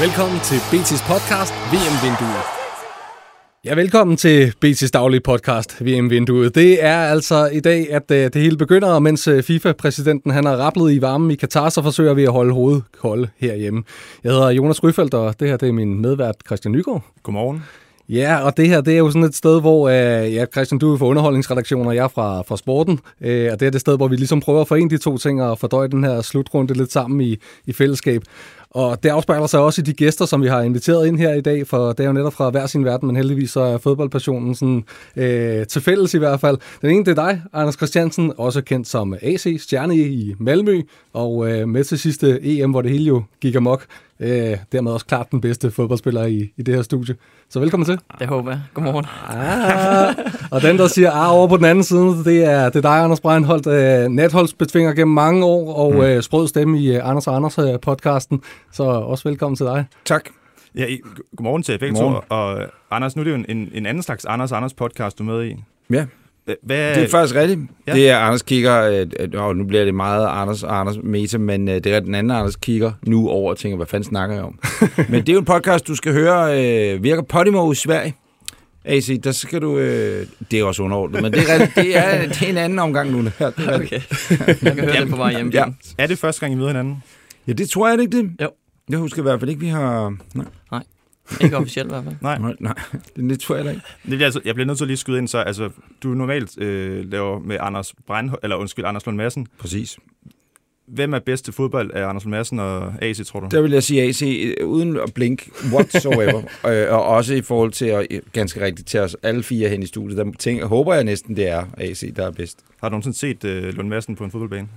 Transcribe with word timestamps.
Velkommen 0.00 0.40
til 0.40 0.56
BT's 0.56 1.04
podcast 1.12 1.54
VM-vinduet. 1.72 2.44
Ja, 3.64 3.74
velkommen 3.74 4.16
til 4.16 4.54
BT's 4.64 4.90
daglige 4.90 5.20
podcast, 5.20 5.84
VM-vinduet. 5.84 6.54
Det 6.54 6.84
er 6.84 6.96
altså 6.96 7.46
i 7.46 7.60
dag, 7.60 7.92
at 7.92 8.10
øh, 8.10 8.24
det 8.32 8.34
hele 8.34 8.56
begynder, 8.56 8.88
og 8.88 9.02
mens 9.02 9.28
øh, 9.28 9.42
FIFA-præsidenten 9.42 10.30
han 10.30 10.44
har 10.44 10.56
rapplet 10.56 10.92
i 10.92 11.02
varmen 11.02 11.30
i 11.30 11.34
Katar, 11.34 11.68
så 11.68 11.82
forsøger 11.82 12.14
vi 12.14 12.24
at 12.24 12.32
holde 12.32 12.52
hovedet 12.52 12.82
kolde 13.00 13.28
herhjemme. 13.38 13.82
Jeg 14.24 14.32
hedder 14.32 14.50
Jonas 14.50 14.82
Ryfeldt, 14.82 15.14
og 15.14 15.40
det 15.40 15.48
her 15.48 15.56
det 15.56 15.68
er 15.68 15.72
min 15.72 16.02
medvært 16.02 16.34
Christian 16.46 16.72
Nygaard. 16.72 17.02
Godmorgen. 17.22 17.64
Ja, 18.08 18.40
og 18.44 18.56
det 18.56 18.68
her 18.68 18.80
det 18.80 18.94
er 18.94 18.98
jo 18.98 19.10
sådan 19.10 19.24
et 19.28 19.34
sted, 19.34 19.60
hvor 19.60 19.88
øh, 19.88 20.34
ja, 20.34 20.46
Christian, 20.52 20.78
du 20.78 20.92
er 20.92 20.98
fra 20.98 21.06
underholdningsredaktionen, 21.06 21.86
og 21.86 21.94
jeg 21.96 22.04
er 22.04 22.08
fra, 22.08 22.42
fra 22.42 22.56
sporten. 22.56 23.00
Øh, 23.20 23.48
og 23.52 23.60
det 23.60 23.66
er 23.66 23.70
det 23.70 23.80
sted, 23.80 23.96
hvor 23.96 24.08
vi 24.08 24.16
ligesom 24.16 24.40
prøver 24.40 24.60
at 24.60 24.68
forene 24.68 24.90
de 24.90 24.98
to 24.98 25.18
ting 25.18 25.42
og 25.42 25.58
fordøje 25.58 25.88
den 25.88 26.04
her 26.04 26.22
slutrunde 26.22 26.74
lidt 26.74 26.92
sammen 26.92 27.20
i, 27.20 27.36
i 27.66 27.72
fællesskab. 27.72 28.22
Og 28.70 29.02
det 29.02 29.08
afspejler 29.08 29.46
sig 29.46 29.60
også 29.60 29.80
i 29.80 29.84
de 29.84 29.92
gæster, 29.92 30.26
som 30.26 30.42
vi 30.42 30.48
har 30.48 30.62
inviteret 30.62 31.06
ind 31.06 31.18
her 31.18 31.34
i 31.34 31.40
dag, 31.40 31.66
for 31.66 31.92
det 31.92 32.00
er 32.00 32.06
jo 32.06 32.12
netop 32.12 32.32
fra 32.32 32.50
hver 32.50 32.66
sin 32.66 32.84
verden, 32.84 33.06
men 33.06 33.16
heldigvis 33.16 33.50
så 33.50 33.60
er 33.60 33.78
fodboldpassionen 33.78 34.54
sådan, 34.54 34.84
øh, 35.16 35.66
til 35.66 35.82
fælles 35.82 36.14
i 36.14 36.18
hvert 36.18 36.40
fald. 36.40 36.58
Den 36.82 36.90
ene, 36.90 37.04
det 37.04 37.18
er 37.18 37.26
dig, 37.26 37.42
Anders 37.52 37.74
Christiansen, 37.74 38.32
også 38.38 38.62
kendt 38.62 38.88
som 38.88 39.14
AC, 39.22 39.56
stjerne 39.60 39.96
i 39.96 40.34
Malmø, 40.38 40.82
og 41.12 41.50
øh, 41.50 41.68
med 41.68 41.84
til 41.84 41.98
sidste 41.98 42.38
EM, 42.42 42.70
hvor 42.70 42.82
det 42.82 42.90
hele 42.90 43.04
jo 43.04 43.22
gik 43.40 43.54
amok. 43.54 43.86
Øh, 44.20 44.56
dermed 44.72 44.92
også 44.92 45.06
klart 45.06 45.30
den 45.30 45.40
bedste 45.40 45.70
fodboldspiller 45.70 46.24
i, 46.24 46.52
i 46.56 46.62
det 46.62 46.74
her 46.74 46.82
studie. 46.82 47.14
Så 47.48 47.60
velkommen 47.60 47.84
til. 47.84 47.98
Det 48.18 48.26
håber 48.26 48.50
jeg. 48.50 48.60
Godmorgen. 48.74 49.06
Ah, 49.28 50.14
og 50.50 50.62
den, 50.62 50.78
der 50.78 50.86
siger 50.86 51.10
ah 51.10 51.34
over 51.34 51.48
på 51.48 51.56
den 51.56 51.64
anden 51.64 51.84
side, 51.84 52.24
det 52.24 52.44
er, 52.44 52.64
det 52.64 52.76
er 52.76 52.80
dig, 52.80 53.04
Anders 53.04 53.20
Breinholt, 53.20 53.66
øh, 53.66 54.08
natholdsbetvinger 54.08 54.94
gennem 54.94 55.14
mange 55.14 55.44
år, 55.44 55.74
og 55.74 55.94
mm. 55.94 56.00
øh, 56.00 56.22
sprød 56.22 56.48
stemme 56.48 56.80
i 56.80 56.96
øh, 56.96 57.08
Anders 57.08 57.26
og 57.26 57.36
Anders 57.36 57.58
øh, 57.58 57.80
podcasten. 57.82 58.42
Så 58.72 58.82
også 58.82 59.28
velkommen 59.28 59.56
til 59.56 59.66
dig. 59.66 59.84
Tak. 60.04 60.24
Ja, 60.74 60.86
i, 60.86 61.00
godmorgen 61.36 61.62
til 61.62 61.78
begge 61.78 61.96
to. 61.96 62.20
Og 62.28 62.58
Anders, 62.90 63.16
nu 63.16 63.20
er 63.20 63.24
det 63.24 63.30
jo 63.30 63.36
en, 63.36 63.46
en, 63.48 63.70
en 63.74 63.86
anden 63.86 64.02
slags 64.02 64.24
Anders 64.24 64.52
og 64.52 64.56
Anders 64.56 64.74
podcast, 64.74 65.18
du 65.18 65.22
er 65.22 65.26
med 65.26 65.44
i. 65.44 65.56
Ja. 65.90 66.06
Hvad, 66.62 66.94
Det 66.94 67.02
er 67.02 67.08
faktisk 67.08 67.34
rigtigt. 67.34 67.60
Ja. 67.86 67.94
Det 67.94 68.10
er 68.10 68.18
Anders 68.18 68.42
kigger, 68.42 68.82
øh, 68.82 69.06
øh, 69.34 69.56
nu 69.56 69.64
bliver 69.64 69.84
det 69.84 69.94
meget 69.94 70.26
Anders 70.30 70.62
og 70.62 70.80
Anders 70.80 70.96
meta, 71.02 71.38
men 71.38 71.68
øh, 71.68 71.74
det 71.74 71.86
er 71.86 72.00
den 72.00 72.14
anden 72.14 72.30
Anders 72.30 72.56
kigger 72.56 72.92
nu 73.06 73.28
over 73.28 73.50
og 73.50 73.58
tænker, 73.58 73.76
hvad 73.76 73.86
fanden 73.86 74.08
snakker 74.08 74.34
jeg 74.34 74.44
om? 74.44 74.58
men 75.08 75.20
det 75.20 75.28
er 75.28 75.32
jo 75.32 75.38
en 75.38 75.44
podcast, 75.44 75.88
du 75.88 75.94
skal 75.94 76.12
høre, 76.12 76.64
øh, 76.94 77.02
virker 77.02 77.22
Podimo 77.22 77.72
i 77.72 77.74
Sverige. 77.74 78.14
AC, 78.84 79.20
der 79.22 79.32
skal 79.32 79.62
du... 79.62 79.78
Øh, 79.78 80.26
det 80.50 80.60
er 80.60 80.64
også 80.64 80.82
underordnet, 80.82 81.22
men 81.22 81.32
det 81.32 81.40
er, 81.50 81.58
det 81.58 81.96
er, 81.96 82.22
det 82.28 82.42
er 82.42 82.46
en 82.46 82.56
anden 82.56 82.78
omgang 82.78 83.10
nu. 83.10 83.18
Ja, 83.40 83.46
det 83.46 83.54
er. 83.58 83.74
Okay. 83.74 84.00
Jeg 84.62 84.76
kan 84.76 84.84
høre 84.84 85.00
det 85.00 85.08
på 85.10 85.16
vej 85.16 85.32
hjem. 85.32 85.50
Ja. 85.50 85.64
er 85.98 86.06
det 86.06 86.18
første 86.18 86.40
gang, 86.40 86.52
I 86.52 86.56
møder 86.56 86.68
hinanden? 86.68 87.02
ja, 87.46 87.52
det 87.52 87.70
tror 87.70 87.88
jeg 87.88 87.98
det 87.98 88.04
ikke 88.04 88.16
det. 88.16 88.30
Jo. 88.42 88.48
Jeg 88.90 88.98
husker 88.98 89.18
i 89.18 89.22
hvert 89.22 89.40
fald 89.40 89.50
ikke, 89.50 89.60
vi 89.60 89.68
har... 89.68 90.16
Nej, 90.34 90.46
Ikke 91.40 91.56
officielt 91.56 91.88
i 91.88 91.92
hvert 91.92 92.04
fald. 92.04 92.16
Nej. 92.20 92.38
nej, 92.38 92.54
nej. 92.60 92.74
Det, 93.16 93.30
det 93.30 93.40
tror 93.40 93.56
jeg 93.56 93.64
da 93.64 93.70
ikke. 93.70 93.82
Det, 94.06 94.22
altså, 94.22 94.40
jeg 94.44 94.54
bliver 94.54 94.66
nødt 94.66 94.78
til 94.78 94.84
at 94.84 94.88
lige 94.88 94.96
skyde 94.96 95.18
ind, 95.18 95.28
så 95.28 95.38
altså, 95.38 95.70
du 96.02 96.08
normalt 96.08 96.58
øh, 96.58 97.10
laver 97.10 97.38
med 97.38 97.56
Anders 97.60 97.94
Brein, 98.06 98.30
eller 98.42 98.56
undskyld, 98.56 98.84
Anders 98.84 99.06
Lund 99.06 99.16
Madsen. 99.16 99.46
Præcis. 99.58 99.98
Hvem 100.86 101.14
er 101.14 101.18
bedst 101.18 101.44
til 101.44 101.54
fodbold 101.54 101.90
af 101.94 102.08
Anders 102.08 102.24
Lund 102.24 102.30
Madsen 102.30 102.58
og 102.58 102.92
AC, 103.02 103.26
tror 103.26 103.40
du? 103.40 103.48
Der 103.50 103.60
vil 103.60 103.70
jeg 103.72 103.82
sige 103.82 104.02
AC, 104.02 104.22
uden 104.64 104.96
at 104.96 105.14
blink 105.14 105.48
whatsoever, 105.72 106.42
øh, 106.68 106.94
og 106.94 107.04
også 107.04 107.34
i 107.34 107.42
forhold 107.42 107.72
til 107.72 107.86
at 107.86 108.06
ganske 108.32 108.64
rigtigt 108.64 108.88
til 108.88 109.00
os 109.00 109.16
alle 109.22 109.42
fire 109.42 109.68
hen 109.68 109.82
i 109.82 109.86
studiet, 109.86 110.18
der 110.18 110.32
tænker, 110.38 110.66
håber 110.66 110.94
jeg 110.94 111.04
næsten, 111.04 111.36
det 111.36 111.48
er 111.48 111.64
AC, 111.78 112.14
der 112.16 112.26
er 112.26 112.30
bedst. 112.30 112.58
Har 112.80 112.88
du 112.88 112.92
nogensinde 112.92 113.18
set 113.18 113.44
øh, 113.44 113.74
Lund 113.74 113.88
Madsen 113.88 114.16
på 114.16 114.24
en 114.24 114.30
fodboldbane? 114.30 114.68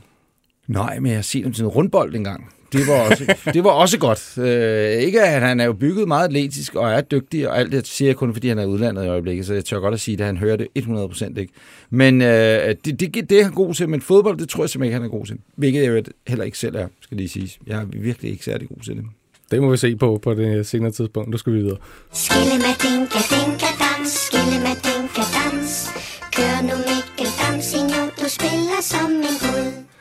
Nej, 0.67 0.99
men 0.99 1.09
jeg 1.09 1.17
har 1.17 1.23
set 1.23 1.43
ham 1.43 1.53
til 1.53 1.63
en 1.63 1.67
rundbold 1.67 2.15
engang. 2.15 2.49
Det 2.73 2.87
var 2.87 3.09
også, 3.09 3.35
det 3.53 3.63
var 3.63 3.69
også 3.69 3.99
godt. 3.99 4.37
Øh, 4.37 5.01
ikke 5.03 5.21
at 5.21 5.41
han 5.41 5.59
er 5.59 5.65
jo 5.65 5.73
bygget 5.73 6.07
meget 6.07 6.27
atletisk 6.27 6.75
og 6.75 6.91
er 6.91 7.01
dygtig, 7.01 7.49
og 7.49 7.59
alt 7.59 7.71
det 7.71 7.87
siger 7.87 8.09
jeg 8.09 8.15
kun, 8.15 8.33
fordi 8.33 8.47
han 8.47 8.59
er 8.59 8.65
udlandet 8.65 9.05
i 9.05 9.07
øjeblikket, 9.07 9.45
så 9.45 9.53
jeg 9.53 9.65
tør 9.65 9.79
godt 9.79 9.93
at 9.93 9.99
sige, 9.99 10.19
at 10.19 10.25
han 10.25 10.37
hører 10.37 10.55
det 10.57 10.67
100% 10.79 11.39
ikke. 11.39 11.53
Men 11.89 12.21
øh, 12.21 12.75
det, 12.85 12.99
det, 12.99 13.29
det 13.29 13.39
er 13.39 13.43
han 13.43 13.53
god 13.53 13.73
til, 13.73 13.89
men 13.89 14.01
fodbold, 14.01 14.37
det 14.37 14.49
tror 14.49 14.63
jeg 14.63 14.69
simpelthen 14.69 14.87
ikke, 14.87 15.01
han 15.01 15.11
er 15.11 15.17
god 15.17 15.25
til. 15.25 15.37
Hvilket 15.55 15.83
jeg 15.83 15.89
jo 15.89 16.03
heller 16.27 16.45
ikke 16.45 16.57
selv 16.57 16.75
er, 16.75 16.87
skal 17.01 17.17
lige 17.17 17.29
sige. 17.29 17.57
Jeg 17.67 17.81
er 17.81 17.85
virkelig 17.85 18.31
ikke 18.31 18.45
særlig 18.45 18.67
god 18.69 18.77
til 18.77 18.95
det. 18.95 19.03
Det 19.51 19.61
må 19.61 19.71
vi 19.71 19.77
se 19.77 19.95
på 19.95 20.19
på 20.23 20.33
det 20.33 20.67
senere 20.67 20.91
tidspunkt. 20.91 21.29
Nu 21.29 21.37
skal 21.37 21.53
vi 21.53 21.57
videre. 21.57 21.77
Skille 22.13 22.57
med 22.65 22.75
dinka 22.83 23.19
dinka 23.33 23.71
dans, 23.83 24.09
skille 24.09 24.59
med 24.65 24.75
dinka 24.85 25.23
dans. 25.37 25.89
Kør 26.35 26.61
nu 26.61 26.75
Mikkel 26.89 27.29
Damsino, 27.39 28.01
du 28.19 28.25
spiller 28.37 28.81
som 28.81 29.11
en 29.11 29.35
gud. 29.43 29.92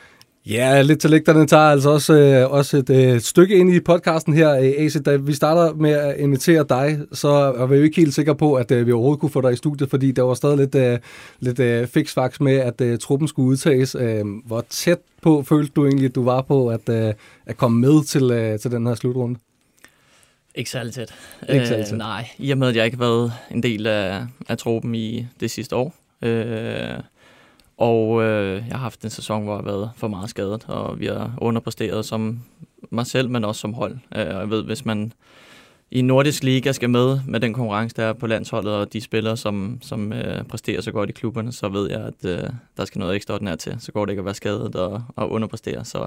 Ja, 0.46 0.82
lidt 0.82 1.00
til 1.00 1.10
lægterne 1.10 1.46
tager 1.46 1.62
altså 1.62 1.90
også, 1.90 2.14
øh, 2.14 2.50
også 2.50 2.76
et 2.76 2.90
øh, 2.90 3.20
stykke 3.20 3.56
ind 3.56 3.74
i 3.74 3.80
podcasten 3.80 4.34
her, 4.34 4.50
øh, 4.50 4.72
AC. 4.78 5.02
Da 5.04 5.16
vi 5.16 5.34
starter 5.34 5.74
med 5.74 5.90
at 5.90 6.16
invitere 6.18 6.66
dig, 6.68 6.98
så 7.12 7.28
er 7.28 7.66
vi 7.66 7.76
jo 7.76 7.82
ikke 7.82 7.96
helt 7.96 8.14
sikre 8.14 8.36
på, 8.36 8.54
at 8.54 8.70
øh, 8.70 8.86
vi 8.86 8.92
overhovedet 8.92 9.20
kunne 9.20 9.30
få 9.30 9.40
dig 9.40 9.52
i 9.52 9.56
studiet, 9.56 9.90
fordi 9.90 10.12
der 10.12 10.22
var 10.22 10.34
stadig 10.34 10.56
lidt, 10.56 10.74
øh, 10.74 10.98
lidt 11.40 11.58
øh, 11.58 11.86
fix 11.86 12.16
med, 12.40 12.56
at 12.56 12.80
øh, 12.80 12.98
truppen 12.98 13.28
skulle 13.28 13.48
udtages. 13.48 13.96
Øh, 14.00 14.24
hvor 14.46 14.64
tæt 14.70 14.98
på 15.20 15.42
følte 15.42 15.72
du 15.76 15.86
egentlig, 15.86 16.06
at 16.06 16.14
du 16.14 16.24
var 16.24 16.42
på 16.42 16.68
at, 16.68 16.88
øh, 16.88 17.14
at 17.46 17.56
komme 17.56 17.80
med 17.80 18.04
til, 18.04 18.30
øh, 18.30 18.58
til 18.58 18.70
den 18.70 18.86
her 18.86 18.94
slutrunde? 18.94 19.38
Ikke 20.54 20.70
særlig 20.70 20.94
tæt. 20.94 21.14
Ikke 21.48 21.66
særlig 21.66 21.86
tæt. 21.86 21.92
Øh, 21.92 21.98
nej, 21.98 22.28
i 22.38 22.50
og 22.50 22.58
med, 22.58 22.68
at 22.68 22.76
jeg 22.76 22.84
ikke 22.84 22.96
har 22.96 23.04
været 23.04 23.32
en 23.50 23.62
del 23.62 23.86
af, 23.86 24.22
af 24.48 24.58
truppen 24.58 24.94
i 24.94 25.26
det 25.40 25.50
sidste 25.50 25.76
år. 25.76 25.94
Øh, 26.22 26.94
og 27.82 28.22
øh, 28.22 28.54
jeg 28.68 28.76
har 28.76 28.82
haft 28.82 29.04
en 29.04 29.10
sæson, 29.10 29.42
hvor 29.42 29.52
jeg 29.52 29.64
har 29.64 29.72
været 29.72 29.90
for 29.96 30.08
meget 30.08 30.30
skadet, 30.30 30.64
og 30.68 31.00
vi 31.00 31.06
har 31.06 31.34
underpresteret 31.38 32.04
som 32.04 32.40
mig 32.90 33.06
selv, 33.06 33.30
men 33.30 33.44
også 33.44 33.60
som 33.60 33.74
hold. 33.74 33.92
Øh, 34.16 34.26
og 34.26 34.40
jeg 34.40 34.50
ved, 34.50 34.64
hvis 34.64 34.84
man 34.84 35.12
i 35.90 36.02
Nordisk 36.02 36.42
Liga 36.42 36.72
skal 36.72 36.90
med 36.90 37.20
med 37.26 37.40
den 37.40 37.54
konkurrence, 37.54 37.96
der 37.96 38.04
er 38.04 38.12
på 38.12 38.26
landsholdet, 38.26 38.72
og 38.72 38.92
de 38.92 39.00
spillere, 39.00 39.36
som, 39.36 39.78
som 39.82 40.12
øh, 40.12 40.44
præsterer 40.44 40.80
så 40.80 40.92
godt 40.92 41.10
i 41.10 41.12
klubberne, 41.12 41.52
så 41.52 41.68
ved 41.68 41.90
jeg, 41.90 42.00
at 42.00 42.24
øh, 42.24 42.50
der 42.76 42.84
skal 42.84 42.98
noget 42.98 43.16
ekstraordinært 43.16 43.58
til. 43.58 43.76
Så 43.78 43.92
går 43.92 44.04
det 44.04 44.12
ikke 44.12 44.20
at 44.20 44.24
være 44.24 44.34
skadet 44.34 44.76
og, 44.76 45.02
og 45.16 45.30
underpræstere. 45.30 45.84
Så 45.84 46.06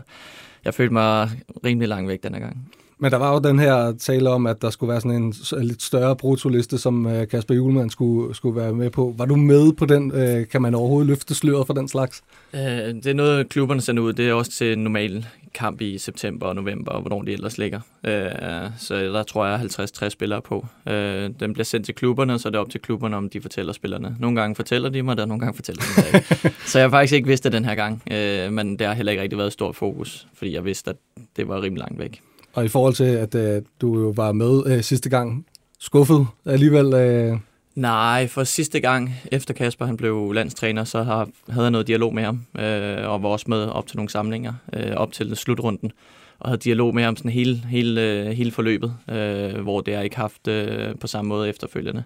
jeg 0.66 0.74
følte 0.74 0.94
mig 0.94 1.30
rimelig 1.66 1.88
langt 1.88 2.08
væk 2.08 2.24
denne 2.24 2.40
gang. 2.40 2.72
Men 2.98 3.12
der 3.12 3.18
var 3.18 3.34
jo 3.34 3.40
den 3.40 3.60
her 3.60 3.94
tale 4.00 4.30
om, 4.30 4.48
at 4.48 4.62
der 4.62 4.70
skulle 4.70 4.92
være 4.92 5.02
sådan 5.02 5.18
en 5.18 5.34
lidt 5.62 5.82
større 5.82 6.16
brutoliste, 6.16 6.78
som 6.78 7.08
øh, 7.08 7.28
Kasper 7.28 7.56
Julemand 7.56 7.90
skulle, 7.90 8.36
skulle 8.36 8.62
være 8.62 8.74
med 8.74 8.90
på. 8.90 9.14
Var 9.18 9.26
du 9.26 9.36
med 9.36 9.74
på 9.74 9.86
den? 9.86 10.12
Øh, 10.12 10.48
kan 10.48 10.62
man 10.62 10.76
overhovedet 10.76 11.08
løfte 11.08 11.36
sløret 11.36 11.68
for 11.68 11.74
den 11.74 11.88
slags? 11.88 12.24
Øh, 12.54 12.62
det 12.62 13.08
er 13.08 13.14
noget, 13.14 13.50
klubberne 13.50 13.82
sender 13.82 14.04
ud. 14.04 14.14
Det 14.14 14.30
er 14.30 14.34
også 14.34 14.52
til 14.52 14.80
normal 14.80 15.26
kamp 15.56 15.82
i 15.82 15.98
september 15.98 16.46
og 16.46 16.56
november, 16.56 16.92
og 16.92 17.02
hvornår 17.02 17.22
de 17.22 17.32
ellers 17.32 17.58
ligger. 17.58 17.80
Øh, 18.04 18.30
så 18.78 18.96
der 18.96 19.24
tror 19.24 19.46
jeg 19.46 19.60
50-60 19.60 20.10
spillere 20.10 20.42
på. 20.42 20.66
Øh, 20.88 21.30
den 21.40 21.54
bliver 21.54 21.64
sendt 21.64 21.86
til 21.86 21.96
klubberne, 21.96 22.40
så 22.40 22.48
er 22.48 22.52
det 22.52 22.60
op 22.60 22.70
til 22.70 22.82
klubberne, 22.82 23.18
om 23.18 23.30
de 23.30 23.42
fortæller 23.42 23.74
spillerne. 23.74 24.16
Nogle 24.20 24.42
gange 24.42 24.56
fortæller 24.56 24.90
de 24.90 25.04
mig 25.04 25.18
det, 25.18 25.22
og 25.22 25.28
nogle 25.28 25.40
gange 25.40 25.56
fortæller 25.56 25.82
de 25.82 25.88
mig 25.98 26.24
det 26.24 26.36
ikke. 26.44 26.58
Så 26.70 26.80
jeg 26.80 26.86
har 26.86 26.90
faktisk 26.90 27.14
ikke 27.14 27.28
vidst 27.28 27.44
det 27.44 27.52
den 27.52 27.66
her 27.66 27.76
gang. 27.76 28.02
Øh, 28.12 28.54
men 28.54 28.80
det 28.80 28.88
har 28.88 28.94
heller 28.94 29.12
ikke 29.12 29.22
rigtig 29.22 29.38
været 29.38 29.48
et 29.48 29.54
stort 29.54 29.76
fokus, 29.76 30.28
fordi 30.34 30.54
jeg 30.54 30.66
vidste, 30.66 30.90
at 30.90 30.96
det 31.38 31.48
var 31.48 31.62
rimelig 31.62 31.80
langt 31.80 32.00
væk. 32.00 32.22
Og 32.56 32.66
i 32.66 32.68
forhold 32.68 32.94
til, 32.94 33.04
at 33.04 33.36
øh, 33.36 33.62
du 33.82 34.00
jo 34.00 34.14
var 34.16 34.32
med 34.32 34.64
øh, 34.66 34.84
sidste 34.84 35.10
gang, 35.10 35.46
skuffet 35.80 36.28
alligevel. 36.46 36.94
Øh, 36.94 37.38
Nej, 37.76 38.28
for 38.28 38.44
sidste 38.44 38.80
gang, 38.80 39.16
efter 39.32 39.54
Kasper 39.54 39.86
han 39.86 39.98
blev 39.98 40.32
landstræner, 40.34 40.84
så 40.84 41.04
har, 41.04 41.30
havde 41.50 41.64
jeg 41.64 41.72
noget 41.72 41.88
dialog 41.88 42.14
med 42.14 42.24
ham, 42.24 42.46
øh, 42.60 43.10
og 43.10 43.24
var 43.24 43.30
også 43.30 43.46
med 43.48 43.66
op 43.68 43.88
til 43.88 43.98
nogle 43.98 44.10
samlinger, 44.10 44.54
øh, 44.74 44.92
op 44.96 45.12
til 45.12 45.36
slutrunden, 45.36 45.92
og 46.40 46.50
havde 46.50 46.62
dialog 46.62 46.96
med 46.96 47.04
ham 47.04 47.16
sådan 47.16 47.32
hele, 47.32 47.58
hele, 47.58 48.02
øh, 48.02 48.28
hele 48.28 48.52
forløbet, 48.52 48.96
øh, 49.10 49.62
hvor 49.62 49.82
det 49.82 49.96
har 49.96 50.02
ikke 50.02 50.16
haft 50.16 50.48
øh, 50.48 50.96
på 51.00 51.08
samme 51.08 51.30
måde 51.30 51.50
efterfølgende. 51.50 52.04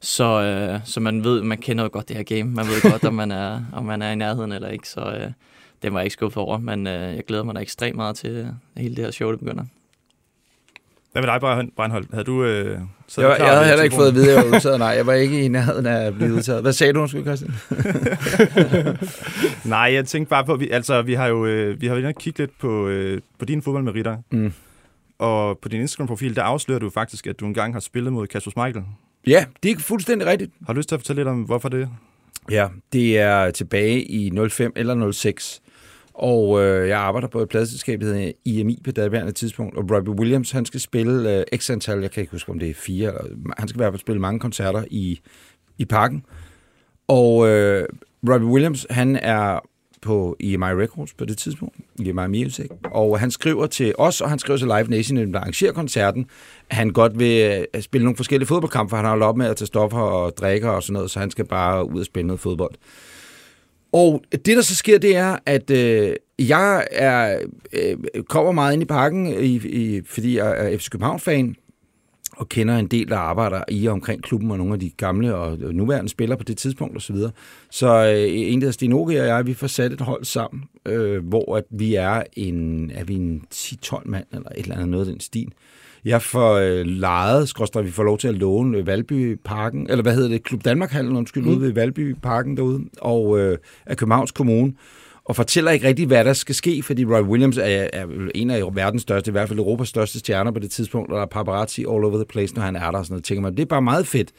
Så, 0.00 0.42
øh, 0.42 0.80
så 0.84 1.00
man 1.00 1.24
ved, 1.24 1.42
man 1.42 1.58
kender 1.58 1.84
jo 1.84 1.90
godt 1.92 2.08
det 2.08 2.16
her 2.16 2.24
game. 2.24 2.44
Man 2.44 2.66
ved 2.66 2.90
godt, 2.90 3.04
om 3.04 3.14
man 3.14 3.30
er, 3.30 3.60
om 3.78 3.84
man 3.84 4.02
er 4.02 4.10
i 4.10 4.16
nærheden 4.16 4.52
eller 4.52 4.68
ikke, 4.68 4.88
så 4.88 5.00
øh, 5.00 5.30
det 5.82 5.92
var 5.92 5.98
jeg 5.98 6.06
ikke 6.06 6.12
skuffet 6.12 6.42
over, 6.42 6.58
men 6.58 6.86
øh, 6.86 7.16
jeg 7.16 7.24
glæder 7.26 7.44
mig 7.44 7.54
da 7.54 7.60
ekstremt 7.60 7.96
meget 7.96 8.16
til 8.16 8.30
øh, 8.30 8.46
hele 8.76 8.96
det 8.96 9.04
her 9.04 9.10
show, 9.10 9.30
det 9.30 9.38
begynder. 9.40 9.64
Hvad 11.14 11.22
med 11.22 11.32
dig, 11.32 11.70
Breinholt? 11.76 12.08
Havde 12.12 12.24
du 12.24 12.44
øh, 12.44 12.66
Jeg, 12.66 12.78
var, 13.28 13.36
klar 13.36 13.46
jeg 13.46 13.54
havde 13.54 13.66
heller 13.68 13.84
ikke 13.84 13.96
fået 13.96 14.08
at 14.08 14.14
vide, 14.14 14.30
at 14.30 14.36
jeg 14.36 14.50
var 14.50 14.50
udtaget. 14.56 14.78
Nej, 14.78 14.88
jeg 14.88 15.06
var 15.06 15.12
ikke 15.12 15.44
i 15.44 15.48
nærheden 15.48 15.86
af 15.86 16.06
at 16.06 16.14
blive 16.14 16.34
udtaget. 16.34 16.62
Hvad 16.62 16.72
sagde 16.72 16.92
du, 16.92 17.00
undskyld, 17.00 17.22
Christian? 17.22 17.52
Nej, 19.64 19.78
jeg 19.92 20.06
tænkte 20.06 20.30
bare 20.30 20.44
på, 20.44 20.56
vi, 20.56 20.70
altså, 20.70 21.02
vi 21.02 21.14
har 21.14 21.26
jo 21.26 21.46
øh, 21.46 21.80
vi 21.80 21.86
har 21.86 21.96
jo 21.96 22.12
kigget 22.20 22.38
lidt 22.38 22.58
på, 22.58 22.88
øh, 22.88 23.20
på 23.38 23.44
dine 23.44 23.62
fodboldmeritter, 23.62 24.16
Mm. 24.32 24.52
og 25.18 25.58
på 25.62 25.68
din 25.68 25.80
Instagram-profil, 25.80 26.36
der 26.36 26.42
afslører 26.42 26.78
du 26.78 26.90
faktisk, 26.90 27.26
at 27.26 27.40
du 27.40 27.46
engang 27.46 27.72
har 27.74 27.80
spillet 27.80 28.12
mod 28.12 28.26
Kasper 28.26 28.50
Schmeichel. 28.50 28.82
Ja, 29.26 29.44
det 29.62 29.70
er 29.70 29.78
fuldstændig 29.80 30.28
rigtigt. 30.28 30.50
Har 30.66 30.72
du 30.72 30.76
lyst 30.76 30.88
til 30.88 30.96
at 30.96 31.00
fortælle 31.00 31.20
lidt 31.20 31.28
om, 31.28 31.42
hvorfor 31.42 31.68
det? 31.68 31.88
Ja, 32.50 32.68
det 32.92 33.18
er 33.18 33.50
tilbage 33.50 34.02
i 34.02 34.30
05 34.50 34.72
eller 34.76 35.12
06. 35.12 35.60
Og 36.14 36.62
øh, 36.62 36.88
jeg 36.88 36.98
arbejder 36.98 37.28
på 37.28 37.40
et 37.40 37.48
pladselskab, 37.48 38.00
der 38.00 38.06
hedder 38.06 38.32
IMI 38.44 38.80
på 38.84 38.90
daværende 38.90 39.32
tidspunkt. 39.32 39.76
Og 39.76 39.90
Robbie 39.90 40.14
Williams, 40.14 40.50
han 40.50 40.66
skal 40.66 40.80
spille 40.80 41.38
øh, 41.38 41.44
x 41.56 41.70
antal, 41.70 42.00
jeg 42.00 42.10
kan 42.10 42.20
ikke 42.20 42.30
huske, 42.30 42.50
om 42.50 42.58
det 42.58 42.70
er 42.70 42.74
fire. 42.74 43.08
Eller, 43.08 43.54
han 43.58 43.68
skal 43.68 43.78
i 43.78 43.82
hvert 43.82 43.92
fald 43.92 44.00
spille 44.00 44.20
mange 44.20 44.40
koncerter 44.40 44.84
i, 44.90 45.20
i 45.78 45.84
parken. 45.84 46.24
Og 47.08 47.48
øh, 47.48 47.88
Robbie 48.28 48.48
Williams, 48.48 48.86
han 48.90 49.16
er 49.16 49.60
på 50.02 50.36
EMI 50.40 50.64
Records 50.64 51.14
på 51.14 51.24
det 51.24 51.38
tidspunkt, 51.38 51.76
EMI 52.00 52.26
Music, 52.26 52.66
og 52.84 53.20
han 53.20 53.30
skriver 53.30 53.66
til 53.66 53.94
os, 53.98 54.20
og 54.20 54.30
han 54.30 54.38
skriver 54.38 54.58
til 54.58 54.66
Live 54.66 54.88
Nation, 54.88 55.32
der 55.32 55.40
arrangerer 55.40 55.72
koncerten, 55.72 56.26
at 56.70 56.76
han 56.76 56.90
godt 56.90 57.18
vil 57.18 57.66
øh, 57.74 57.82
spille 57.82 58.04
nogle 58.04 58.16
forskellige 58.16 58.46
fodboldkampe, 58.46 58.90
for 58.90 58.96
han 58.96 59.04
har 59.04 59.10
holdt 59.10 59.24
op 59.24 59.36
med 59.36 59.46
at 59.46 59.56
tage 59.56 59.66
stoffer 59.66 59.98
og 59.98 60.36
drikke 60.36 60.70
og 60.70 60.82
sådan 60.82 60.92
noget, 60.92 61.10
så 61.10 61.20
han 61.20 61.30
skal 61.30 61.44
bare 61.44 61.90
ud 61.90 62.00
og 62.00 62.06
spille 62.06 62.26
noget 62.26 62.40
fodbold. 62.40 62.74
Og 63.94 64.22
det, 64.32 64.56
der 64.56 64.62
så 64.62 64.74
sker, 64.74 64.98
det 64.98 65.16
er, 65.16 65.38
at 65.46 65.70
øh, 65.70 66.16
jeg 66.38 66.86
er, 66.90 67.38
øh, 67.72 67.96
kommer 68.28 68.52
meget 68.52 68.72
ind 68.72 68.82
i 68.82 68.86
pakken, 68.86 69.26
i, 69.26 69.54
i, 69.54 70.00
fordi 70.06 70.36
jeg 70.36 70.72
er 70.72 70.78
FC 70.78 70.90
København-fan, 70.90 71.56
og 72.36 72.48
kender 72.48 72.76
en 72.76 72.86
del, 72.86 73.08
der 73.08 73.16
arbejder 73.16 73.62
i 73.68 73.86
og 73.86 73.92
omkring 73.92 74.22
klubben, 74.22 74.50
og 74.50 74.58
nogle 74.58 74.72
af 74.72 74.80
de 74.80 74.90
gamle 74.90 75.34
og 75.34 75.58
nuværende 75.58 76.08
spillere 76.08 76.38
på 76.38 76.44
det 76.44 76.56
tidspunkt 76.56 76.96
osv. 76.96 77.16
Så, 77.16 77.30
så 77.70 78.14
øh, 78.16 78.52
en 78.52 78.60
der 78.60 78.70
Sten 78.70 78.92
Oge 78.92 79.20
og 79.20 79.26
jeg, 79.26 79.46
vi 79.46 79.54
får 79.54 79.66
sat 79.66 79.92
et 79.92 80.00
hold 80.00 80.24
sammen, 80.24 80.64
øh, 80.86 81.26
hvor 81.26 81.56
at 81.56 81.64
vi 81.70 81.94
er 81.94 82.22
en, 82.32 82.90
er 82.90 83.04
vi 83.04 83.14
en 83.14 83.42
10-12 83.54 84.02
mand, 84.04 84.26
eller 84.32 84.48
et 84.48 84.62
eller 84.62 84.74
andet 84.74 84.88
noget 84.88 85.06
af 85.06 85.12
den 85.12 85.20
stil. 85.20 85.52
Jeg 86.04 86.22
får 86.22 86.54
øh, 86.54 86.86
lejet, 86.86 87.48
skråstrej, 87.48 87.82
vi 87.82 87.90
får 87.90 88.02
lov 88.02 88.18
til 88.18 88.28
at 88.28 88.34
låne 88.34 88.78
øh, 88.78 88.86
Valby 88.86 89.38
Parken, 89.44 89.90
eller 89.90 90.02
hvad 90.02 90.14
hedder 90.14 90.28
det, 90.28 90.42
Klub 90.42 90.64
Danmark-hallen, 90.64 91.16
undskyld, 91.16 91.42
mm. 91.42 91.50
ude 91.50 91.60
ved 91.60 91.72
Valby 91.72 92.16
Parken 92.22 92.56
derude, 92.56 92.84
og 93.00 93.38
øh, 93.38 93.58
af 93.86 93.96
Københavns 93.96 94.32
Kommune 94.32 94.72
og 95.24 95.36
fortæller 95.36 95.70
ikke 95.70 95.88
rigtig, 95.88 96.06
hvad 96.06 96.24
der 96.24 96.32
skal 96.32 96.54
ske, 96.54 96.82
fordi 96.82 97.04
Roy 97.04 97.20
Williams 97.20 97.58
er, 97.58 97.88
er 97.92 98.06
en 98.34 98.50
af 98.50 98.76
verdens 98.76 99.02
største, 99.02 99.30
i 99.30 99.32
hvert 99.32 99.48
fald 99.48 99.58
Europas 99.58 99.88
største 99.88 100.18
stjerner 100.18 100.50
på 100.50 100.58
det 100.58 100.70
tidspunkt, 100.70 101.12
og 101.12 101.16
der 101.16 101.22
er 101.22 101.26
paparazzi 101.26 101.80
all 101.80 102.04
over 102.04 102.16
the 102.16 102.24
place, 102.24 102.54
når 102.54 102.62
han 102.62 102.76
er 102.76 102.90
der 102.90 102.98
og 102.98 103.04
sådan 103.04 103.12
noget. 103.12 103.24
Tænker 103.24 103.42
man, 103.42 103.56
det 103.56 103.62
er 103.62 103.66
bare 103.66 103.82
meget 103.82 104.06
fedt. 104.06 104.30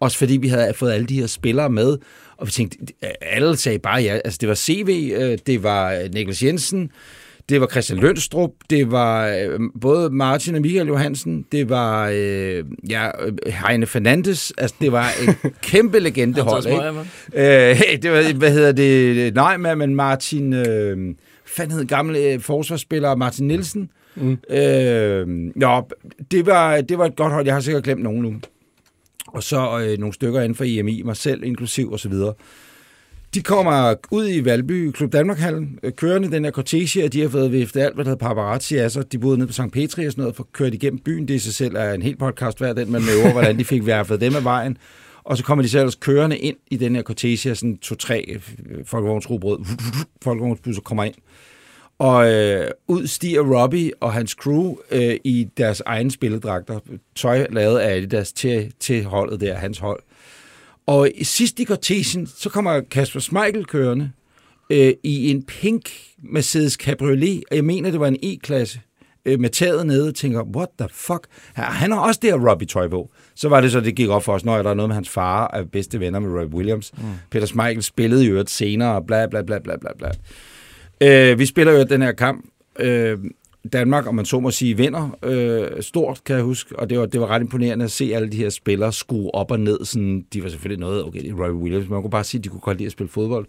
Også 0.00 0.18
fordi 0.18 0.36
vi 0.36 0.48
havde 0.48 0.74
fået 0.74 0.92
alle 0.92 1.06
de 1.06 1.20
her 1.20 1.26
spillere 1.26 1.70
med, 1.70 1.98
og 2.36 2.46
vi 2.46 2.50
tænkte, 2.50 2.78
alle 3.20 3.56
sagde 3.56 3.78
bare 3.78 4.02
ja. 4.02 4.20
Altså, 4.24 4.38
det 4.40 4.48
var 4.48 4.54
CV, 4.54 5.12
øh, 5.16 5.38
det 5.46 5.62
var 5.62 6.08
Niklas 6.14 6.42
Jensen, 6.42 6.90
det 7.48 7.60
var 7.60 7.66
Christian 7.66 7.98
Lønstrup, 7.98 8.50
det 8.70 8.90
var 8.90 9.28
øh, 9.28 9.60
både 9.80 10.10
Martin 10.10 10.54
og 10.54 10.60
Michael 10.60 10.86
Johansen, 10.86 11.46
det 11.52 11.68
var 11.68 12.10
øh, 12.14 12.64
ja, 12.90 13.10
Heine 13.66 13.86
Fernandes, 13.86 14.52
altså 14.58 14.76
det 14.80 14.92
var 14.92 15.08
en 15.22 15.34
kæmpe 15.62 15.98
legendehold. 15.98 16.66
ikke? 16.66 16.82
Øh, 17.34 18.02
det 18.02 18.12
var, 18.12 18.34
hvad 18.34 18.52
hedder 18.52 18.72
det, 18.72 19.34
nej, 19.34 19.56
men 19.56 19.94
Martin, 19.94 20.52
øh, 20.52 21.14
fanden 21.46 21.76
hed 21.76 21.84
gamle 21.86 22.18
øh, 22.18 22.40
forsvarsspiller 22.40 23.14
Martin 23.14 23.46
Nielsen. 23.46 23.90
Mm. 24.14 24.38
Øh, 24.50 25.26
ja, 25.60 25.80
det 26.30 26.46
var, 26.46 26.80
det 26.80 26.98
var 26.98 27.04
et 27.04 27.16
godt 27.16 27.32
hold, 27.32 27.46
jeg 27.46 27.54
har 27.54 27.60
sikkert 27.60 27.84
glemt 27.84 28.02
nogen 28.02 28.22
nu. 28.22 28.34
Og 29.26 29.42
så 29.42 29.80
øh, 29.80 29.98
nogle 29.98 30.14
stykker 30.14 30.40
inden 30.40 30.54
for 30.54 30.64
EMI, 30.66 31.02
mig 31.02 31.16
selv 31.16 31.44
inklusiv 31.44 31.92
og 31.92 32.00
så 32.00 32.08
videre. 32.08 32.34
De 33.36 33.42
kommer 33.42 33.94
ud 34.10 34.28
i 34.28 34.44
Valby, 34.44 34.90
Klub 34.90 35.12
Danmark-hallen, 35.12 35.78
øh, 35.82 35.92
kørende 35.92 36.30
den 36.30 36.44
her 36.44 36.50
cortege, 36.50 37.04
og 37.04 37.12
de 37.12 37.20
har 37.20 37.28
fået 37.28 37.52
viftet 37.52 37.80
alt, 37.80 37.94
hvad 37.94 38.04
der 38.04 38.10
hedder 38.10 38.26
paparazzi 38.28 38.76
altså, 38.76 39.02
De 39.02 39.18
boede 39.18 39.38
nede 39.38 39.46
på 39.46 39.52
St. 39.52 39.72
Petri 39.72 40.06
og 40.06 40.12
sådan 40.12 40.22
noget, 40.22 40.36
for 40.36 40.48
kørt 40.52 40.74
igennem 40.74 40.98
byen. 40.98 41.28
Det 41.28 41.34
i 41.34 41.38
sig 41.38 41.54
selv 41.54 41.76
er 41.76 41.92
en 41.92 42.02
helt 42.02 42.18
podcast 42.18 42.58
hver 42.58 42.72
den, 42.72 42.92
man 42.92 43.02
med 43.02 43.32
hvordan 43.32 43.58
de 43.58 43.64
fik 43.64 43.86
værfet 43.86 44.20
dem 44.20 44.36
af 44.36 44.44
vejen. 44.44 44.78
Og 45.24 45.36
så 45.36 45.44
kommer 45.44 45.62
de 45.62 45.68
selv 45.68 45.92
kørende 46.00 46.38
ind 46.38 46.56
i 46.70 46.76
den 46.76 46.94
her 46.94 47.02
cortege, 47.02 47.54
sådan 47.54 47.76
to-tre 47.76 48.24
øh, 48.28 48.40
folkevognsrubrød, 48.84 49.58
folkevognsbusser 50.24 50.82
kommer 50.82 51.04
ind. 51.04 51.14
Og 51.98 52.32
øh, 52.32 52.70
ud 52.88 53.06
stiger 53.06 53.60
Robbie 53.60 53.92
og 54.00 54.12
hans 54.12 54.30
crew 54.30 54.74
øh, 54.90 55.16
i 55.24 55.48
deres 55.56 55.82
egne 55.86 56.10
spilledragter. 56.10 56.78
Tøj 57.16 57.46
lavet 57.50 57.78
af 57.78 57.96
Adidas 57.96 58.32
til, 58.32 58.72
til 58.80 59.04
holdet 59.04 59.40
der, 59.40 59.54
hans 59.54 59.78
hold. 59.78 60.00
Og 60.86 61.08
sidst 61.22 61.60
i 61.60 61.64
cortegen, 61.64 62.26
så 62.26 62.50
kommer 62.50 62.80
Kasper 62.90 63.20
Smeichel 63.20 63.64
kørende 63.64 64.10
øh, 64.70 64.92
i 65.02 65.30
en 65.30 65.42
pink 65.42 65.90
Mercedes 66.18 66.72
Cabriolet, 66.72 67.44
og 67.50 67.56
jeg 67.56 67.64
mener, 67.64 67.90
det 67.90 68.00
var 68.00 68.08
en 68.08 68.16
E-klasse, 68.22 68.80
øh, 69.24 69.40
med 69.40 69.50
taget 69.50 69.86
nede, 69.86 70.08
og 70.08 70.14
tænker, 70.14 70.42
what 70.42 70.68
the 70.78 70.88
fuck? 70.92 71.26
Han 71.54 71.92
har 71.92 72.00
også 72.00 72.20
det 72.22 72.30
her 72.30 72.50
Robbie 72.50 72.68
Toy 72.68 72.88
på. 72.88 73.10
Så 73.34 73.48
var 73.48 73.60
det 73.60 73.72
så, 73.72 73.80
det 73.80 73.94
gik 73.94 74.08
op 74.08 74.24
for 74.24 74.32
os, 74.32 74.44
når 74.44 74.62
der 74.62 74.70
er 74.70 74.74
noget 74.74 74.88
med 74.88 74.94
hans 74.94 75.08
far, 75.08 75.50
er 75.52 75.64
bedste 75.64 76.00
venner 76.00 76.18
med 76.18 76.40
Roy 76.40 76.46
Williams. 76.46 76.92
Mm. 76.96 77.04
Peter 77.30 77.46
Smeichel 77.46 77.82
spillede 77.82 78.24
jo 78.24 78.36
et 78.36 78.50
senere, 78.50 79.02
bla 79.06 79.26
bla 79.26 79.42
bla 79.42 79.58
bla 79.58 79.76
bla 79.76 79.90
bla. 79.98 80.10
Øh, 81.00 81.38
vi 81.38 81.46
spiller 81.46 81.72
jo 81.72 81.84
den 81.84 82.02
her 82.02 82.12
kamp, 82.12 82.44
øh, 82.78 83.18
Danmark, 83.72 84.06
om 84.06 84.14
man 84.14 84.24
så 84.24 84.40
må 84.40 84.50
sige, 84.50 84.76
vinder 84.76 85.18
øh, 85.22 85.82
stort, 85.82 86.24
kan 86.24 86.36
jeg 86.36 86.44
huske, 86.44 86.78
og 86.78 86.90
det 86.90 86.98
var, 86.98 87.06
det 87.06 87.20
var 87.20 87.26
ret 87.26 87.40
imponerende 87.40 87.84
at 87.84 87.90
se 87.90 88.10
alle 88.14 88.28
de 88.28 88.36
her 88.36 88.50
spillere 88.50 88.92
skue 88.92 89.34
op 89.34 89.50
og 89.50 89.60
ned. 89.60 89.84
Sådan, 89.84 90.24
de 90.32 90.42
var 90.42 90.48
selvfølgelig 90.48 90.80
noget, 90.80 91.04
okay, 91.04 91.20
det 91.20 91.30
er 91.30 91.44
Roy 91.44 91.50
Williams, 91.50 91.88
man 91.88 92.02
kunne 92.02 92.10
bare 92.10 92.24
sige, 92.24 92.38
at 92.38 92.44
de 92.44 92.48
kunne 92.48 92.60
godt 92.60 92.78
lide 92.78 92.86
at 92.86 92.92
spille 92.92 93.10
fodbold. 93.10 93.46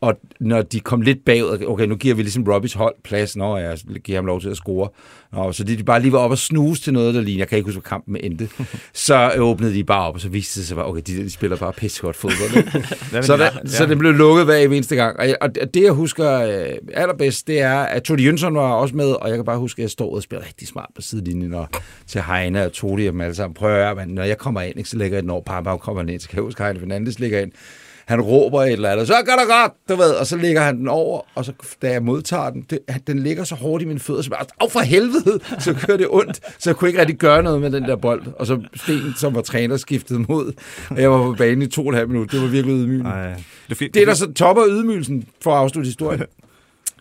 Og 0.00 0.20
når 0.40 0.62
de 0.62 0.80
kom 0.80 1.00
lidt 1.00 1.24
bagud, 1.24 1.64
okay, 1.66 1.86
nu 1.86 1.96
giver 1.96 2.14
vi 2.14 2.22
ligesom 2.22 2.44
Robbies 2.48 2.72
hold 2.72 2.94
plads, 3.04 3.36
når 3.36 3.58
jeg 3.58 3.78
giver 4.04 4.18
ham 4.18 4.26
lov 4.26 4.40
til 4.40 4.48
at 4.48 4.56
score. 4.56 4.88
Nå, 5.32 5.52
så 5.52 5.64
de 5.64 5.84
bare 5.84 6.02
lige 6.02 6.12
var 6.12 6.18
op 6.18 6.30
og 6.30 6.38
snuse 6.38 6.82
til 6.82 6.92
noget, 6.92 7.14
der 7.14 7.20
lignede. 7.20 7.38
Jeg 7.38 7.48
kan 7.48 7.58
ikke 7.58 7.66
huske, 7.66 7.80
hvad 7.80 7.88
kampen 7.88 8.16
endte. 8.16 8.48
så 8.92 9.32
åbnede 9.38 9.74
de 9.74 9.84
bare 9.84 10.08
op, 10.08 10.14
og 10.14 10.20
så 10.20 10.28
viste 10.28 10.60
det 10.60 10.68
sig, 10.68 10.84
okay, 10.84 11.02
de, 11.06 11.16
de 11.16 11.30
spiller 11.30 11.56
bare 11.56 11.72
pissegodt 11.72 12.16
fodbold. 12.16 13.22
så, 13.22 13.36
der, 13.36 13.44
ja. 13.44 13.50
så 13.66 13.86
det 13.86 13.98
blev 13.98 14.12
lukket 14.12 14.44
hver 14.44 14.56
eneste 14.56 14.96
gang. 14.96 15.20
Og, 15.20 15.26
og 15.40 15.74
det, 15.74 15.82
jeg 15.82 15.92
husker 15.92 16.40
øh, 16.40 16.78
allerbedst, 16.94 17.46
det 17.46 17.60
er, 17.60 17.78
at 17.78 18.02
Todi 18.02 18.24
Jønsson 18.24 18.54
var 18.54 18.72
også 18.72 18.96
med, 18.96 19.10
og 19.10 19.28
jeg 19.28 19.36
kan 19.36 19.44
bare 19.44 19.58
huske, 19.58 19.80
at 19.80 19.82
jeg 19.82 19.90
stod 19.90 20.14
og 20.14 20.22
spillede 20.22 20.46
rigtig 20.46 20.68
smart 20.68 20.88
på 20.94 21.02
sidelinjen, 21.02 21.54
og 21.54 21.68
til 22.06 22.22
Heine 22.22 22.64
og 22.64 22.72
Todi 22.72 23.06
og 23.06 23.12
dem 23.12 23.20
alle 23.20 23.34
sammen. 23.34 23.54
Prøver 23.54 23.76
jeg, 23.76 23.96
men 23.96 24.08
når 24.08 24.22
jeg 24.22 24.38
kommer 24.38 24.60
ind, 24.60 24.78
ikke, 24.78 24.90
så 24.90 24.96
lægger 24.96 25.16
jeg 25.16 25.22
den 25.22 25.30
over, 25.30 25.42
Papa 25.42 25.76
kommer 25.76 26.02
ned, 26.02 26.18
så 26.20 26.28
kan 26.28 26.36
jeg 26.36 26.42
huske, 26.42 26.64
Heine 26.64 26.80
Fernandes 26.80 27.18
ligger 27.18 27.40
ind 27.40 27.52
han 28.08 28.20
råber 28.20 28.62
et 28.62 28.72
eller 28.72 28.90
andet, 28.90 29.06
så 29.06 29.14
gør 29.24 29.32
det 29.32 29.48
godt, 29.48 29.72
du 29.88 29.94
ved, 29.94 30.10
og 30.10 30.26
så 30.26 30.36
ligger 30.36 30.62
han 30.62 30.78
den 30.78 30.88
over, 30.88 31.20
og 31.34 31.44
så 31.44 31.52
da 31.82 31.90
jeg 31.90 32.02
modtager 32.02 32.50
den, 32.50 32.66
det, 32.70 32.78
den 33.06 33.18
ligger 33.18 33.44
så 33.44 33.54
hårdt 33.54 33.82
i 33.82 33.86
mine 33.86 34.00
fødder, 34.00 34.22
så 34.22 34.30
bare, 34.30 34.44
af 34.60 34.70
for 34.70 34.80
helvede, 34.80 35.40
så 35.58 35.74
kører 35.74 35.96
det 35.96 36.06
ondt, 36.10 36.40
så 36.58 36.70
jeg 36.70 36.76
kunne 36.76 36.88
ikke 36.88 37.00
rigtig 37.00 37.16
gøre 37.16 37.42
noget 37.42 37.60
med 37.60 37.70
den 37.70 37.82
der 37.82 37.96
bold, 37.96 38.22
og 38.38 38.46
så 38.46 38.60
Sten, 38.74 39.14
som 39.16 39.34
var 39.34 39.40
træner, 39.40 39.76
skiftede 39.76 40.18
mod, 40.28 40.52
og 40.90 41.00
jeg 41.00 41.10
var 41.10 41.22
på 41.22 41.34
banen 41.38 41.62
i 41.62 41.66
to 41.66 41.82
og 41.82 41.88
en 41.88 41.94
halv 41.94 42.08
minut, 42.08 42.32
det 42.32 42.40
var 42.40 42.46
virkelig 42.46 42.76
ydmygende. 42.76 43.10
Det, 43.68 43.78
det, 43.78 43.94
det, 43.94 44.06
der 44.06 44.14
så 44.14 44.32
topper 44.32 44.64
ydmygelsen, 44.68 45.24
for 45.40 45.52
at 45.52 45.58
afslutte 45.58 45.88
historien, 45.88 46.22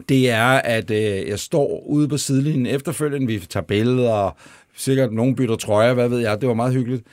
det 0.09 0.29
er, 0.29 0.47
at 0.47 0.91
øh, 0.91 1.29
jeg 1.29 1.39
står 1.39 1.83
ude 1.87 2.07
på 2.07 2.17
sidelinjen 2.17 2.65
efterfølgende, 2.65 3.27
vi 3.27 3.39
tager 3.39 3.63
billeder, 3.63 4.11
og 4.11 4.37
sikkert 4.77 5.13
nogen 5.13 5.35
bytter 5.35 5.55
trøjer, 5.55 5.93
hvad 5.93 6.09
ved 6.09 6.19
jeg, 6.19 6.41
det 6.41 6.49
var 6.49 6.55
meget 6.55 6.73
hyggeligt. 6.73 7.03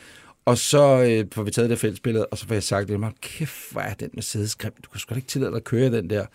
Og 0.46 0.58
så 0.58 1.02
øh, 1.02 1.26
får 1.32 1.43
vi 1.43 1.50
taget 1.50 1.70
det 1.70 1.79
fællesbillede, 1.79 2.26
og 2.26 2.38
så 2.38 2.46
får 2.46 2.55
jeg 2.55 2.63
sagt 2.63 2.89
til 2.89 2.98
mig, 2.98 3.10
kæft, 3.22 3.72
hvor 3.72 3.81
er 3.81 3.94
den 3.94 4.10
Mercedes 4.15 4.55
grim. 4.56 4.72
Du 4.84 4.91
kan 4.91 5.01
sgu 5.01 5.10
da 5.10 5.17
ikke 5.17 5.29
tillade 5.29 5.51
dig 5.51 5.56
at 5.56 5.65
køre 5.65 5.91
den 5.91 6.10
der. 6.10 6.27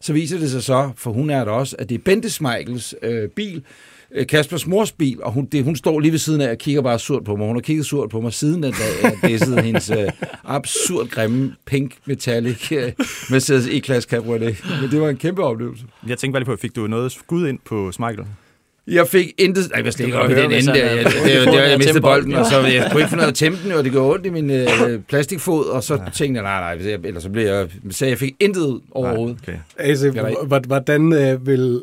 Så 0.00 0.12
viser 0.12 0.38
det 0.38 0.50
sig 0.50 0.62
så, 0.62 0.90
for 0.96 1.12
hun 1.12 1.30
er 1.30 1.44
der 1.44 1.52
også, 1.52 1.76
at 1.78 1.88
det 1.88 1.94
er 1.94 1.98
Bente 2.04 2.30
Schmeichels 2.30 2.94
øh, 3.02 3.28
bil, 3.28 3.62
øh, 4.10 4.26
Kaspers 4.26 4.66
mors 4.66 4.92
bil, 4.92 5.22
og 5.22 5.32
hun, 5.32 5.44
det, 5.44 5.64
hun 5.64 5.76
står 5.76 6.00
lige 6.00 6.12
ved 6.12 6.18
siden 6.18 6.40
af 6.40 6.50
og 6.50 6.58
kigger 6.58 6.82
bare 6.82 6.98
surt 6.98 7.24
på 7.24 7.36
mig. 7.36 7.46
Hun 7.46 7.56
har 7.56 7.60
kigget 7.60 7.86
surt 7.86 8.10
på 8.10 8.20
mig 8.20 8.32
siden 8.32 8.62
den 8.62 8.72
dag, 8.72 9.12
at 9.12 9.18
det 9.22 9.34
er 9.34 9.38
siden 9.38 9.64
hendes 9.64 9.90
øh, 9.90 10.12
absurd 10.44 11.08
grimme 11.08 11.54
pink 11.64 11.94
metallic 12.06 12.72
øh, 12.72 12.92
Mercedes 13.30 13.66
E-Class 13.66 14.00
Cabriolet. 14.00 14.56
Men 14.80 14.90
det 14.90 15.00
var 15.00 15.08
en 15.08 15.16
kæmpe 15.16 15.42
oplevelse. 15.42 15.84
Jeg 16.06 16.18
tænkte 16.18 16.32
bare 16.32 16.40
lige 16.40 16.56
på, 16.56 16.60
fik 16.60 16.76
du 16.76 16.86
noget 16.86 17.12
skud 17.12 17.48
ind 17.48 17.58
på 17.64 17.92
Schmeichel? 17.92 18.26
Jeg 18.88 19.08
fik 19.08 19.34
intet... 19.38 19.70
Nej, 19.70 19.84
jeg 19.84 19.92
slet 19.92 20.06
ikke 20.06 20.18
i 20.18 20.34
den 20.34 20.52
ende 20.52 20.66
der. 20.66 20.74
Jeg, 20.74 21.04
det, 21.04 21.46
det, 21.46 21.54
jeg 21.54 21.78
mistede 21.78 22.00
bolden, 22.00 22.34
og 22.34 22.46
så 22.46 22.60
jeg 22.60 22.88
kunne 22.90 23.00
ikke 23.00 23.08
finde 23.08 23.16
noget 23.16 23.28
at 23.28 23.34
tæmme 23.34 23.58
den, 23.64 23.72
og 23.72 23.84
det 23.84 23.92
gjorde 23.92 24.14
ondt 24.14 24.26
i 24.26 24.30
min 24.30 24.50
øh, 24.50 24.68
plastikfod, 25.08 25.64
og 25.64 25.82
så 25.82 25.94
ja. 25.94 26.00
tænkte 26.14 26.42
jeg, 26.42 26.60
nej, 26.60 26.76
nej, 26.76 26.98
eller 27.04 27.20
så 27.20 27.30
blev 27.30 27.46
jeg... 27.46 27.68
Så 27.90 28.06
jeg 28.06 28.18
fik 28.18 28.34
intet 28.40 28.80
overhovedet. 28.90 29.38
Nej, 29.46 29.56
okay. 29.78 29.88
Altså, 29.88 30.10
hvordan 30.66 31.12
øh, 31.12 31.46
vil 31.46 31.80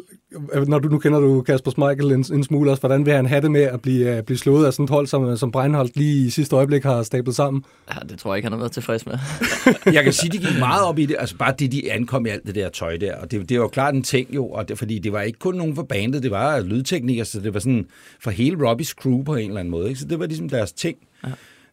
når 0.68 0.80
du 0.80 0.90
nu 0.90 1.00
kender 1.00 1.20
du 1.20 1.42
Kasper 1.42 1.72
Schmeichel 1.72 2.12
en, 2.12 2.25
en 2.34 2.44
smule 2.44 2.72
også, 2.72 2.80
hvordan 2.80 3.06
vil 3.06 3.13
han 3.13 3.25
have 3.25 3.42
det 3.42 3.52
med 3.52 3.62
at 3.62 3.82
blive, 3.82 4.18
uh, 4.18 4.24
blive 4.24 4.38
slået 4.38 4.66
af 4.66 4.74
sådan 4.74 4.84
et 4.84 4.90
hold, 4.90 5.08
som, 5.08 5.38
som 5.38 5.52
Breinholt 5.52 5.98
lige 5.98 6.25
i 6.25 6.30
sidste 6.30 6.56
øjeblik 6.56 6.84
har 6.84 7.04
stablet 7.04 7.36
sammen? 7.36 7.63
Ja, 7.94 8.00
det 8.10 8.20
tror 8.20 8.34
jeg 8.34 8.38
ikke, 8.38 8.46
han 8.46 8.52
har 8.52 8.60
været 8.60 8.72
tilfreds 8.72 9.06
med. 9.06 9.18
jeg 9.94 10.04
kan 10.04 10.13
sige, 10.13 10.32
de 10.32 10.38
gik 10.38 10.60
meget 10.60 10.86
op 10.86 11.00
i 11.00 11.06
det, 11.06 11.16
altså 11.20 11.38
bare 11.38 11.54
det, 11.60 11.72
de 11.72 11.92
ankom 11.92 12.25
i 12.25 12.30
alt 12.30 12.48
det 12.48 12.56
der 12.56 12.70
tøj 12.70 12.98
der, 12.98 13.16
og 13.16 13.32
det, 13.32 13.50
det 13.50 13.60
var 13.60 13.68
klart 13.68 13.94
en 13.94 14.04
ting 14.04 14.36
jo, 14.36 14.48
og 14.48 14.70
det, 14.70 14.78
fordi 14.78 15.00
det 15.00 15.13
var 15.13 15.22
ikke 15.22 15.40
kun 15.40 15.56
nogen 15.56 15.75
for 15.75 15.84
bandet, 15.84 16.24
det 16.24 16.32
var 16.32 16.62
lydteknikere, 16.62 17.25
så 17.25 17.40
det 17.40 17.54
var 17.54 17.60
sådan 17.60 17.86
for 18.20 18.32
hele 18.32 18.70
Robbies 18.70 18.90
crew 18.90 19.24
på 19.24 19.36
en 19.36 19.48
eller 19.48 19.60
anden 19.60 19.72
måde, 19.72 19.88
ikke? 19.88 20.00
så 20.00 20.08
det 20.08 20.20
var 20.20 20.25
ligesom 20.25 20.50
deres 20.50 20.72
ting, 20.72 20.98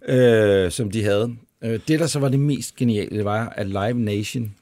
ja. 0.09 0.64
øh, 0.64 0.71
som 0.71 0.90
de 0.90 1.02
havde. 1.02 1.31
Øh, 1.64 1.81
det, 1.88 2.00
der 2.00 2.07
så 2.07 2.19
var 2.19 2.29
det 2.29 2.40
mest 2.40 2.76
geniale, 2.76 3.17
det 3.17 3.25
var, 3.25 3.52
at 3.57 3.67
Live 3.67 3.95
Nation 3.95 4.55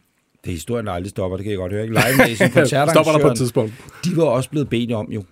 det 0.45 0.51
er 0.51 0.55
historien, 0.55 0.87
der 0.87 0.93
aldrig 0.93 1.11
stopper, 1.11 1.37
det 1.37 1.45
kan 1.45 1.51
jeg 1.51 1.59
godt 1.59 1.73
høre. 1.73 1.83
Ikke? 1.83 1.95
Live 1.95 2.17
Nation, 2.19 2.67
Stopper 2.91 3.13
der 3.13 3.21
på 3.21 3.29
et 3.29 3.37
tidspunkt. 3.37 3.73
De 4.05 4.17
var 4.17 4.25
også 4.25 4.51
blevet 4.51 4.69
bedt 4.69 4.93
om 4.93 5.13
jo, 5.13 5.25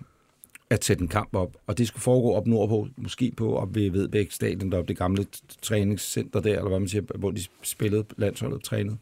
at 0.69 0.85
sætte 0.85 1.01
en 1.01 1.07
kamp 1.07 1.35
op, 1.35 1.57
og 1.67 1.77
det 1.77 1.87
skulle 1.87 2.03
foregå 2.03 2.33
op 2.33 2.47
nordpå, 2.47 2.87
måske 2.97 3.31
på 3.37 3.55
op 3.55 3.75
ved 3.75 3.91
Vedbæk 3.91 4.31
Stadion, 4.31 4.71
deroppe 4.71 4.87
det 4.87 4.97
gamle 4.97 5.25
træningscenter 5.61 6.39
der, 6.39 6.55
eller 6.55 6.69
hvad 6.69 6.79
man 6.79 6.87
siger, 6.87 7.03
hvor 7.15 7.31
de 7.31 7.41
spillede 7.63 8.05
landsholdet 8.17 8.63
trænede. 8.63 8.97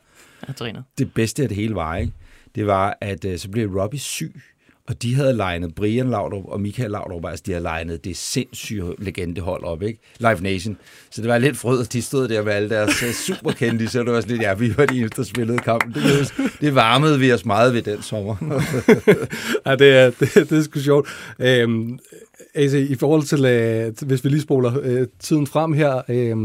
Ja, 0.47 0.53
træner. 0.53 0.81
Det 0.97 1.13
bedste 1.13 1.43
af 1.43 1.49
det 1.49 1.57
hele 1.57 1.75
var, 1.75 1.95
ikke? 1.95 2.13
det 2.55 2.67
var, 2.67 2.97
at 3.01 3.25
uh, 3.25 3.35
så 3.35 3.49
blev 3.49 3.79
Robbie 3.79 3.99
syg, 3.99 4.41
og 4.87 5.01
de 5.01 5.15
havde 5.15 5.33
legnet 5.33 5.75
Brian 5.75 6.09
Laudrup 6.09 6.45
og 6.45 6.61
Michael 6.61 6.91
Laudrup, 6.91 7.25
altså 7.25 7.43
de 7.45 7.51
havde 7.51 7.63
legnet 7.63 8.05
det 8.05 8.17
sindssyge 8.17 8.83
legendehold 8.97 9.63
op, 9.63 9.81
ikke? 9.81 9.99
Live 10.19 10.41
Nation. 10.41 10.77
Så 11.09 11.21
det 11.21 11.29
var 11.29 11.37
lidt 11.37 11.57
frød, 11.57 11.81
at 11.81 11.93
de 11.93 12.01
stod 12.01 12.27
der 12.27 12.43
med 12.43 12.53
alle 12.53 12.69
deres 12.69 13.03
øh, 13.03 13.13
superkendte, 13.13 13.87
så 13.87 14.03
det 14.03 14.13
var 14.13 14.21
sådan 14.21 14.31
lidt, 14.31 14.41
ja, 14.41 14.53
vi 14.53 14.77
var 14.77 14.85
de 14.85 14.99
eneste, 14.99 15.17
der 15.17 15.23
spillede 15.23 15.57
kampen. 15.57 15.93
Det, 15.93 16.03
det, 16.03 16.51
det 16.61 16.75
varmede 16.75 17.19
vi 17.19 17.33
os 17.33 17.45
meget 17.45 17.73
ved 17.73 17.81
den 17.81 18.01
sommer. 18.01 18.35
ja, 19.65 19.75
det 19.75 19.95
er, 19.95 20.11
det, 20.19 20.49
det 20.49 20.51
er 20.51 20.61
sgu 20.61 20.79
sjovt. 20.79 21.09
Øhm, 21.39 21.99
altså, 22.55 22.77
i 22.77 22.95
forhold 22.95 23.23
til, 23.23 23.45
øh, 23.45 23.93
hvis 24.07 24.23
vi 24.23 24.29
lige 24.29 24.41
spoler 24.41 24.79
øh, 24.81 25.07
tiden 25.19 25.47
frem 25.47 25.73
her, 25.73 26.01
øh, 26.09 26.37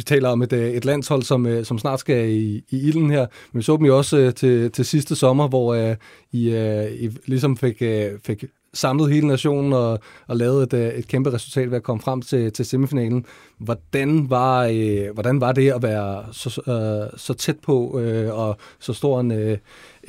vi 0.00 0.04
taler 0.04 0.28
om 0.28 0.42
et, 0.42 0.52
øh, 0.52 0.70
et 0.70 0.84
landshold, 0.84 1.22
som, 1.22 1.46
øh, 1.46 1.64
som 1.64 1.78
snart 1.78 2.00
skal 2.00 2.28
i, 2.28 2.56
i 2.70 2.88
ilden 2.88 3.10
her. 3.10 3.26
Men 3.52 3.58
vi 3.58 3.62
så 3.62 3.76
dem 3.76 3.86
jo 3.86 3.98
også 3.98 4.18
øh, 4.18 4.34
til, 4.34 4.70
til 4.70 4.84
sidste 4.84 5.16
sommer, 5.16 5.48
hvor 5.48 5.90
uh, 5.90 5.96
I, 6.32 6.48
uh, 6.48 6.92
I 6.92 7.10
ligesom 7.26 7.56
fik, 7.56 7.82
uh, 7.82 8.20
fik 8.24 8.44
samlet 8.74 9.12
hele 9.12 9.26
nationen 9.26 9.72
og, 9.72 9.98
og 10.26 10.36
lavet 10.36 10.72
et, 10.72 10.98
et 10.98 11.08
kæmpe 11.08 11.32
resultat 11.32 11.70
ved 11.70 11.76
at 11.76 11.82
komme 11.82 12.02
frem 12.02 12.22
til, 12.22 12.52
til 12.52 12.64
semifinalen. 12.64 13.26
Hvordan 13.58 14.30
var, 14.30 14.64
øh, 14.72 15.14
hvordan 15.14 15.40
var 15.40 15.52
det 15.52 15.72
at 15.72 15.82
være 15.82 16.24
så, 16.32 16.60
øh, 16.68 17.18
så 17.18 17.34
tæt 17.34 17.58
på 17.58 18.00
øh, 18.00 18.38
og 18.38 18.56
så 18.78 18.92
stor 18.92 19.20
en... 19.20 19.32
Øh, 19.32 19.58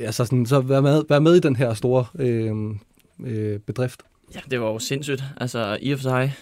altså 0.00 0.24
sådan, 0.24 0.46
så 0.46 0.60
være 0.60 0.82
med, 0.82 1.02
være 1.08 1.20
med 1.20 1.34
i 1.34 1.40
den 1.40 1.56
her 1.56 1.74
store 1.74 2.04
øh, 2.18 2.54
øh, 3.24 3.58
bedrift? 3.58 4.02
Ja, 4.34 4.40
det 4.50 4.60
var 4.60 4.66
jo 4.66 4.78
sindssygt. 4.78 5.24
Altså, 5.36 5.78
i 5.80 5.92
og 5.92 5.98
for 5.98 6.02
sig, 6.02 6.34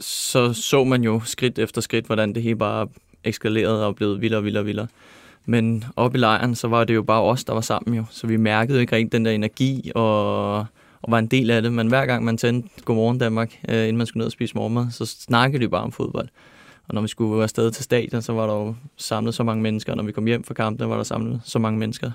så 0.00 0.52
så 0.52 0.84
man 0.84 1.02
jo 1.02 1.20
skridt 1.24 1.58
efter 1.58 1.80
skridt, 1.80 2.06
hvordan 2.06 2.34
det 2.34 2.42
hele 2.42 2.56
bare 2.56 2.88
eskalerede 3.24 3.86
og 3.86 3.96
blev 3.96 4.20
vildere 4.20 4.40
og 4.40 4.44
vildere 4.44 4.62
og 4.62 4.66
vildere. 4.66 4.86
Men 5.46 5.84
oppe 5.96 6.18
i 6.18 6.20
lejren, 6.20 6.54
så 6.54 6.68
var 6.68 6.84
det 6.84 6.94
jo 6.94 7.02
bare 7.02 7.22
os, 7.22 7.44
der 7.44 7.52
var 7.52 7.60
sammen 7.60 7.96
jo. 7.96 8.04
Så 8.10 8.26
vi 8.26 8.36
mærkede 8.36 8.80
ikke 8.80 8.96
rigtig 8.96 9.12
den 9.12 9.24
der 9.24 9.30
energi 9.30 9.90
og, 9.94 10.58
og 11.02 11.08
var 11.08 11.18
en 11.18 11.26
del 11.26 11.50
af 11.50 11.62
det. 11.62 11.72
Men 11.72 11.88
hver 11.88 12.06
gang 12.06 12.24
man 12.24 12.38
tændte 12.38 12.68
Godmorgen 12.84 13.18
Danmark, 13.18 13.58
øh, 13.68 13.82
inden 13.82 13.96
man 13.96 14.06
skulle 14.06 14.20
ned 14.20 14.26
og 14.26 14.32
spise 14.32 14.54
morgenmad, 14.54 14.86
så 14.90 15.06
snakkede 15.06 15.64
de 15.64 15.68
bare 15.68 15.82
om 15.82 15.92
fodbold. 15.92 16.28
Og 16.88 16.94
når 16.94 17.02
vi 17.02 17.08
skulle 17.08 17.42
afsted 17.42 17.70
til 17.70 17.84
stadion, 17.84 18.22
så 18.22 18.32
var 18.32 18.46
der 18.46 18.54
jo 18.54 18.74
samlet 18.96 19.34
så 19.34 19.42
mange 19.42 19.62
mennesker. 19.62 19.92
Og 19.92 19.96
når 19.96 20.04
vi 20.04 20.12
kom 20.12 20.26
hjem 20.26 20.44
fra 20.44 20.54
kampene, 20.54 20.88
var 20.88 20.96
der 20.96 21.02
samlet 21.02 21.40
så 21.44 21.58
mange 21.58 21.78
mennesker. 21.78 22.10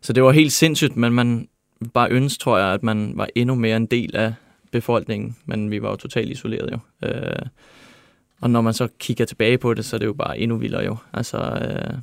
Så 0.00 0.12
det 0.12 0.22
var 0.22 0.32
helt 0.32 0.52
sindssygt, 0.52 0.96
men 0.96 1.12
man 1.12 1.48
bare 1.94 2.10
ønskede, 2.10 2.42
tror 2.42 2.58
jeg, 2.58 2.68
at 2.68 2.82
man 2.82 3.12
var 3.14 3.28
endnu 3.34 3.54
mere 3.54 3.76
en 3.76 3.86
del 3.86 4.16
af, 4.16 4.34
befolkningen, 4.76 5.36
men 5.46 5.70
vi 5.70 5.82
var 5.82 5.90
jo 5.90 5.96
totalt 5.96 6.30
isoleret 6.30 6.70
jo. 6.72 7.08
Øh, 7.08 7.46
og 8.40 8.50
når 8.50 8.60
man 8.60 8.74
så 8.74 8.88
kigger 8.98 9.24
tilbage 9.24 9.58
på 9.58 9.74
det, 9.74 9.84
så 9.84 9.96
er 9.96 9.98
det 9.98 10.06
jo 10.06 10.12
bare 10.12 10.38
endnu 10.38 10.56
vildere 10.56 10.84
jo. 10.84 10.96
Altså, 11.12 11.38
øh, 11.38 11.98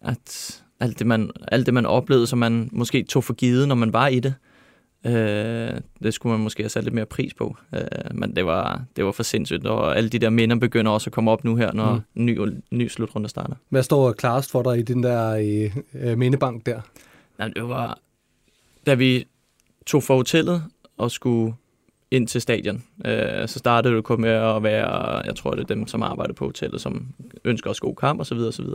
at 0.00 0.62
alt 0.80 0.98
det, 0.98 1.06
man, 1.06 1.30
alt 1.48 1.66
det, 1.66 1.74
man 1.74 1.86
oplevede, 1.86 2.26
som 2.26 2.38
man 2.38 2.68
måske 2.72 3.02
tog 3.02 3.24
for 3.24 3.32
givet, 3.32 3.68
når 3.68 3.74
man 3.74 3.92
var 3.92 4.06
i 4.08 4.20
det, 4.20 4.34
øh, 5.06 5.80
det 6.02 6.14
skulle 6.14 6.30
man 6.30 6.40
måske 6.40 6.62
have 6.62 6.70
sat 6.70 6.84
lidt 6.84 6.94
mere 6.94 7.06
pris 7.06 7.34
på. 7.34 7.56
Øh, 7.74 7.80
men 8.14 8.36
det 8.36 8.46
var, 8.46 8.84
det 8.96 9.04
var 9.04 9.12
for 9.12 9.22
sindssygt, 9.22 9.66
og 9.66 9.96
alle 9.96 10.08
de 10.08 10.18
der 10.18 10.30
minder 10.30 10.56
begynder 10.56 10.92
også 10.92 11.08
at 11.08 11.12
komme 11.12 11.30
op 11.30 11.44
nu 11.44 11.56
her, 11.56 11.72
når 11.72 11.94
mm. 11.94 12.24
ny, 12.24 12.38
ny 12.70 12.88
slutrunde 12.88 13.28
starter. 13.28 13.54
Hvad 13.68 13.82
står 13.82 14.12
klarest 14.12 14.50
for 14.50 14.62
dig 14.62 14.78
i 14.78 14.82
den 14.82 15.02
der 15.02 15.36
øh, 15.94 16.18
mindebank 16.18 16.66
der? 16.66 16.80
Jamen, 17.38 17.54
det 17.54 17.68
var, 17.68 17.98
da 18.86 18.94
vi 18.94 19.26
tog 19.86 20.02
for 20.02 20.16
hotellet 20.16 20.62
og 20.96 21.10
skulle 21.10 21.54
ind 22.12 22.28
til 22.28 22.40
stadion. 22.40 22.82
Øh, 23.04 23.48
så 23.48 23.58
startede 23.58 23.96
det 23.96 24.04
kun 24.04 24.20
med 24.20 24.30
at 24.30 24.62
være, 24.62 25.16
jeg 25.26 25.36
tror 25.36 25.50
det 25.50 25.60
er 25.60 25.74
dem, 25.74 25.86
som 25.86 26.02
arbejder 26.02 26.34
på 26.34 26.44
hotellet, 26.44 26.80
som 26.80 27.06
ønsker 27.44 27.70
os 27.70 27.80
god 27.80 27.94
kamp 27.94 28.20
osv. 28.20 28.38
osv. 28.38 28.66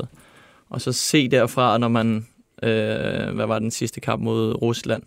Og 0.69 0.81
så 0.81 0.91
se 0.91 1.27
derfra, 1.27 1.77
når 1.77 1.87
man, 1.87 2.27
øh, 2.63 3.35
hvad 3.35 3.45
var 3.45 3.59
den 3.59 3.71
sidste 3.71 3.99
kamp 3.99 4.23
mod 4.23 4.61
Rusland, 4.61 5.03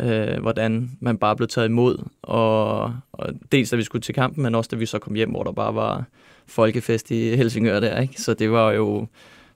øh, 0.00 0.40
hvordan 0.40 0.90
man 1.00 1.18
bare 1.18 1.36
blev 1.36 1.48
taget 1.48 1.68
imod. 1.68 2.04
Og, 2.22 2.82
og 3.12 3.28
dels 3.52 3.70
da 3.70 3.76
vi 3.76 3.82
skulle 3.82 4.02
til 4.02 4.14
kampen, 4.14 4.42
men 4.42 4.54
også 4.54 4.68
da 4.70 4.76
vi 4.76 4.86
så 4.86 4.98
kom 4.98 5.14
hjem, 5.14 5.30
hvor 5.30 5.42
der 5.42 5.52
bare 5.52 5.74
var 5.74 6.04
folkefest 6.46 7.10
i 7.10 7.36
Helsingør 7.36 7.80
der. 7.80 8.00
Ikke? 8.00 8.22
Så 8.22 8.34
det 8.34 8.50
var 8.50 8.72
jo 8.72 9.06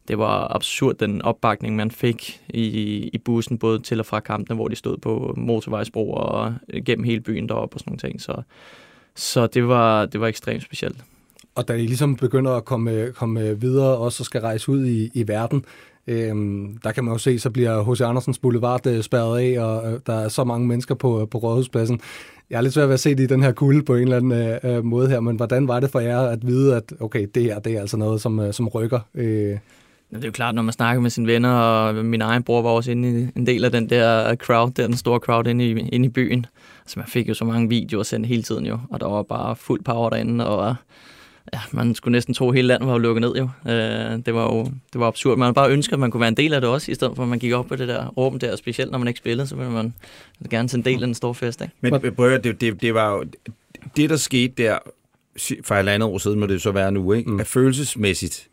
det 0.08 0.18
var 0.18 0.54
absurd, 0.54 0.94
den 0.94 1.22
opbakning, 1.22 1.76
man 1.76 1.90
fik 1.90 2.40
i, 2.48 2.64
i 3.12 3.18
bussen, 3.18 3.58
både 3.58 3.78
til 3.78 4.00
og 4.00 4.06
fra 4.06 4.20
kampene, 4.20 4.56
hvor 4.56 4.68
de 4.68 4.76
stod 4.76 4.96
på 4.96 5.34
motorvejsbroer 5.36 6.18
og 6.18 6.54
øh, 6.72 6.84
gennem 6.84 7.04
hele 7.04 7.20
byen 7.20 7.48
deroppe 7.48 7.76
og 7.76 7.80
sådan 7.80 7.90
nogle 7.90 7.98
ting. 7.98 8.20
Så, 8.20 8.42
så 9.14 9.46
det, 9.46 9.68
var, 9.68 10.06
det 10.06 10.20
var 10.20 10.26
ekstremt 10.26 10.62
specielt. 10.62 10.96
Og 11.54 11.68
da 11.68 11.72
I 11.72 11.86
ligesom 11.86 12.16
begynder 12.16 12.50
at 12.50 12.64
komme, 12.64 12.92
øh, 12.92 13.12
komme 13.12 13.40
øh, 13.40 13.62
videre 13.62 13.96
og 13.96 14.12
så 14.12 14.24
skal 14.24 14.40
rejse 14.40 14.70
ud 14.70 14.86
i, 14.86 15.10
i 15.14 15.28
verden, 15.28 15.64
øhm, 16.06 16.78
der 16.84 16.92
kan 16.92 17.04
man 17.04 17.12
jo 17.12 17.18
se, 17.18 17.38
så 17.38 17.50
bliver 17.50 17.92
H.C. 17.92 18.00
Andersens 18.00 18.38
Boulevard 18.38 18.86
øh, 18.86 19.02
spærret 19.02 19.38
af, 19.38 19.64
og 19.64 19.92
øh, 19.92 20.00
der 20.06 20.14
er 20.14 20.28
så 20.28 20.44
mange 20.44 20.66
mennesker 20.66 20.94
på, 20.94 21.28
på 21.30 21.38
Rådhuspladsen. 21.38 22.00
Jeg 22.50 22.56
er 22.56 22.60
lidt 22.60 22.74
svært 22.74 22.88
ved 22.88 22.94
at 22.94 23.00
se 23.00 23.14
det 23.14 23.22
i 23.22 23.26
den 23.26 23.42
her 23.42 23.52
kulde 23.52 23.82
på 23.82 23.94
en 23.94 24.02
eller 24.02 24.16
anden 24.16 24.32
øh, 24.32 24.76
øh, 24.76 24.84
måde 24.84 25.08
her, 25.08 25.20
men 25.20 25.36
hvordan 25.36 25.68
var 25.68 25.80
det 25.80 25.90
for 25.90 26.00
jer 26.00 26.20
at 26.20 26.46
vide, 26.46 26.76
at 26.76 26.92
okay, 27.00 27.26
det 27.34 27.42
her 27.42 27.58
det 27.58 27.76
er 27.76 27.80
altså 27.80 27.96
noget, 27.96 28.20
som, 28.20 28.52
som 28.52 28.68
rykker? 28.68 29.00
Øh, 29.14 29.58
det 30.10 30.24
er 30.24 30.28
jo 30.28 30.32
klart, 30.32 30.54
når 30.54 30.62
man 30.62 30.72
snakker 30.72 31.02
med 31.02 31.10
sine 31.10 31.26
venner, 31.26 31.50
og 31.50 32.04
min 32.04 32.20
egen 32.20 32.42
bror 32.42 32.62
var 32.62 32.70
også 32.70 32.90
inde 32.90 33.20
i 33.20 33.38
en 33.38 33.46
del 33.46 33.64
af 33.64 33.72
den 33.72 33.90
der 33.90 34.34
crowd, 34.34 34.70
der 34.70 34.86
den 34.86 34.96
store 34.96 35.18
crowd 35.18 35.46
inde 35.46 35.66
i, 35.66 35.70
inde 35.70 36.06
i 36.06 36.08
byen. 36.08 36.46
Så 36.86 36.98
man 36.98 37.08
fik 37.08 37.28
jo 37.28 37.34
så 37.34 37.44
mange 37.44 37.68
videoer 37.68 38.02
sendt 38.02 38.26
hele 38.26 38.42
tiden 38.42 38.66
jo, 38.66 38.78
og 38.90 39.00
der 39.00 39.06
var 39.06 39.22
bare 39.22 39.56
fuld 39.56 39.84
power 39.84 40.10
derinde, 40.10 40.46
og 40.46 40.76
ja, 41.52 41.60
man 41.72 41.94
skulle 41.94 42.12
næsten 42.12 42.34
tro, 42.34 42.48
at 42.48 42.54
hele 42.54 42.68
landet 42.68 42.88
var 42.88 42.98
lukket 42.98 43.20
ned 43.20 43.34
jo. 43.34 43.48
Øh, 43.72 44.26
det 44.26 44.34
var 44.34 44.42
jo 44.42 44.64
det 44.64 45.00
var 45.00 45.06
absurd. 45.06 45.38
Man 45.38 45.54
bare 45.54 45.70
ønsker, 45.70 45.92
at 45.92 46.00
man 46.00 46.10
kunne 46.10 46.20
være 46.20 46.28
en 46.28 46.36
del 46.36 46.54
af 46.54 46.60
det 46.60 46.70
også, 46.70 46.92
i 46.92 46.94
stedet 46.94 47.16
for 47.16 47.22
at 47.22 47.28
man 47.28 47.38
gik 47.38 47.52
op 47.52 47.66
på 47.66 47.76
det 47.76 47.88
der 47.88 48.06
rum 48.06 48.38
der, 48.38 48.56
specielt 48.56 48.90
når 48.90 48.98
man 48.98 49.08
ikke 49.08 49.18
spillede, 49.18 49.46
så 49.46 49.56
ville 49.56 49.72
man 49.72 49.94
gerne 50.50 50.68
til 50.68 50.76
en 50.76 50.84
del 50.84 50.94
af 50.94 51.06
den 51.06 51.14
store 51.14 51.34
fest. 51.34 51.60
Ikke? 51.60 51.74
Men 51.80 52.14
prøv 52.16 52.30
det, 52.30 52.60
det, 52.60 52.82
det 52.82 52.94
var 52.94 53.12
jo, 53.12 53.24
det 53.96 54.10
der 54.10 54.16
skete 54.16 54.62
der, 54.62 54.78
for 55.64 55.74
et 55.74 55.88
andet 55.88 56.08
år 56.08 56.18
siden 56.18 56.40
må 56.40 56.46
det 56.46 56.62
så 56.62 56.70
være 56.70 56.92
nu, 56.92 57.12
ikke? 57.12 57.30
Mm. 57.30 57.40
er 57.40 57.44
følelsesmæssigt 57.44 58.48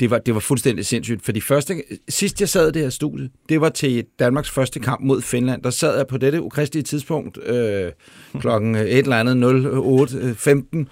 det 0.00 0.10
var, 0.10 0.18
det 0.18 0.34
var 0.34 0.40
fuldstændig 0.40 0.86
sindssygt. 0.86 1.24
For 1.24 1.32
de 1.32 1.40
første, 1.40 1.82
sidst 2.08 2.40
jeg 2.40 2.48
sad 2.48 2.68
i 2.68 2.72
det 2.72 2.82
her 2.82 2.90
studie, 2.90 3.30
det 3.48 3.60
var 3.60 3.68
til 3.68 4.04
Danmarks 4.18 4.50
første 4.50 4.80
kamp 4.80 5.00
mod 5.04 5.22
Finland. 5.22 5.62
Der 5.62 5.70
sad 5.70 5.96
jeg 5.96 6.06
på 6.06 6.18
dette 6.18 6.42
ukristelige 6.42 6.82
tidspunkt 6.82 7.38
øh, 7.46 7.92
klokken 8.38 8.74
et 8.74 8.98
eller 8.98 9.16
andet 9.16 9.44
08.15 10.44 10.78
øh, 10.78 10.86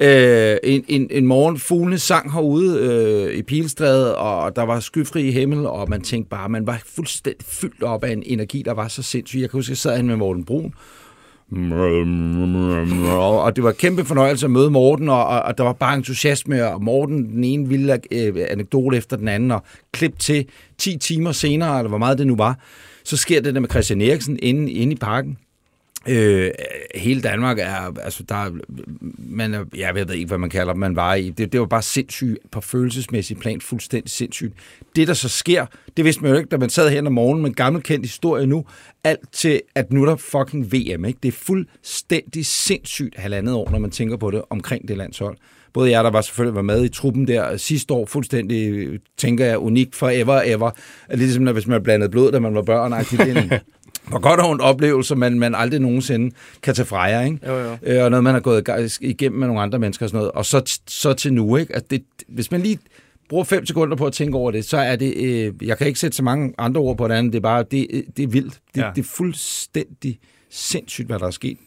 øh, 0.00 0.56
en, 0.62 0.84
en, 0.88 1.08
en 1.10 1.26
morgen 1.26 1.58
fuglene 1.58 1.98
sang 1.98 2.32
herude 2.32 2.78
øh, 2.78 3.34
i 3.34 3.42
Pilstræde, 3.42 4.16
og 4.16 4.56
der 4.56 4.62
var 4.62 4.80
skyfri 4.80 5.30
himmel, 5.30 5.66
og 5.66 5.88
man 5.88 6.00
tænkte 6.00 6.28
bare, 6.28 6.48
man 6.48 6.66
var 6.66 6.82
fuldstændig 6.86 7.46
fyldt 7.46 7.82
op 7.82 8.04
af 8.04 8.12
en 8.12 8.22
energi, 8.26 8.62
der 8.62 8.72
var 8.72 8.88
så 8.88 9.02
sindssyg. 9.02 9.40
Jeg 9.40 9.50
kan 9.50 9.58
huske, 9.58 9.70
jeg 9.70 9.76
sad 9.78 10.02
med 10.02 10.16
Morten 10.16 10.44
Brun, 10.44 10.74
og 13.42 13.56
det 13.56 13.64
var 13.64 13.72
kæmpe 13.72 14.04
fornøjelse 14.04 14.46
at 14.46 14.50
møde 14.50 14.70
Morten, 14.70 15.08
og, 15.08 15.26
og 15.26 15.58
der 15.58 15.64
var 15.64 15.72
bare 15.72 15.96
entusiasme, 15.96 16.66
og 16.66 16.82
Morten, 16.82 17.30
den 17.30 17.44
ene 17.44 17.68
vilde 17.68 17.98
øh, 18.12 18.46
anekdote 18.50 18.96
efter 18.96 19.16
den 19.16 19.28
anden, 19.28 19.50
og 19.50 19.62
klip 19.92 20.18
til 20.18 20.46
10 20.78 20.98
timer 20.98 21.32
senere, 21.32 21.78
eller 21.78 21.88
hvor 21.88 21.98
meget 21.98 22.18
det 22.18 22.26
nu 22.26 22.36
var, 22.36 22.58
så 23.04 23.16
sker 23.16 23.40
det 23.40 23.54
der 23.54 23.60
med 23.60 23.68
Christian 23.68 24.00
Eriksen 24.00 24.38
inde, 24.42 24.72
inde 24.72 24.92
i 24.92 24.96
parken. 24.96 25.38
Øh, 26.08 26.50
hele 26.94 27.20
Danmark 27.20 27.58
er, 27.58 27.98
altså 28.02 28.22
der, 28.22 28.50
man 29.18 29.54
er, 29.54 29.64
jeg 29.76 29.94
ved 29.94 30.10
ikke, 30.10 30.26
hvad 30.26 30.38
man 30.38 30.50
kalder 30.50 30.74
man 30.74 30.96
var 30.96 31.14
i. 31.14 31.30
Det, 31.30 31.52
det 31.52 31.60
var 31.60 31.66
bare 31.66 31.82
sindssygt 31.82 32.38
på 32.50 32.60
følelsesmæssig 32.60 33.36
plan, 33.38 33.60
fuldstændig 33.60 34.10
sindssygt. 34.10 34.54
Det, 34.96 35.08
der 35.08 35.14
så 35.14 35.28
sker, 35.28 35.66
det 35.96 36.04
vidste 36.04 36.22
man 36.22 36.30
jo 36.30 36.38
ikke, 36.38 36.48
da 36.48 36.56
man 36.56 36.70
sad 36.70 36.90
her 36.90 37.06
om 37.06 37.12
morgenen 37.12 37.42
med 37.42 37.50
en 37.50 37.54
gammelkendt 37.54 38.06
historie 38.06 38.46
nu, 38.46 38.64
alt 39.04 39.32
til, 39.32 39.60
at 39.74 39.92
nu 39.92 40.02
er 40.02 40.06
der 40.06 40.16
fucking 40.16 40.72
VM, 40.72 41.04
ikke? 41.04 41.18
Det 41.22 41.28
er 41.28 41.32
fuldstændig 41.32 42.46
sindssygt 42.46 43.18
halvandet 43.18 43.54
år, 43.54 43.70
når 43.70 43.78
man 43.78 43.90
tænker 43.90 44.16
på 44.16 44.30
det 44.30 44.42
omkring 44.50 44.88
det 44.88 44.96
landshold. 44.96 45.36
Både 45.72 45.90
jeg, 45.90 46.04
der 46.04 46.10
var 46.10 46.20
selvfølgelig 46.20 46.54
var 46.54 46.62
med 46.62 46.84
i 46.84 46.88
truppen 46.88 47.28
der 47.28 47.56
sidste 47.56 47.94
år, 47.94 48.06
fuldstændig, 48.06 48.70
øh, 48.70 48.98
tænker 49.16 49.46
jeg, 49.46 49.58
unikt 49.58 49.96
forever, 49.96 50.42
ever. 50.44 50.70
Ligesom 51.10 51.42
når, 51.42 51.52
hvis 51.52 51.66
man 51.66 51.82
blandede 51.82 52.10
blod, 52.10 52.32
da 52.32 52.38
man 52.38 52.54
var 52.54 52.62
børn, 52.62 52.92
hvor 54.08 54.18
godt 54.18 54.40
og 54.40 54.50
ondt 54.50 54.62
oplevelse, 54.62 55.16
man, 55.16 55.38
man 55.38 55.54
aldrig 55.54 55.80
nogensinde 55.80 56.34
kan 56.62 56.74
tage 56.74 56.86
fra 56.86 57.00
jer, 57.02 57.22
ikke? 57.22 57.38
Jo, 57.46 57.58
jo. 57.58 57.76
Øh, 57.82 58.04
og 58.04 58.10
noget, 58.10 58.24
man 58.24 58.34
har 58.34 58.40
gået 58.40 58.98
igennem 59.00 59.38
med 59.38 59.46
nogle 59.46 59.62
andre 59.62 59.78
mennesker 59.78 60.06
og 60.06 60.10
sådan 60.10 60.18
noget. 60.18 60.32
Og 60.32 60.46
så, 60.46 60.80
så 60.86 61.12
til 61.12 61.32
nu, 61.32 61.56
ikke? 61.56 61.76
At 61.76 61.90
det, 61.90 62.02
hvis 62.28 62.50
man 62.50 62.60
lige 62.60 62.78
bruger 63.28 63.44
fem 63.44 63.66
sekunder 63.66 63.96
på 63.96 64.06
at 64.06 64.12
tænke 64.12 64.38
over 64.38 64.50
det, 64.50 64.64
så 64.64 64.76
er 64.76 64.96
det, 64.96 65.14
øh, 65.16 65.52
jeg 65.62 65.78
kan 65.78 65.86
ikke 65.86 66.00
sætte 66.00 66.16
så 66.16 66.22
mange 66.22 66.54
andre 66.58 66.80
ord 66.80 66.96
på 66.96 67.08
det 67.08 67.14
andet, 67.14 67.32
det 67.32 67.38
er 67.38 67.42
bare, 67.42 67.62
det, 67.62 68.04
det 68.16 68.22
er 68.22 68.28
vildt. 68.28 68.60
Det, 68.74 68.80
ja. 68.80 68.90
det 68.96 69.02
er 69.02 69.08
fuldstændig 69.08 70.18
sindssygt, 70.50 71.06
hvad 71.06 71.18
der 71.18 71.26
er 71.26 71.30
sket 71.30 71.58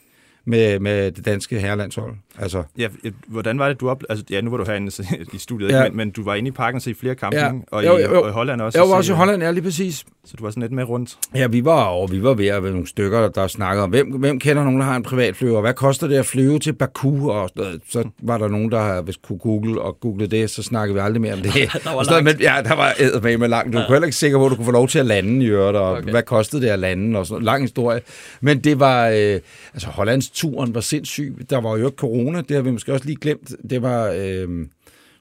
med, 0.46 0.80
med 0.80 1.12
det 1.12 1.26
danske 1.26 1.60
herrelandshold. 1.60 2.14
Altså, 2.40 2.64
Ja, 2.78 2.88
hvordan 3.28 3.60
var 3.60 3.68
det, 3.68 3.80
du 3.80 3.90
op... 3.90 4.04
Altså, 4.10 4.26
ja, 4.30 4.42
nu 4.42 4.50
var 4.50 4.58
du 4.58 4.64
herinde 4.66 4.92
i 5.34 5.38
studiet, 5.38 5.70
Ja. 5.70 5.84
men, 5.84 5.98
men 5.98 6.12
du 6.12 6.24
var 6.24 6.36
inde 6.36 6.48
i 6.48 6.52
parken 6.52 6.76
og 6.76 6.82
se 6.82 6.96
flere 6.96 7.16
kampe, 7.16 7.38
Ja. 7.38 7.52
og, 7.72 7.84
i, 7.84 7.86
jo, 7.88 7.98
jo. 7.98 8.22
og 8.24 8.30
i 8.30 8.32
Holland 8.32 8.62
også. 8.62 8.80
jeg 8.80 8.90
var 8.90 8.96
også 8.96 9.14
i 9.14 9.16
Holland, 9.16 9.44
ja, 9.44 9.52
lige 9.52 9.64
præcis. 9.64 10.04
Så 10.26 10.36
du 10.38 10.44
var 10.44 10.50
sådan 10.52 10.62
lidt 10.62 10.72
med 10.72 10.84
rundt. 10.84 11.18
Ja, 11.36 11.48
vi 11.48 11.66
var 11.66 11.84
over, 11.86 12.08
vi 12.08 12.24
var 12.24 12.34
ved 12.34 12.48
at 12.48 12.64
være 12.64 12.72
nogle 12.72 12.88
stykker, 12.88 13.30
der, 13.30 13.48
snakkede 13.48 13.84
om, 13.84 13.90
hvem, 13.90 14.08
hvem 14.12 14.40
kender 14.40 14.64
nogen, 14.64 14.80
der 14.80 14.86
har 14.86 14.96
en 14.96 15.04
privatflyver, 15.04 15.62
hvad 15.62 15.74
koster 15.74 16.08
det 16.08 16.16
at 16.16 16.26
flyve 16.26 16.60
til 16.60 16.74
Baku, 16.74 17.30
og 17.32 17.50
så 17.90 18.10
var 18.22 18.38
der 18.38 18.48
nogen, 18.48 18.72
der 18.72 19.02
hvis 19.02 19.18
kunne 19.18 19.38
google 19.40 19.82
og 19.82 20.00
google 20.00 20.28
det, 20.28 20.50
så 20.50 20.64
snakkede 20.64 20.94
vi 20.94 21.00
aldrig 21.00 21.22
mere 21.22 21.34
om 21.34 21.40
det. 21.40 21.54
Der 21.84 21.90
var 21.90 21.94
Og 21.96 22.06
sådan, 22.06 22.24
men, 22.24 22.36
ja, 22.40 22.56
der 22.64 22.76
var 22.76 23.20
med 23.22 23.38
med 23.38 23.48
langt. 23.48 23.74
Du 23.74 23.78
ja. 23.80 23.86
kunne 23.86 23.94
heller 23.96 24.06
ikke 24.06 24.18
sikker, 24.18 24.38
hvor 24.38 24.50
du 24.50 24.56
kunne 24.56 24.66
få 24.66 24.72
lov 24.72 24.88
til 24.88 25.00
at 25.00 25.06
lande 25.06 25.46
i 25.46 25.48
øvrigt, 25.48 25.78
og 25.78 25.92
okay. 25.92 26.10
Hvad 26.12 26.24
kostede 26.24 26.62
det 26.62 26.70
at 26.70 26.80
lande, 26.80 27.20
og 27.20 27.26
sådan. 27.28 27.44
Lang 27.44 27.64
historie. 27.64 28.02
Men 28.42 28.60
det 28.60 28.80
var, 28.80 29.08
øh, 29.08 29.40
altså 29.74 29.88
Hollands 29.88 30.30
turen 30.34 30.76
var 30.76 30.82
sindssyg. 30.82 31.36
Der 31.50 31.62
var 31.62 31.78
jo 31.78 31.86
ikke 31.86 31.96
corona, 31.96 32.42
det 32.42 32.56
har 32.56 32.62
vi 32.64 32.72
måske 32.72 32.94
også 32.94 33.06
lige 33.06 33.18
glemt. 33.22 33.52
Det 33.70 33.82
var, 33.82 34.10
øh, 34.18 34.66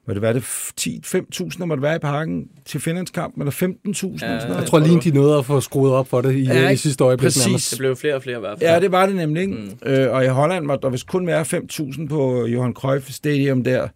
hvad 0.05 0.15
det 0.15 0.21
var 0.21 0.33
det, 0.33 0.41
10-5.000, 0.43 1.59
der 1.59 1.65
måtte 1.65 1.83
være 1.83 1.95
i 1.95 1.99
parken 1.99 2.47
til 2.65 2.79
Finlandskampen, 2.79 3.41
eller 3.41 3.51
15.000 3.51 3.63
eller 3.65 4.17
sådan 4.17 4.47
noget. 4.47 4.61
Jeg 4.61 4.65
tror 4.67 4.79
lige, 4.79 4.99
de 5.01 5.11
nåede 5.11 5.37
at 5.37 5.45
få 5.45 5.61
skruet 5.61 5.93
op 5.93 6.07
for 6.07 6.21
det 6.21 6.35
i, 6.35 6.43
Ja, 6.43 6.61
ja, 6.61 6.69
i 6.69 6.75
sidste 6.75 7.03
øjeblik 7.03 7.25
Præcis. 7.25 7.45
nærmest. 7.47 7.71
Det 7.71 7.79
blev 7.79 7.95
flere 7.95 8.15
og 8.15 8.23
flere 8.23 8.37
i 8.37 8.39
hvert 8.39 8.59
fald. 8.59 8.69
Ja, 8.71 8.79
det 8.79 8.91
var 8.91 9.05
det 9.05 9.15
nemlig. 9.15 9.41
Ikke? 9.41 9.53
Mm. 9.53 9.91
Øh, 9.91 10.11
og 10.13 10.25
i 10.25 10.27
Holland 10.27 10.65
måtte 10.65 10.81
der 10.81 10.89
vist 10.89 11.07
kun 11.07 11.27
være 11.27 11.41
5.000 11.41 12.07
på 12.07 12.45
Johan 12.45 12.73
Cruyff 12.73 13.11
Stadium 13.11 13.63
der, 13.63 13.87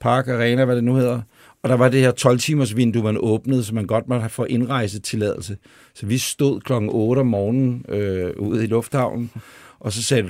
Park 0.00 0.28
Arena, 0.28 0.64
hvad 0.64 0.76
det 0.76 0.84
nu 0.84 0.94
hedder. 0.94 1.20
Og 1.62 1.68
der 1.68 1.76
var 1.76 1.88
det 1.88 2.00
her 2.00 2.12
12-timers 2.20 2.76
vindue, 2.76 3.02
man 3.02 3.16
åbnede, 3.20 3.64
så 3.64 3.74
man 3.74 3.86
godt 3.86 4.08
måtte 4.08 4.28
få 4.28 4.44
indrejsetilladelse. 4.44 5.56
Så 5.94 6.06
vi 6.06 6.18
stod 6.18 6.60
klokken 6.60 6.90
8 6.92 7.20
om 7.20 7.26
morgenen 7.26 7.84
øh, 7.88 8.30
ude 8.38 8.64
i 8.64 8.66
lufthavnen, 8.66 9.30
og 9.80 9.92
så 9.92 10.02
sagde 10.02 10.22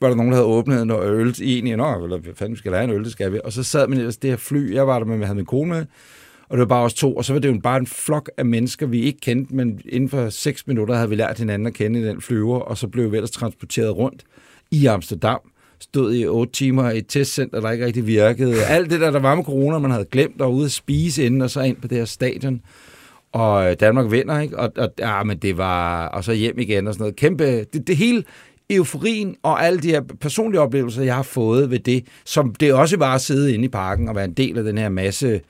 var 0.00 0.08
der 0.08 0.14
nogen, 0.16 0.32
der 0.32 0.36
havde 0.36 0.48
åbnet 0.48 0.82
en 0.82 0.90
øl 0.90 1.32
til 1.32 1.68
en. 1.68 1.78
Nå, 1.78 2.04
eller 2.04 2.18
hvad 2.18 2.34
fanden 2.34 2.56
skal 2.56 2.72
have 2.72 2.84
en 2.84 2.90
øl, 2.90 3.04
det 3.04 3.12
skal 3.12 3.32
vi. 3.32 3.40
Og 3.44 3.52
så 3.52 3.62
sad 3.62 3.88
man 3.88 3.98
ellers 3.98 4.16
det 4.16 4.30
her 4.30 4.36
fly, 4.36 4.74
jeg 4.74 4.86
var 4.86 4.98
der 4.98 5.06
med, 5.06 5.18
jeg 5.18 5.26
havde 5.26 5.36
min 5.36 5.46
kone 5.46 5.70
med, 5.70 5.84
og 6.48 6.56
det 6.56 6.58
var 6.58 6.66
bare 6.66 6.84
os 6.84 6.94
to, 6.94 7.16
og 7.16 7.24
så 7.24 7.32
var 7.32 7.40
det 7.40 7.48
jo 7.48 7.60
bare 7.62 7.78
en 7.78 7.86
flok 7.86 8.30
af 8.36 8.44
mennesker, 8.44 8.86
vi 8.86 9.00
ikke 9.00 9.20
kendte, 9.20 9.54
men 9.54 9.80
inden 9.88 10.08
for 10.08 10.28
seks 10.28 10.66
minutter 10.66 10.94
havde 10.94 11.08
vi 11.08 11.14
lært 11.14 11.38
hinanden 11.38 11.66
at 11.66 11.74
kende 11.74 12.00
i 12.00 12.04
den 12.04 12.20
flyver, 12.20 12.58
og 12.58 12.78
så 12.78 12.88
blev 12.88 13.12
vi 13.12 13.16
ellers 13.16 13.30
transporteret 13.30 13.96
rundt 13.96 14.24
i 14.70 14.86
Amsterdam, 14.86 15.40
stod 15.80 16.14
i 16.14 16.26
otte 16.26 16.52
timer 16.52 16.90
i 16.90 16.98
et 16.98 17.06
testcenter, 17.08 17.60
der 17.60 17.70
ikke 17.70 17.86
rigtig 17.86 18.06
virkede. 18.06 18.64
Alt 18.64 18.90
det 18.90 19.00
der, 19.00 19.10
der 19.10 19.20
var 19.20 19.34
med 19.34 19.44
corona, 19.44 19.78
man 19.78 19.90
havde 19.90 20.04
glemt, 20.04 20.40
og 20.40 20.54
ude 20.54 20.64
at 20.64 20.72
spise 20.72 21.24
inden, 21.24 21.42
og 21.42 21.50
så 21.50 21.60
ind 21.60 21.76
på 21.76 21.88
det 21.88 21.98
her 21.98 22.04
stadion. 22.04 22.60
Og 23.32 23.70
øh, 23.70 23.76
Danmark 23.80 24.10
vinder, 24.10 24.40
ikke? 24.40 24.58
Og, 24.58 24.72
og, 24.76 24.88
ja, 24.98 25.22
men 25.22 25.38
det 25.38 25.58
var... 25.58 26.06
Og 26.06 26.24
så 26.24 26.32
hjem 26.32 26.58
igen 26.58 26.86
og 26.86 26.94
sådan 26.94 27.02
noget. 27.02 27.16
Kæmpe... 27.16 27.64
Det, 27.64 27.86
det 27.86 27.96
hele 27.96 28.24
euforien 28.70 29.36
og 29.42 29.64
alle 29.64 29.78
de 29.78 29.88
her 29.88 30.02
personlige 30.20 30.60
oplevelser, 30.60 31.02
jeg 31.02 31.14
har 31.14 31.22
fået 31.22 31.70
ved 31.70 31.78
det, 31.78 32.06
som 32.24 32.54
det 32.54 32.72
også 32.72 32.96
var 32.96 33.14
at 33.14 33.20
sidde 33.20 33.54
inde 33.54 33.64
i 33.64 33.68
parken 33.68 34.08
og 34.08 34.14
være 34.14 34.24
en 34.24 34.32
del 34.32 34.58
af 34.58 34.64
den 34.64 34.78
her 34.78 34.88
masse 34.88 35.40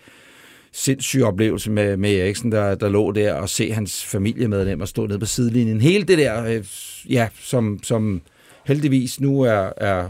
sindssyge 0.72 1.26
oplevelse 1.26 1.70
med, 1.70 1.96
med 1.96 2.14
Eriksen, 2.14 2.52
der, 2.52 2.74
der 2.74 2.88
lå 2.88 3.12
der, 3.12 3.34
og 3.34 3.48
se 3.48 3.72
hans 3.72 4.04
familiemedlemmer 4.04 4.84
stå 4.84 5.06
nede 5.06 5.18
på 5.18 5.26
sidelinjen. 5.26 5.80
Hele 5.80 6.04
det 6.04 6.18
der, 6.18 6.44
øh, 6.44 6.64
ja, 7.08 7.28
som, 7.40 7.80
som 7.82 8.20
heldigvis 8.66 9.20
nu 9.20 9.40
er, 9.40 9.70
er 9.76 10.08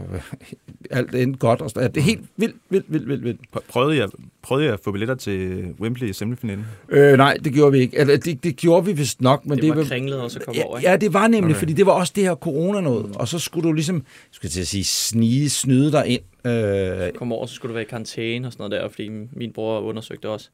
alt 0.90 1.14
endt 1.14 1.38
godt. 1.38 1.60
Og 1.60 1.70
sådan- 1.70 1.92
det 1.92 2.00
er 2.00 2.04
helt 2.04 2.20
vildt, 2.36 2.56
vildt, 2.70 2.86
vildt, 2.92 3.08
vildt, 3.08 3.24
vildt. 3.24 3.40
Pr- 3.56 3.60
Prøvede 3.68 3.98
jeg, 3.98 4.08
prøvede 4.42 4.64
jeg 4.66 4.74
at 4.74 4.80
få 4.84 4.92
billetter 4.92 5.14
til 5.14 5.64
Wembley 5.80 6.08
i 6.08 6.12
semifinalen? 6.12 6.66
Øh, 6.88 7.16
nej, 7.16 7.36
det 7.44 7.52
gjorde 7.52 7.72
vi 7.72 7.78
ikke. 7.78 7.98
Eller, 7.98 8.16
det, 8.16 8.44
det 8.44 8.56
gjorde 8.56 8.86
vi 8.86 8.92
vist 8.92 9.20
nok, 9.20 9.46
men 9.46 9.58
Det, 9.58 9.62
det 9.64 9.76
var 9.76 9.84
kringlet 9.84 10.20
også 10.20 10.38
at 10.38 10.44
komme 10.44 10.64
over, 10.64 10.76
Ja, 10.76 10.80
ikke? 10.80 10.90
ja, 10.90 10.96
det 10.96 11.12
var 11.14 11.26
nemlig, 11.28 11.50
okay. 11.50 11.58
Fordi 11.58 11.72
det 11.72 11.86
var 11.86 11.92
også 11.92 12.12
det 12.16 12.24
her 12.24 12.34
corona 12.34 12.80
noget, 12.80 13.16
og 13.16 13.28
så 13.28 13.38
skulle 13.38 13.68
du 13.68 13.72
ligesom, 13.72 14.04
skulle 14.30 14.46
jeg 14.46 14.52
til 14.52 14.60
at 14.60 14.66
sige, 14.66 14.84
snige, 14.84 15.50
snyde 15.50 15.92
dig 15.92 16.06
ind. 16.06 16.52
Øh, 16.52 17.12
Kom 17.12 17.32
over, 17.32 17.46
så 17.46 17.54
skulle 17.54 17.70
du 17.70 17.74
være 17.74 17.84
i 17.84 17.88
karantæne 17.88 18.46
og 18.48 18.52
sådan 18.52 18.70
noget 18.70 18.82
der, 18.82 18.88
fordi 18.88 19.08
min 19.32 19.52
bror 19.52 19.80
undersøgte 19.80 20.28
også. 20.28 20.48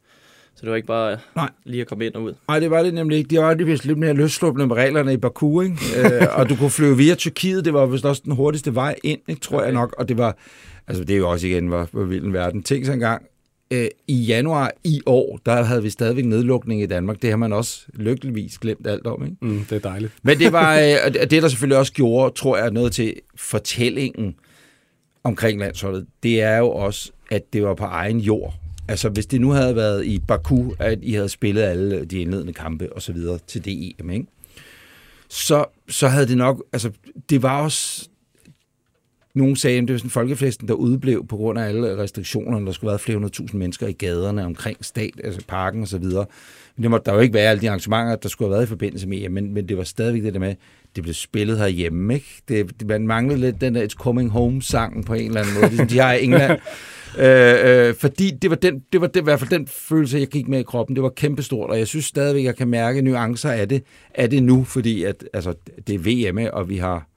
Så 0.54 0.60
det 0.60 0.70
var 0.70 0.76
ikke 0.76 0.86
bare 0.86 1.18
Nej. 1.36 1.50
lige 1.64 1.80
at 1.80 1.86
komme 1.86 2.06
ind 2.06 2.14
og 2.14 2.22
ud. 2.22 2.34
Nej, 2.48 2.58
det 2.58 2.70
var 2.70 2.82
det 2.82 2.94
nemlig 2.94 3.18
ikke. 3.18 3.28
De 3.28 3.38
var 3.38 3.54
lige 3.54 3.66
vist 3.66 3.84
lidt 3.84 3.98
mere 3.98 4.12
løsslåbende 4.12 4.66
med 4.66 4.76
reglerne 4.76 5.12
i 5.12 5.16
Baku, 5.16 5.60
ikke? 5.60 5.76
øh, 5.96 6.26
og 6.38 6.48
du 6.48 6.56
kunne 6.56 6.70
flyve 6.70 6.96
via 6.96 7.14
Tyrkiet. 7.14 7.64
Det 7.64 7.74
var 7.74 7.86
vist 7.86 8.04
også 8.04 8.22
den 8.24 8.32
hurtigste 8.32 8.74
vej 8.74 8.94
ind, 9.04 9.20
ikke, 9.28 9.40
tror 9.40 9.56
okay. 9.56 9.66
jeg 9.66 9.74
nok. 9.74 9.94
Og 9.98 10.08
det 10.08 10.18
var, 10.18 10.36
altså 10.86 11.04
det 11.04 11.14
er 11.14 11.18
jo 11.18 11.30
også 11.30 11.46
igen, 11.46 11.66
hvor, 11.66 11.88
hvor 11.92 12.04
vild 12.04 12.24
en 12.24 12.32
verden. 12.32 12.62
Tænk 12.62 12.84
sig 12.84 12.94
engang, 12.94 13.22
øh, 13.72 13.86
i 14.08 14.14
januar 14.14 14.72
i 14.84 15.00
år, 15.06 15.40
der 15.46 15.62
havde 15.62 15.82
vi 15.82 15.90
stadigvæk 15.90 16.24
nedlukning 16.24 16.82
i 16.82 16.86
Danmark. 16.86 17.22
Det 17.22 17.30
har 17.30 17.36
man 17.36 17.52
også 17.52 17.86
lykkeligvis 17.94 18.58
glemt 18.58 18.86
alt 18.86 19.06
om, 19.06 19.24
ikke? 19.24 19.36
Mm, 19.40 19.64
det 19.70 19.76
er 19.76 19.88
dejligt. 19.90 20.12
Men 20.22 20.38
det 20.38 20.52
var 20.52 20.78
øh, 20.78 20.96
og 21.06 21.30
det, 21.30 21.42
der 21.42 21.48
selvfølgelig 21.48 21.78
også 21.78 21.92
gjorde, 21.92 22.34
tror 22.34 22.56
jeg, 22.56 22.70
noget 22.70 22.92
til 22.92 23.14
fortællingen 23.36 24.34
omkring 25.24 25.60
landsholdet. 25.60 26.06
Det 26.22 26.42
er 26.42 26.58
jo 26.58 26.70
også, 26.70 27.10
at 27.30 27.52
det 27.52 27.62
var 27.62 27.74
på 27.74 27.84
egen 27.84 28.18
jord. 28.18 28.54
Altså, 28.92 29.08
hvis 29.08 29.26
det 29.26 29.40
nu 29.40 29.50
havde 29.50 29.76
været 29.76 30.04
i 30.04 30.18
Baku, 30.18 30.72
at 30.78 30.98
I 31.02 31.12
havde 31.12 31.28
spillet 31.28 31.62
alle 31.62 32.04
de 32.04 32.20
indledende 32.20 32.52
kampe 32.52 32.92
og 32.92 33.02
så 33.02 33.12
videre 33.12 33.38
til 33.46 33.64
det 33.64 33.94
EM, 34.00 34.10
ikke? 34.10 34.26
Så, 35.28 35.64
så 35.88 36.08
havde 36.08 36.26
det 36.26 36.36
nok... 36.36 36.64
Altså, 36.72 36.90
det 37.30 37.42
var 37.42 37.62
også... 37.62 38.08
Nogen 39.34 39.56
sagde, 39.56 39.78
at 39.78 39.82
det 39.82 39.92
var 39.92 39.98
sådan 39.98 40.10
folkefesten, 40.10 40.68
der 40.68 40.74
udblev 40.74 41.26
på 41.26 41.36
grund 41.36 41.58
af 41.58 41.68
alle 41.68 41.98
restriktionerne. 41.98 42.66
Der 42.66 42.72
skulle 42.72 42.88
være 42.88 42.98
flere 42.98 43.16
hundrede 43.16 43.34
tusind 43.34 43.58
mennesker 43.58 43.86
i 43.86 43.92
gaderne 43.92 44.44
omkring 44.44 44.84
stat, 44.84 45.20
altså 45.24 45.40
parken 45.48 45.82
og 45.82 45.88
så 45.88 45.98
videre. 45.98 46.26
Men 46.76 46.82
det 46.82 46.90
måtte 46.90 47.04
der 47.04 47.14
jo 47.14 47.20
ikke 47.20 47.34
være 47.34 47.50
alle 47.50 47.60
de 47.60 47.68
arrangementer, 47.68 48.16
der 48.16 48.28
skulle 48.28 48.48
have 48.48 48.54
været 48.54 48.66
i 48.66 48.68
forbindelse 48.68 49.08
med 49.08 49.24
EM, 49.24 49.32
men, 49.32 49.54
men 49.54 49.68
det 49.68 49.76
var 49.76 49.84
stadigvæk 49.84 50.22
det 50.22 50.34
der 50.34 50.40
med, 50.40 50.54
det 50.96 51.02
blev 51.02 51.14
spillet 51.14 51.58
herhjemme, 51.58 52.14
ikke? 52.14 52.42
Det, 52.48 52.80
det, 52.80 52.88
man 52.88 53.06
manglede 53.06 53.40
lidt 53.40 53.60
den 53.60 53.74
der 53.74 53.86
It's 53.86 53.94
Coming 53.94 54.30
Home-sangen 54.30 55.04
på 55.04 55.14
en 55.14 55.26
eller 55.26 55.40
anden 55.40 55.54
måde, 55.54 55.68
ligesom 55.68 55.86
de 55.86 55.98
har 55.98 56.12
i 56.12 56.24
England. 56.24 56.58
øh, 57.18 57.88
øh, 57.88 57.94
fordi 57.94 58.30
det 58.42 58.50
var, 58.50 58.56
den, 58.56 58.82
det 58.92 59.00
var 59.00 59.06
det, 59.06 59.20
i 59.20 59.24
hvert 59.24 59.38
fald 59.38 59.50
den 59.50 59.66
følelse, 59.66 60.18
jeg 60.18 60.28
gik 60.28 60.48
med 60.48 60.60
i 60.60 60.62
kroppen. 60.62 60.96
Det 60.96 61.02
var 61.02 61.12
kæmpestort, 61.16 61.70
og 61.70 61.78
jeg 61.78 61.86
synes 61.86 62.04
stadigvæk, 62.04 62.44
jeg 62.44 62.56
kan 62.56 62.68
mærke 62.68 63.02
nuancer 63.02 63.50
af 63.50 63.68
det, 63.68 63.82
af 64.14 64.30
det 64.30 64.42
nu, 64.42 64.64
fordi 64.64 65.04
at, 65.04 65.24
altså, 65.32 65.54
det 65.86 65.94
er 65.94 66.30
VM, 66.32 66.38
og 66.52 66.68
vi 66.68 66.76
har 66.76 67.11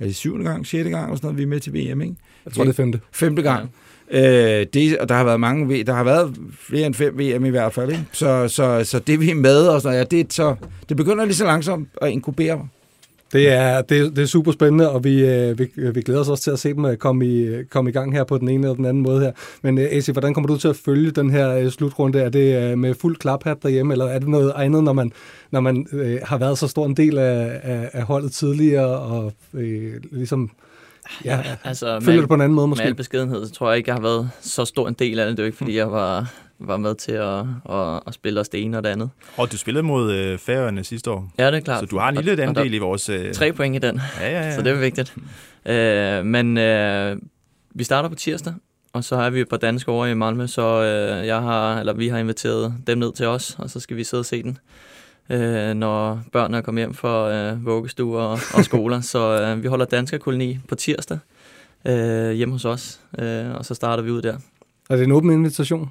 er 0.00 0.04
det 0.04 0.16
syvende 0.16 0.50
gang, 0.50 0.66
sjette 0.66 0.90
gang, 0.90 1.04
eller 1.04 1.16
sådan 1.16 1.26
noget, 1.26 1.38
vi 1.38 1.42
er 1.42 1.46
med 1.46 1.60
til 1.60 1.72
VM, 1.72 2.02
ikke? 2.02 2.14
Jeg 2.44 2.52
tror, 2.52 2.64
det 2.64 2.70
er 2.70 2.74
femte. 2.74 3.00
Femte 3.12 3.42
gang. 3.42 3.70
Ja. 4.12 4.60
Øh, 4.60 4.66
det, 4.74 4.98
og 4.98 5.08
der 5.08 5.14
har 5.14 5.24
været 5.24 5.40
mange, 5.40 5.84
der 5.84 5.92
har 5.94 6.04
været 6.04 6.36
flere 6.60 6.86
end 6.86 6.94
fem 6.94 7.18
VM 7.18 7.44
i 7.44 7.50
hvert 7.50 7.72
fald, 7.72 7.90
ikke? 7.90 8.04
Så, 8.12 8.48
så, 8.48 8.84
så 8.84 8.98
det 8.98 9.20
vi 9.20 9.30
er 9.30 9.34
med, 9.34 9.66
og 9.66 9.82
sådan, 9.82 9.98
ja, 9.98 10.04
det, 10.04 10.32
så, 10.32 10.54
det 10.88 10.96
begynder 10.96 11.24
lige 11.24 11.34
så 11.34 11.44
langsomt 11.44 11.88
at 12.02 12.10
inkubere. 12.10 12.68
Det 13.32 13.48
er, 13.52 13.82
det, 13.82 13.98
er- 13.98 14.10
det 14.10 14.18
er 14.18 14.26
super 14.26 14.52
spændende, 14.52 14.90
og 14.90 15.04
vi, 15.04 15.24
øh, 15.26 15.58
vi, 15.58 15.68
vi 15.94 16.02
glæder 16.02 16.20
os 16.20 16.28
også 16.28 16.42
til 16.42 16.50
at 16.50 16.58
se 16.58 16.74
dem 16.74 16.84
øh, 16.84 16.96
komme 16.96 17.26
i, 17.26 17.62
komme 17.70 17.90
i 17.90 17.92
gang 17.92 18.12
her 18.12 18.24
på 18.24 18.38
den 18.38 18.48
ene 18.48 18.62
eller 18.66 18.74
den 18.76 18.84
anden 18.84 19.02
måde 19.02 19.20
her. 19.20 19.32
Men 19.62 19.78
øh, 19.78 19.84
AC, 19.90 20.06
hvordan 20.06 20.34
kommer 20.34 20.48
du 20.48 20.56
til 20.58 20.68
at 20.68 20.76
følge 20.76 21.10
den 21.10 21.30
her 21.30 21.54
øh, 21.54 21.70
slutrunde? 21.70 22.20
Er 22.20 22.28
det 22.28 22.70
øh, 22.72 22.78
med 22.78 22.94
fuld 22.94 23.16
klaphat 23.16 23.56
derhjemme, 23.62 23.94
eller 23.94 24.04
er 24.06 24.18
det 24.18 24.28
noget 24.28 24.52
andet, 24.56 24.84
når 24.84 24.92
man, 24.92 25.12
når 25.50 25.60
man 25.60 25.86
øh, 25.92 26.18
har 26.24 26.38
været 26.38 26.58
så 26.58 26.68
stor 26.68 26.86
en 26.86 26.96
del 26.96 27.18
af, 27.18 27.60
af, 27.62 27.90
af 27.92 28.02
holdet 28.02 28.32
tidligere, 28.32 28.98
og 28.98 29.32
øh, 29.54 29.92
ligesom 30.12 30.50
ja, 31.24 31.40
Altså, 31.64 31.98
følger 32.00 32.12
med, 32.16 32.20
det 32.22 32.28
på 32.28 32.34
en 32.34 32.40
anden 32.40 32.54
måde 32.56 32.68
med 32.68 32.76
al 32.80 32.84
måske? 32.84 32.94
beskedenhed, 32.94 33.46
så 33.46 33.52
tror 33.52 33.68
jeg 33.70 33.76
ikke, 33.78 33.88
jeg 33.88 33.94
har 33.96 34.02
været 34.02 34.30
så 34.40 34.64
stor 34.64 34.88
en 34.88 34.94
del 34.98 35.18
af 35.18 35.26
det. 35.26 35.36
Det 35.36 35.42
er 35.42 35.44
jo 35.44 35.46
ikke, 35.46 35.58
fordi 35.58 35.76
jeg 35.76 35.92
var, 35.92 36.32
var 36.60 36.76
med 36.76 36.94
til 36.94 37.12
at, 37.12 37.38
at, 37.70 38.00
at 38.06 38.14
spille 38.14 38.40
os 38.40 38.48
det 38.48 38.62
ene 38.64 38.76
og 38.76 38.84
det 38.84 38.90
andet. 38.90 39.10
Og 39.36 39.52
du 39.52 39.58
spillede 39.58 39.82
mod 39.82 40.12
øh, 40.12 40.38
Færøerne 40.38 40.84
sidste 40.84 41.10
år. 41.10 41.30
Ja, 41.38 41.46
det 41.46 41.54
er 41.56 41.60
klart. 41.60 41.80
Så 41.80 41.86
du 41.86 41.98
har 41.98 42.08
en 42.08 42.14
lille 42.14 42.32
Og- 42.32 42.38
og 42.38 42.44
andel 42.48 42.74
i 42.74 42.78
vores... 42.78 43.08
Øh, 43.08 43.32
Tre 43.34 43.52
point 43.52 43.76
i 43.76 43.78
den. 43.78 44.00
Ja, 44.20 44.30
ja, 44.30 44.46
ja. 44.46 44.54
Så 44.54 44.62
det 44.62 44.72
er 44.72 44.76
vigtigt. 44.78 45.14
Øh, 45.66 46.24
men 46.24 46.58
øh, 46.58 47.16
vi 47.74 47.84
starter 47.84 48.08
på 48.08 48.14
tirsdag, 48.14 48.54
og 48.92 49.04
så 49.04 49.16
er 49.16 49.30
vi 49.30 49.44
på 49.44 49.56
dansk 49.56 49.88
over 49.88 50.06
i 50.06 50.14
Malmø, 50.14 50.46
så 50.46 50.62
øh, 50.82 51.26
jeg 51.26 51.40
har, 51.42 51.80
eller 51.80 51.92
vi 51.92 52.08
har 52.08 52.18
inviteret 52.18 52.74
dem 52.86 52.98
ned 52.98 53.12
til 53.12 53.26
os, 53.26 53.56
og 53.58 53.70
så 53.70 53.80
skal 53.80 53.96
vi 53.96 54.04
sidde 54.04 54.20
og 54.20 54.26
se 54.26 54.42
den, 54.42 54.58
øh, 55.30 55.74
når 55.74 56.20
børnene 56.32 56.56
er 56.56 56.60
kommet 56.62 56.80
hjem 56.80 56.94
fra 56.94 57.32
øh, 57.32 57.66
vuggestuer 57.66 58.22
og, 58.22 58.38
og 58.54 58.64
skoler. 58.64 59.00
så 59.00 59.40
øh, 59.42 59.62
vi 59.62 59.68
holder 59.68 59.84
danskerkoloni 59.84 60.58
på 60.68 60.74
tirsdag 60.74 61.18
øh, 61.84 62.30
hjemme 62.32 62.52
hos 62.54 62.64
os, 62.64 63.00
øh, 63.18 63.54
og 63.54 63.64
så 63.64 63.74
starter 63.74 64.02
vi 64.02 64.10
ud 64.10 64.22
der. 64.22 64.36
Er 64.90 64.96
det 64.96 65.04
en 65.04 65.12
åben 65.12 65.30
invitation? 65.32 65.90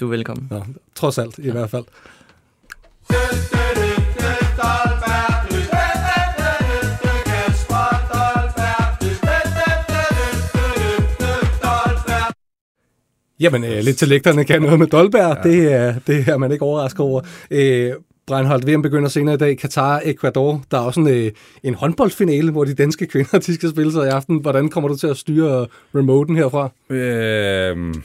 Du 0.00 0.06
er 0.06 0.10
velkommen. 0.10 0.46
Nå, 0.50 0.64
trods 0.94 1.18
alt, 1.18 1.38
i 1.38 1.42
ja. 1.42 1.52
hvert 1.52 1.70
fald. 1.70 1.84
Jamen, 13.40 13.64
øh, 13.64 13.78
lidt 13.82 13.98
til 13.98 14.08
lægterne 14.08 14.44
kan 14.44 14.62
noget 14.62 14.78
med 14.78 14.86
Dolberg. 14.86 15.36
Ja. 15.44 15.50
Det, 15.50 15.72
er, 15.72 15.94
det 16.06 16.28
er 16.28 16.36
man 16.36 16.52
ikke 16.52 16.64
overrasket 16.64 17.00
over. 17.00 17.20
Øh, 17.50 17.92
Breinholt, 18.26 18.66
VM 18.66 18.82
begynder 18.82 19.08
senere 19.08 19.34
i 19.34 19.38
dag. 19.38 19.58
Katar, 19.58 20.02
Ecuador. 20.04 20.62
Der 20.70 20.78
er 20.78 20.82
også 20.82 21.00
en, 21.00 21.08
øh, 21.08 21.32
en 21.62 21.74
håndboldfinale, 21.74 22.50
hvor 22.50 22.64
de 22.64 22.74
danske 22.74 23.06
kvinder 23.06 23.38
de 23.38 23.54
skal 23.54 23.70
spille 23.70 23.92
sig 23.92 24.06
i 24.06 24.08
aften. 24.08 24.40
Hvordan 24.40 24.68
kommer 24.68 24.88
du 24.88 24.96
til 24.96 25.06
at 25.06 25.16
styre 25.16 25.66
remoten 25.94 26.36
herfra? 26.36 26.70
Øhm, 26.90 28.02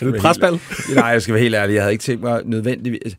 Det 0.00 0.14
et 0.14 0.20
presbal? 0.20 0.60
Nej, 0.94 1.06
jeg 1.06 1.22
skal 1.22 1.34
være 1.34 1.42
helt 1.42 1.54
ærlig. 1.54 1.74
Jeg 1.74 1.82
havde 1.82 1.92
ikke 1.92 2.02
tænkt 2.02 2.22
mig 2.22 2.42
nødvendigvis... 2.44 3.16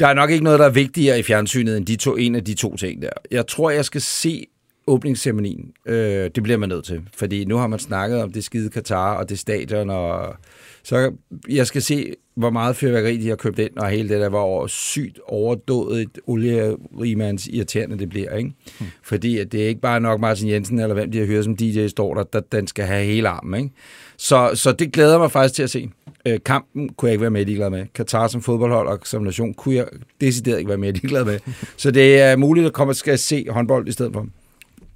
Der 0.00 0.06
er 0.06 0.14
nok 0.14 0.30
ikke 0.30 0.44
noget, 0.44 0.58
der 0.58 0.66
er 0.66 0.70
vigtigere 0.70 1.18
i 1.18 1.22
fjernsynet 1.22 1.76
end 1.76 1.86
de 1.86 1.96
to, 1.96 2.16
en 2.16 2.34
af 2.34 2.44
de 2.44 2.54
to 2.54 2.76
ting 2.76 3.02
der. 3.02 3.08
Jeg 3.30 3.46
tror, 3.46 3.70
jeg 3.70 3.84
skal 3.84 4.00
se 4.00 4.46
åbningsceremonien. 4.86 5.72
Øh, 5.86 6.30
det 6.34 6.42
bliver 6.42 6.58
man 6.58 6.68
nødt 6.68 6.84
til, 6.84 7.02
fordi 7.16 7.44
nu 7.44 7.56
har 7.56 7.66
man 7.66 7.78
snakket 7.78 8.22
om 8.22 8.32
det 8.32 8.44
skide 8.44 8.70
Katar 8.70 9.14
og 9.14 9.28
det 9.28 9.38
stadion, 9.38 9.90
og 9.90 10.36
så 10.82 11.12
jeg 11.48 11.66
skal 11.66 11.82
se, 11.82 12.14
hvor 12.36 12.50
meget 12.50 12.76
fyrværkeri 12.76 13.16
de 13.16 13.28
har 13.28 13.36
købt 13.36 13.58
ind, 13.58 13.76
og 13.76 13.88
hele 13.88 14.08
det 14.08 14.20
der, 14.20 14.28
hvor 14.28 14.66
sygt 14.66 15.20
overdået 15.26 16.08
olierimands 16.26 17.46
irriterende 17.46 17.98
det 17.98 18.08
bliver, 18.08 18.36
ikke? 18.36 18.52
Hmm. 18.78 18.86
Fordi 19.02 19.38
at 19.38 19.52
det 19.52 19.64
er 19.64 19.68
ikke 19.68 19.80
bare 19.80 20.00
nok 20.00 20.20
Martin 20.20 20.48
Jensen, 20.48 20.78
eller 20.78 20.94
hvem 20.94 21.10
de 21.10 21.18
har 21.18 21.26
hørt 21.26 21.44
som 21.44 21.56
DJ 21.56 21.86
står 21.86 22.14
der, 22.14 22.22
der 22.22 22.40
den 22.40 22.66
skal 22.66 22.84
have 22.84 23.04
hele 23.04 23.28
armen, 23.28 23.60
ikke? 23.60 23.74
Så, 24.16 24.50
så 24.54 24.72
det 24.72 24.92
glæder 24.92 25.18
mig 25.18 25.32
faktisk 25.32 25.54
til 25.54 25.62
at 25.62 25.70
se. 25.70 25.90
Øh, 26.26 26.40
kampen 26.44 26.88
kunne 26.88 27.08
jeg 27.08 27.12
ikke 27.12 27.22
være 27.22 27.30
med 27.30 27.44
ligeglad 27.44 27.70
med. 27.70 27.86
Katar 27.94 28.28
som 28.28 28.42
fodboldhold 28.42 28.88
og 28.88 28.98
som 29.04 29.22
nation 29.22 29.54
kunne 29.54 29.74
jeg 29.74 29.86
decideret 30.20 30.58
ikke 30.58 30.68
være 30.68 30.78
med 30.78 30.92
ligeglad 31.02 31.24
med. 31.24 31.38
Så 31.76 31.90
det 31.90 32.20
er 32.20 32.36
muligt 32.36 32.66
at 32.66 32.72
komme 32.72 32.90
og 32.90 32.96
skal 32.96 33.18
se 33.18 33.46
håndbold 33.50 33.88
i 33.88 33.92
stedet 33.92 34.12
for. 34.12 34.26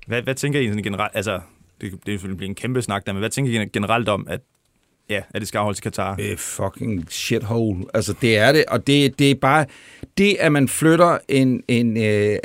Hvad, 0.07 0.23
hvad 0.23 0.35
tænker 0.35 0.61
I 0.61 0.69
sådan 0.69 0.83
generelt, 0.83 1.13
altså 1.15 1.41
det, 1.81 1.93
det 2.07 2.15
er 2.15 2.19
selvfølgelig 2.19 2.49
en 2.49 2.55
kæmpe 2.55 2.83
snak 2.83 3.07
der, 3.07 3.13
men 3.13 3.21
hvad 3.21 3.31
tænker 3.31 3.61
I 3.61 3.67
generelt 3.67 4.09
om, 4.09 4.27
at 4.31 4.41
ja, 5.11 5.23
at 5.35 5.41
det 5.41 5.49
skal 5.49 5.59
afholdes 5.59 5.79
i 5.79 5.83
Katar? 5.83 6.17
Øh, 6.21 6.37
fucking 6.37 7.07
shithole. 7.11 7.85
Altså, 7.95 8.15
det 8.21 8.39
er 8.39 8.53
det, 8.53 8.65
og 8.69 8.87
det, 8.87 9.19
det 9.19 9.31
er 9.31 9.35
bare... 9.35 9.67
Det, 10.19 10.37
at 10.41 10.53
man 10.53 10.69
flytter 10.69 11.19
en... 11.29 11.63
en 11.69 11.97
øh, 11.97 12.39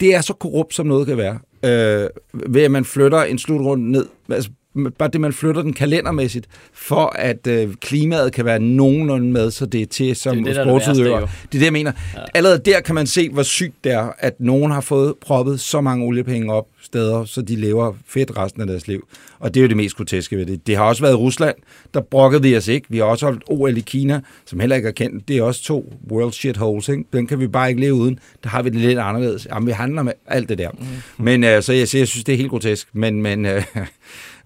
det 0.00 0.14
er 0.14 0.20
så 0.20 0.32
korrupt, 0.32 0.74
som 0.74 0.86
noget 0.86 1.06
kan 1.06 1.16
være. 1.16 1.38
Øh, 1.64 2.08
ved 2.32 2.62
at 2.62 2.70
man 2.70 2.84
flytter 2.84 3.22
en 3.22 3.38
slutrunde 3.38 3.92
ned. 3.92 4.06
Altså, 4.28 4.50
bare 4.98 5.08
det, 5.08 5.20
man 5.20 5.32
flytter 5.32 5.62
den 5.62 5.72
kalendermæssigt, 5.72 6.46
for 6.72 7.06
at 7.16 7.46
øh, 7.46 7.74
klimaet 7.74 8.32
kan 8.32 8.44
være 8.44 8.58
nogenlunde 8.58 9.26
med, 9.32 9.50
så 9.50 9.66
det 9.66 9.82
er 9.82 9.86
til 9.86 10.16
som 10.16 10.36
Det 10.36 10.40
er 10.40 10.44
det, 10.44 10.58
er 10.60 10.64
det 10.64 10.70
sportsudøver. 10.82 11.18
værste, 11.20 11.36
Det 11.42 11.54
er 11.54 11.58
det, 11.58 11.64
jeg 11.64 11.72
mener. 11.72 11.92
Ja. 12.14 12.20
Allerede 12.34 12.58
der 12.64 12.80
kan 12.80 12.94
man 12.94 13.06
se, 13.06 13.30
hvor 13.30 13.42
sygt 13.42 13.84
det 13.84 13.92
er, 13.92 14.08
at 14.18 14.34
nogen 14.40 14.70
har 14.72 14.80
fået 14.80 15.14
proppet 15.20 15.60
så 15.60 15.80
mange 15.80 16.06
oliepenge 16.06 16.52
op 16.52 16.66
steder, 16.82 17.24
så 17.24 17.42
de 17.42 17.56
lever 17.56 17.92
fedt 18.08 18.36
resten 18.36 18.60
af 18.60 18.66
deres 18.66 18.88
liv. 18.88 19.06
Og 19.38 19.54
det 19.54 19.60
er 19.60 19.62
jo 19.64 19.68
det 19.68 19.76
mest 19.76 19.96
groteske 19.96 20.36
ved 20.36 20.46
det. 20.46 20.66
Det 20.66 20.76
har 20.76 20.84
også 20.84 21.02
været 21.02 21.18
Rusland, 21.18 21.54
der 21.94 22.00
brokkede 22.00 22.42
vi 22.42 22.56
os 22.56 22.68
ikke. 22.68 22.86
Vi 22.90 22.98
har 22.98 23.04
også 23.04 23.26
holdt 23.26 23.42
OL 23.46 23.76
i 23.76 23.80
Kina, 23.80 24.20
som 24.46 24.60
heller 24.60 24.76
ikke 24.76 24.88
er 24.88 24.92
kendt. 24.92 25.28
Det 25.28 25.36
er 25.36 25.42
også 25.42 25.62
to 25.62 25.92
world 26.10 26.32
shitholes, 26.32 26.88
ikke? 26.88 27.04
Den 27.12 27.26
kan 27.26 27.40
vi 27.40 27.46
bare 27.46 27.68
ikke 27.68 27.80
leve 27.80 27.94
uden. 27.94 28.18
Der 28.42 28.48
har 28.48 28.62
vi 28.62 28.70
det 28.70 28.80
lidt 28.80 28.98
anderledes. 28.98 29.46
Jamen, 29.50 29.66
vi 29.66 29.72
handler 29.72 30.02
med 30.02 30.12
alt 30.26 30.48
det 30.48 30.58
der. 30.58 30.70
Mm. 30.70 31.24
Men 31.24 31.44
øh, 31.44 31.62
så 31.62 31.72
jeg, 31.72 31.88
så 31.88 31.98
jeg 31.98 32.08
synes, 32.08 32.24
det 32.24 32.32
er 32.32 32.36
helt 32.36 32.50
grotesk. 32.50 32.88
Men, 32.92 33.22
men 33.22 33.46
øh, 33.46 33.62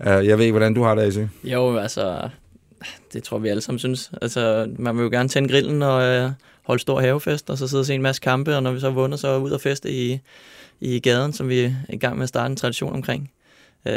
Øh, 0.06 0.26
jeg 0.26 0.38
ved 0.38 0.44
ikke, 0.44 0.52
hvordan 0.52 0.74
du 0.74 0.82
har 0.82 0.94
det, 0.94 1.02
AC. 1.02 1.28
Jo, 1.44 1.76
altså, 1.76 2.28
det 3.12 3.22
tror 3.22 3.38
vi 3.38 3.48
alle 3.48 3.60
sammen 3.60 3.78
synes. 3.78 4.10
Altså, 4.22 4.70
man 4.78 4.96
vil 4.96 5.02
jo 5.02 5.10
gerne 5.10 5.28
tænde 5.28 5.48
grillen 5.48 5.82
og 5.82 6.02
øh, 6.02 6.30
holde 6.62 6.80
stor 6.80 7.00
havefest, 7.00 7.50
og 7.50 7.58
så 7.58 7.68
sidde 7.68 7.80
og 7.80 7.86
se 7.86 7.94
en 7.94 8.02
masse 8.02 8.20
kampe, 8.22 8.56
og 8.56 8.62
når 8.62 8.72
vi 8.72 8.80
så 8.80 8.90
vunder, 8.90 9.16
så 9.16 9.36
ud 9.38 9.50
og 9.50 9.60
feste 9.60 9.90
i, 9.90 10.20
i 10.80 11.00
gaden, 11.00 11.32
som 11.32 11.48
vi 11.48 11.60
er 11.60 11.72
i 11.88 11.96
gang 11.96 12.16
med 12.16 12.22
at 12.22 12.28
starte 12.28 12.50
en 12.50 12.56
tradition 12.56 12.92
omkring. 12.92 13.30
Øh, 13.86 13.94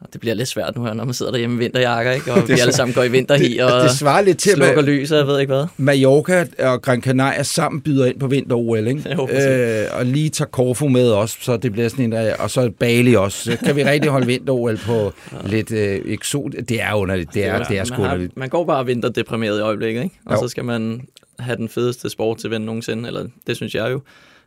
og 0.00 0.12
det 0.12 0.20
bliver 0.20 0.34
lidt 0.34 0.48
svært 0.48 0.76
nu 0.76 0.84
her, 0.84 0.94
når 0.94 1.04
man 1.04 1.14
sidder 1.14 1.32
derhjemme 1.32 1.56
i 1.56 1.58
vinterjakker, 1.58 2.12
ikke? 2.12 2.32
og 2.32 2.42
vi 2.48 2.52
alle 2.60 2.72
sammen 2.72 2.94
går 2.94 3.02
i 3.02 3.08
vinterhi 3.10 3.58
og 3.58 3.70
det 3.82 3.90
svarer 3.90 4.22
lidt 4.22 4.38
til, 4.38 4.52
slukker 4.52 4.78
at 4.78 4.84
lys, 4.84 5.10
og 5.12 5.18
jeg 5.18 5.26
ved 5.26 5.40
ikke 5.40 5.52
hvad. 5.52 5.64
Mallorca 5.76 6.46
og 6.58 6.82
Gran 6.82 7.02
Canaria 7.02 7.42
sammen 7.42 7.80
byder 7.80 8.06
ind 8.06 8.20
på 8.20 8.26
vinter-OL, 8.26 8.86
ikke? 8.86 9.16
Jo, 9.18 9.28
øh, 9.28 9.86
og 9.92 10.06
lige 10.06 10.28
tager 10.28 10.48
Corfu 10.48 10.88
med 10.88 11.12
os, 11.12 11.38
så 11.40 11.56
det 11.56 11.72
bliver 11.72 11.88
sådan 11.88 12.12
en, 12.12 12.28
og 12.38 12.50
så 12.50 12.70
Bali 12.78 13.14
også. 13.14 13.50
Så 13.50 13.56
kan 13.64 13.76
vi 13.76 13.84
rigtig 13.84 14.10
holde 14.10 14.26
vinter-OL 14.26 14.78
på 14.86 15.12
lidt 15.46 15.72
øh, 15.72 16.00
eksot. 16.06 16.52
Det 16.68 16.82
er 16.82 16.94
underligt. 16.94 17.34
Det 17.34 17.44
er, 17.46 17.62
det 17.62 17.78
er 17.78 17.84
sgu 17.84 18.00
man, 18.02 18.10
har, 18.10 18.28
man 18.36 18.48
går 18.48 18.64
bare 18.64 18.86
vinterdeprimeret 18.86 19.58
i 19.58 19.62
øjeblikket, 19.62 20.02
ikke? 20.02 20.18
og 20.26 20.34
Jo. 20.34 20.40
så 20.42 20.48
skal 20.48 20.64
man 20.64 21.00
have 21.38 21.56
den 21.56 21.68
fedeste 21.68 22.10
sport 22.10 22.38
til 22.38 22.50
ven 22.50 22.62
nogensinde, 22.62 23.06
eller 23.08 23.26
det 23.46 23.56
synes 23.56 23.74
jeg 23.74 23.92
jo. 23.92 24.00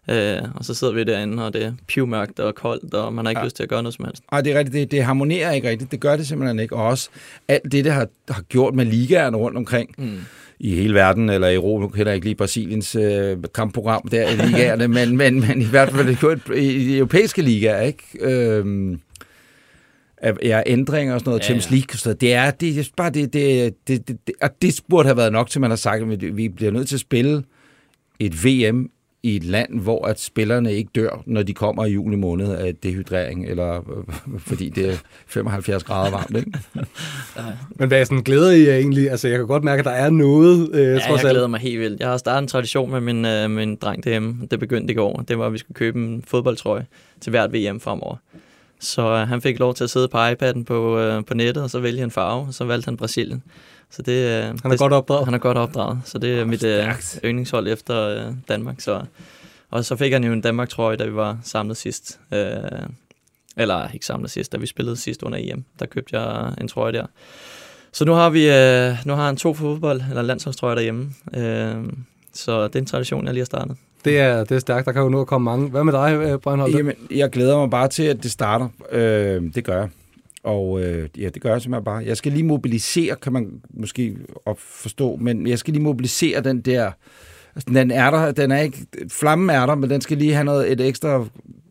Øh, 0.09 0.37
og 0.55 0.65
så 0.65 0.73
sidder 0.73 0.93
vi 0.93 1.03
derinde, 1.03 1.45
og 1.45 1.53
det 1.53 1.63
er 1.63 1.73
pivmørkt 1.87 2.39
og 2.39 2.55
koldt, 2.55 2.93
og 2.93 3.13
man 3.13 3.25
har 3.25 3.29
ikke 3.29 3.39
ja. 3.39 3.45
lyst 3.45 3.55
til 3.55 3.63
at 3.63 3.69
gøre 3.69 3.83
noget 3.83 3.93
som 3.93 4.05
helst. 4.05 4.23
Ej, 4.31 4.41
det 4.41 4.53
er 4.53 4.59
rigtigt. 4.59 4.73
Det, 4.73 4.91
det 4.91 5.03
harmonerer 5.03 5.51
ikke 5.51 5.69
rigtigt. 5.69 5.91
Det 5.91 5.99
gør 5.99 6.15
det 6.15 6.27
simpelthen 6.27 6.59
ikke. 6.59 6.75
Og 6.75 6.85
også 6.85 7.09
alt 7.47 7.71
det, 7.71 7.85
der 7.85 7.91
har, 7.91 8.07
har 8.29 8.41
gjort 8.41 8.75
med 8.75 8.85
ligaerne 8.85 9.37
rundt 9.37 9.57
omkring 9.57 9.89
Mm. 9.97 10.17
i 10.59 10.75
hele 10.75 10.93
verden, 10.93 11.29
eller 11.29 11.47
i 11.47 11.55
Europa, 11.55 11.81
nu 11.81 11.87
kender 11.87 12.11
jeg 12.11 12.15
ikke 12.15 12.27
lige 12.27 12.35
Brasiliens 12.35 12.95
øh, 12.95 13.37
kampprogram 13.55 14.07
der 14.11 14.29
i 14.29 14.35
ligaerne, 14.35 14.87
men, 14.87 15.17
men, 15.17 15.39
men 15.39 15.61
i 15.61 15.65
hvert 15.65 15.91
fald 15.91 16.07
det 16.07 16.19
gjort 16.19 16.39
i 16.55 16.87
de 16.87 16.97
europæiske 16.97 17.41
ligaer, 17.41 17.81
ikke? 17.81 18.03
Øhm, 18.21 18.99
ja, 20.43 20.61
ændringer 20.65 21.13
og 21.13 21.19
sådan 21.19 21.29
noget, 21.29 21.39
Ja, 21.41 21.45
Champions. 21.45 21.71
League 21.71 21.87
og 21.93 21.97
sådan 21.97 22.09
noget. 22.09 22.21
Det 22.21 22.33
er, 22.33 22.51
det 22.51 22.79
er 22.79 22.89
bare 22.97 23.09
det, 23.09 23.33
det, 23.33 23.73
det, 23.87 24.07
det, 24.07 24.17
det, 24.27 24.35
og 24.41 24.49
det 24.61 24.81
burde 24.89 25.07
have 25.07 25.17
været 25.17 25.31
nok 25.31 25.49
til, 25.49 25.61
man 25.61 25.69
har 25.71 25.77
sagt, 25.77 26.03
at 26.03 26.37
vi 26.37 26.49
bliver 26.49 26.71
nødt 26.71 26.87
til 26.87 26.95
at 26.95 26.99
spille 26.99 27.43
et 28.19 28.45
VM 28.45 28.89
i 29.25 29.35
et 29.35 29.43
land, 29.43 29.79
hvor 29.79 30.05
at 30.07 30.19
spillerne 30.19 30.73
ikke 30.73 30.89
dør, 30.95 31.23
når 31.25 31.43
de 31.43 31.53
kommer 31.53 31.85
i 31.85 31.91
juli 31.91 32.15
måned 32.15 32.51
af 32.53 32.75
dehydrering, 32.75 33.45
eller 33.45 33.75
øh, 33.75 34.39
fordi 34.49 34.69
det 34.69 34.89
er 34.89 34.95
75 35.27 35.83
grader 35.83 36.11
varmt, 36.11 36.37
ikke? 36.37 36.51
Men 37.79 37.87
hvad 37.87 37.99
er 37.99 38.03
sådan 38.03 38.23
glæder 38.23 38.51
I 38.51 38.67
jer 38.67 38.75
egentlig? 38.75 39.11
Altså, 39.11 39.27
jeg 39.27 39.37
kan 39.37 39.47
godt 39.47 39.63
mærke, 39.63 39.79
at 39.79 39.85
der 39.85 39.91
er 39.91 40.09
noget, 40.09 40.69
øh, 40.75 40.81
Ja, 40.81 40.93
trods 40.93 41.05
jeg 41.07 41.11
alt. 41.29 41.29
glæder 41.35 41.47
mig 41.47 41.59
helt 41.59 41.79
vildt. 41.79 41.99
Jeg 41.99 42.09
har 42.09 42.17
startet 42.17 42.41
en 42.41 42.47
tradition 42.47 42.91
med 42.91 43.01
min, 43.01 43.25
øh, 43.25 43.49
min 43.51 43.75
dreng 43.75 44.03
derhjemme. 44.03 44.35
Det 44.51 44.59
begyndte 44.59 44.91
i 44.91 44.95
går. 44.95 45.23
Det 45.27 45.39
var, 45.39 45.45
at 45.45 45.53
vi 45.53 45.57
skulle 45.57 45.75
købe 45.75 45.99
en 45.99 46.23
fodboldtrøje 46.27 46.85
til 47.21 47.29
hvert 47.29 47.53
VM 47.53 47.79
fremover. 47.79 48.15
Så 48.79 49.01
øh, 49.01 49.27
han 49.27 49.41
fik 49.41 49.59
lov 49.59 49.73
til 49.73 49.83
at 49.83 49.89
sidde 49.89 50.07
på 50.07 50.17
iPad'en 50.17 50.63
på, 50.63 50.99
øh, 50.99 51.25
på 51.25 51.33
nettet, 51.33 51.63
og 51.63 51.69
så 51.69 51.79
vælge 51.79 52.03
en 52.03 52.11
farve, 52.11 52.47
og 52.47 52.53
så 52.53 52.65
valgte 52.65 52.85
han 52.87 52.97
Brasilien. 52.97 53.43
Så 53.91 54.01
det, 54.01 54.11
øh, 54.11 54.43
Han 54.43 54.59
er 54.63 54.69
det, 54.69 54.79
godt 54.79 54.93
opdraget. 54.93 55.25
Han 55.25 55.33
er 55.33 55.37
godt 55.37 55.57
opdraget, 55.57 55.99
så 56.05 56.17
det 56.17 56.39
er 56.39 56.45
mit 56.45 56.63
øh, 56.63 56.83
stærkt. 56.83 57.19
yndlingshold 57.25 57.67
efter 57.67 58.01
øh, 58.01 58.33
Danmark. 58.47 58.81
Så. 58.81 59.01
Og 59.71 59.85
så 59.85 59.95
fik 59.95 60.13
han 60.13 60.23
jo 60.23 60.33
en 60.33 60.41
Danmark-trøje, 60.41 60.95
da 60.97 61.05
vi 61.05 61.15
var 61.15 61.37
samlet 61.43 61.77
sidst. 61.77 62.19
Øh, 62.33 62.47
eller 63.57 63.87
ikke 63.93 64.05
samlet 64.05 64.31
sidst, 64.31 64.51
da 64.51 64.57
vi 64.57 64.67
spillede 64.67 64.97
sidst 64.97 65.23
under 65.23 65.37
EM. 65.41 65.63
Der 65.79 65.85
købte 65.85 66.19
jeg 66.19 66.53
en 66.61 66.67
trøje 66.67 66.93
der. 66.93 67.05
Så 67.91 68.05
nu 68.05 68.13
har 68.13 68.29
vi 68.29 68.49
øh, 68.49 68.97
nu 69.05 69.13
har 69.13 69.25
han 69.25 69.37
to 69.37 69.53
fodbold 69.53 70.01
eller 70.09 70.21
landsholdstrøjer 70.21 70.75
derhjemme. 70.75 71.09
Øh, 71.35 71.75
så 72.33 72.67
det 72.67 72.75
er 72.75 72.79
en 72.79 72.85
tradition, 72.85 73.25
jeg 73.25 73.33
lige 73.33 73.41
har 73.41 73.45
startet. 73.45 73.77
Det 74.05 74.19
er, 74.19 74.43
det 74.43 74.55
er 74.55 74.59
stærkt. 74.59 74.85
Der 74.85 74.91
kan 74.91 75.01
jo 75.01 75.09
nå 75.09 75.21
at 75.21 75.27
komme 75.27 75.45
mange. 75.45 75.69
Hvad 75.69 75.83
med 75.83 75.93
dig, 75.93 76.13
øh, 76.15 76.39
Brøndholt? 76.39 76.75
Jamen, 76.77 76.93
jeg 77.11 77.29
glæder 77.29 77.57
mig 77.57 77.69
bare 77.69 77.87
til, 77.87 78.03
at 78.03 78.23
det 78.23 78.31
starter. 78.31 78.67
Øh, 78.91 79.41
det 79.55 79.63
gør 79.63 79.79
jeg. 79.79 79.89
Og 80.45 80.83
øh, 80.83 81.09
ja, 81.17 81.29
det 81.29 81.41
gør 81.41 81.51
jeg 81.51 81.61
simpelthen 81.61 81.85
bare. 81.85 82.05
Jeg 82.05 82.17
skal 82.17 82.31
lige 82.31 82.43
mobilisere, 82.43 83.15
kan 83.15 83.33
man 83.33 83.61
måske 83.69 84.17
op 84.45 84.59
forstå, 84.59 85.15
men 85.15 85.47
jeg 85.47 85.59
skal 85.59 85.73
lige 85.73 85.83
mobilisere 85.83 86.41
den 86.41 86.61
der... 86.61 86.91
Altså, 87.55 87.73
den 87.73 87.91
er 87.91 88.11
der, 88.11 88.31
den 88.31 88.51
er 88.51 88.59
ikke... 88.59 88.85
Flammen 89.09 89.49
er 89.49 89.65
der, 89.65 89.75
men 89.75 89.89
den 89.89 90.01
skal 90.01 90.17
lige 90.17 90.33
have 90.33 90.45
noget, 90.45 90.71
et 90.71 90.81
ekstra... 90.81 91.25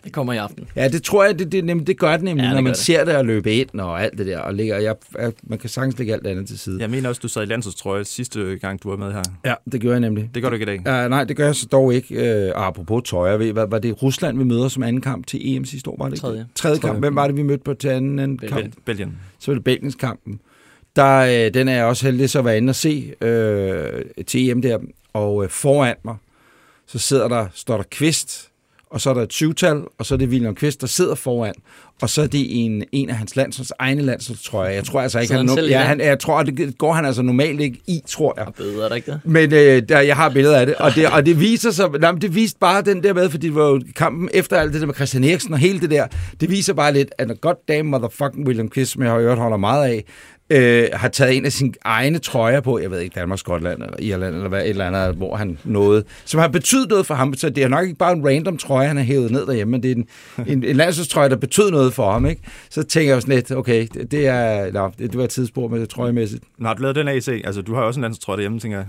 Det 0.04 0.12
kommer 0.12 0.32
i 0.32 0.36
aften. 0.36 0.68
Ja, 0.76 0.88
det 0.88 1.02
tror 1.02 1.24
jeg, 1.24 1.38
det, 1.38 1.52
det, 1.52 1.64
nemlig, 1.64 1.86
det 1.86 1.98
gør 1.98 2.12
det 2.12 2.22
nemlig, 2.22 2.42
Ja, 2.42 2.46
det 2.48 2.54
når 2.54 2.62
man 2.62 2.72
det. 2.72 2.80
ser 2.80 3.04
det 3.04 3.16
og 3.16 3.24
løbe 3.24 3.54
ind 3.54 3.80
og 3.80 4.02
alt 4.02 4.18
det 4.18 4.26
der. 4.26 4.38
Og 4.38 4.54
ligger, 4.54 4.78
jeg, 4.78 4.94
jeg, 5.18 5.32
man 5.42 5.58
kan 5.58 5.70
sagtens 5.70 5.98
lægge 5.98 6.12
alt 6.14 6.26
andet 6.26 6.46
til 6.48 6.58
side. 6.58 6.80
Jeg 6.80 6.90
mener 6.90 7.08
også, 7.08 7.20
du 7.22 7.28
sad 7.28 7.42
i 7.42 7.46
landsholdstrøje 7.46 8.04
sidste 8.04 8.58
gang, 8.60 8.82
du 8.82 8.90
var 8.90 8.96
med 8.96 9.12
her. 9.12 9.22
Ja, 9.44 9.54
det 9.72 9.80
gør 9.80 9.90
jeg 9.90 10.00
nemlig. 10.00 10.30
Det 10.34 10.42
gør 10.42 10.48
du 10.50 10.54
ikke 10.54 10.62
i 10.62 10.66
dag. 10.66 10.80
Ja, 11.02 11.08
nej, 11.08 11.24
det 11.24 11.36
gør 11.36 11.44
jeg 11.46 11.54
så 11.54 11.66
dog 11.66 11.94
ikke. 11.94 12.14
Øh, 12.46 12.52
apropos 12.54 13.02
tøj, 13.10 13.30
jeg 13.30 13.38
ved, 13.38 13.52
hvad, 13.52 13.66
var 13.68 13.78
det 13.78 14.02
Rusland, 14.02 14.38
vi 14.38 14.44
møder 14.44 14.68
som 14.68 14.82
anden 14.82 15.02
kamp 15.02 15.26
til 15.26 15.56
EM 15.56 15.64
sidste 15.64 15.90
år, 15.90 15.96
var 15.98 16.04
det 16.04 16.12
ikke? 16.12 16.20
Tredje. 16.26 16.46
Tredje 16.54 16.78
kamp. 16.78 16.98
Hvem 16.98 17.16
var 17.16 17.26
det, 17.26 17.36
vi 17.36 17.42
mødte 17.42 17.64
på 17.64 17.74
til 17.74 17.88
anden, 17.88 18.18
anden 18.18 18.36
Belgien. 18.38 18.62
kamp? 18.62 18.74
Bel- 18.74 18.80
Belgien. 18.84 19.18
så 19.38 19.50
er 19.50 19.54
det 19.54 19.64
Belgiens 19.64 19.94
kampen. 19.94 20.40
Der, 20.96 21.18
øh, 21.46 21.54
den 21.54 21.68
er 21.68 21.74
jeg 21.74 21.84
også 21.84 22.06
heldig 22.06 22.30
så 22.30 22.38
at 22.38 22.44
være 22.44 22.56
inde 22.56 22.70
og 22.70 22.74
se 22.74 23.12
øh, 23.20 24.02
til 24.26 24.50
EM 24.50 24.62
der. 24.62 24.78
Og 25.12 25.44
øh, 25.44 25.50
foran 25.50 25.94
mig, 26.04 26.16
så 26.86 26.98
sidder 26.98 27.28
der, 27.28 27.46
står 27.54 27.76
der 27.76 27.84
Kvist, 27.90 28.48
og 28.94 29.00
så 29.00 29.10
er 29.10 29.14
der 29.14 29.22
et 29.22 29.32
syvtal, 29.32 29.82
og 29.98 30.06
så 30.06 30.14
er 30.14 30.18
det 30.18 30.28
William 30.28 30.54
Kvist, 30.54 30.80
der 30.80 30.86
sidder 30.86 31.14
foran. 31.14 31.54
Og 32.02 32.10
så 32.10 32.22
er 32.22 32.26
det 32.26 32.64
en, 32.64 32.84
en 32.92 33.10
af 33.10 33.16
hans 33.16 33.36
landsholds, 33.36 33.72
egne 33.78 34.02
landsholdstrøjer. 34.02 34.70
Jeg 34.70 34.84
tror 34.84 35.00
altså 35.00 35.18
ikke, 35.18 35.34
han, 35.34 35.48
han 35.48 35.58
no- 35.58 35.68
ja, 35.68 35.80
han, 35.80 36.00
jeg 36.00 36.18
tror, 36.18 36.42
det 36.42 36.78
går 36.78 36.92
han 36.92 37.04
altså 37.04 37.22
normalt 37.22 37.60
ikke 37.60 37.80
i, 37.86 38.00
tror 38.06 38.34
jeg. 38.36 38.46
Og 38.46 38.54
bøder, 38.54 38.84
er 38.84 38.88
der 38.88 38.96
ikke 38.96 39.10
det? 39.10 39.20
Men 39.24 39.52
øh, 39.52 39.82
der, 39.88 40.00
jeg 40.00 40.16
har 40.16 40.28
billeder 40.28 40.58
af 40.58 40.66
det, 40.66 40.74
og 40.74 40.94
det, 40.94 41.06
og 41.06 41.26
det 41.26 41.40
viser 41.40 41.70
sig, 41.70 41.90
nej, 42.00 42.12
det 42.12 42.34
viste 42.34 42.58
bare 42.58 42.82
den 42.82 43.02
der 43.02 43.12
med, 43.12 43.30
fordi 43.30 43.46
det 43.46 43.54
var 43.54 43.68
jo 43.68 43.82
kampen 43.96 44.28
efter 44.34 44.56
alt 44.56 44.72
det 44.72 44.80
der 44.80 44.86
med 44.86 44.94
Christian 44.94 45.24
Eriksen 45.24 45.52
og 45.52 45.58
hele 45.58 45.80
det 45.80 45.90
der, 45.90 46.06
det 46.40 46.50
viser 46.50 46.72
bare 46.72 46.92
lidt, 46.92 47.08
at 47.18 47.40
goddamn 47.40 47.90
motherfucking 47.90 48.46
William 48.46 48.68
Kvist, 48.68 48.92
som 48.92 49.02
jeg 49.02 49.10
har 49.10 49.20
hørt 49.20 49.38
holder 49.38 49.56
meget 49.56 49.88
af, 49.88 50.04
øh, 50.50 50.88
har 50.92 51.08
taget 51.08 51.36
en 51.36 51.44
af 51.44 51.52
sine 51.52 51.72
egne 51.84 52.18
trøjer 52.18 52.60
på, 52.60 52.78
jeg 52.78 52.90
ved 52.90 53.00
ikke, 53.00 53.14
Danmark, 53.14 53.38
Skotland 53.38 53.82
eller 53.82 53.96
Irland, 53.98 54.34
eller 54.34 54.48
hvad, 54.48 54.62
et 54.62 54.68
eller 54.68 54.86
andet, 54.86 55.16
hvor 55.16 55.36
han 55.36 55.58
nåede, 55.64 56.04
som 56.24 56.40
har 56.40 56.48
betydet 56.48 56.88
noget 56.88 57.06
for 57.06 57.14
ham, 57.14 57.34
så 57.34 57.50
det 57.50 57.64
er 57.64 57.68
nok 57.68 57.84
ikke 57.84 57.98
bare 57.98 58.12
en 58.12 58.26
random 58.26 58.56
trøje, 58.56 58.88
han 58.88 58.96
har 58.96 59.04
hævet 59.04 59.30
ned 59.30 59.46
derhjemme, 59.46 59.70
men 59.70 59.82
det 59.82 59.90
er 59.90 59.94
en, 59.94 60.06
en, 60.46 60.64
en 60.64 60.76
landsholdstrøje, 60.76 61.28
der 61.28 61.36
betød 61.36 61.70
noget 61.70 61.94
for 61.94 62.12
ham, 62.12 62.26
ikke? 62.26 62.42
Så 62.70 62.82
tænker 62.82 63.10
jeg 63.10 63.16
jo 63.16 63.20
sådan 63.20 63.34
lidt, 63.34 63.52
okay, 63.52 63.86
det, 63.94 64.10
det 64.10 64.26
er, 64.26 64.72
no, 64.72 64.88
det, 64.98 65.10
det 65.10 65.18
var 65.18 65.24
et 65.24 65.30
tidsspor 65.30 65.68
med 65.68 65.80
det 65.80 65.88
trøjemæssigt. 65.88 66.44
Nå, 66.58 66.66
har 66.66 66.74
du 66.74 66.82
lavet 66.82 66.96
den 66.96 67.08
AC? 67.08 67.28
Altså, 67.44 67.62
du 67.62 67.74
har 67.74 67.82
også 67.82 68.00
en 68.00 68.02
landsholdstrøje 68.02 68.36
derhjemme, 68.36 68.60
tænker 68.60 68.78
jeg. 68.78 68.86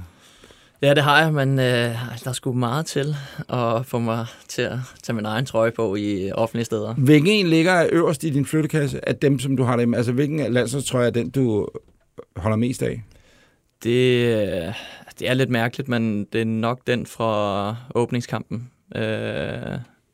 Ja, 0.81 0.93
det 0.93 1.03
har 1.03 1.21
jeg, 1.23 1.33
men 1.33 1.59
øh, 1.59 1.65
der 1.65 2.19
er 2.25 2.31
sgu 2.33 2.53
meget 2.53 2.85
til 2.85 3.15
at 3.49 3.85
få 3.85 3.99
mig 3.99 4.25
til 4.47 4.61
at 4.61 4.77
tage 5.03 5.15
min 5.15 5.25
egen 5.25 5.45
trøje 5.45 5.71
på 5.71 5.95
i 5.95 6.31
offentlige 6.31 6.65
steder. 6.65 6.93
Hvilken 6.93 7.31
en 7.31 7.47
ligger 7.47 7.87
øverst 7.91 8.23
i 8.23 8.29
din 8.29 8.45
flyttekasse 8.45 9.09
af 9.09 9.15
dem, 9.15 9.39
som 9.39 9.57
du 9.57 9.63
har 9.63 9.75
dem? 9.77 9.93
Altså, 9.93 10.11
hvilken 10.11 10.53
landsholdstrøje 10.53 11.07
er 11.07 11.11
den, 11.11 11.29
du 11.29 11.67
holder 12.35 12.57
mest 12.57 12.83
af? 12.83 13.03
Det, 13.83 14.73
det 15.19 15.29
er 15.29 15.33
lidt 15.33 15.49
mærkeligt, 15.49 15.89
men 15.89 16.25
det 16.33 16.41
er 16.41 16.45
nok 16.45 16.79
den 16.87 17.05
fra 17.05 17.75
åbningskampen 17.95 18.69
øh, 18.95 19.01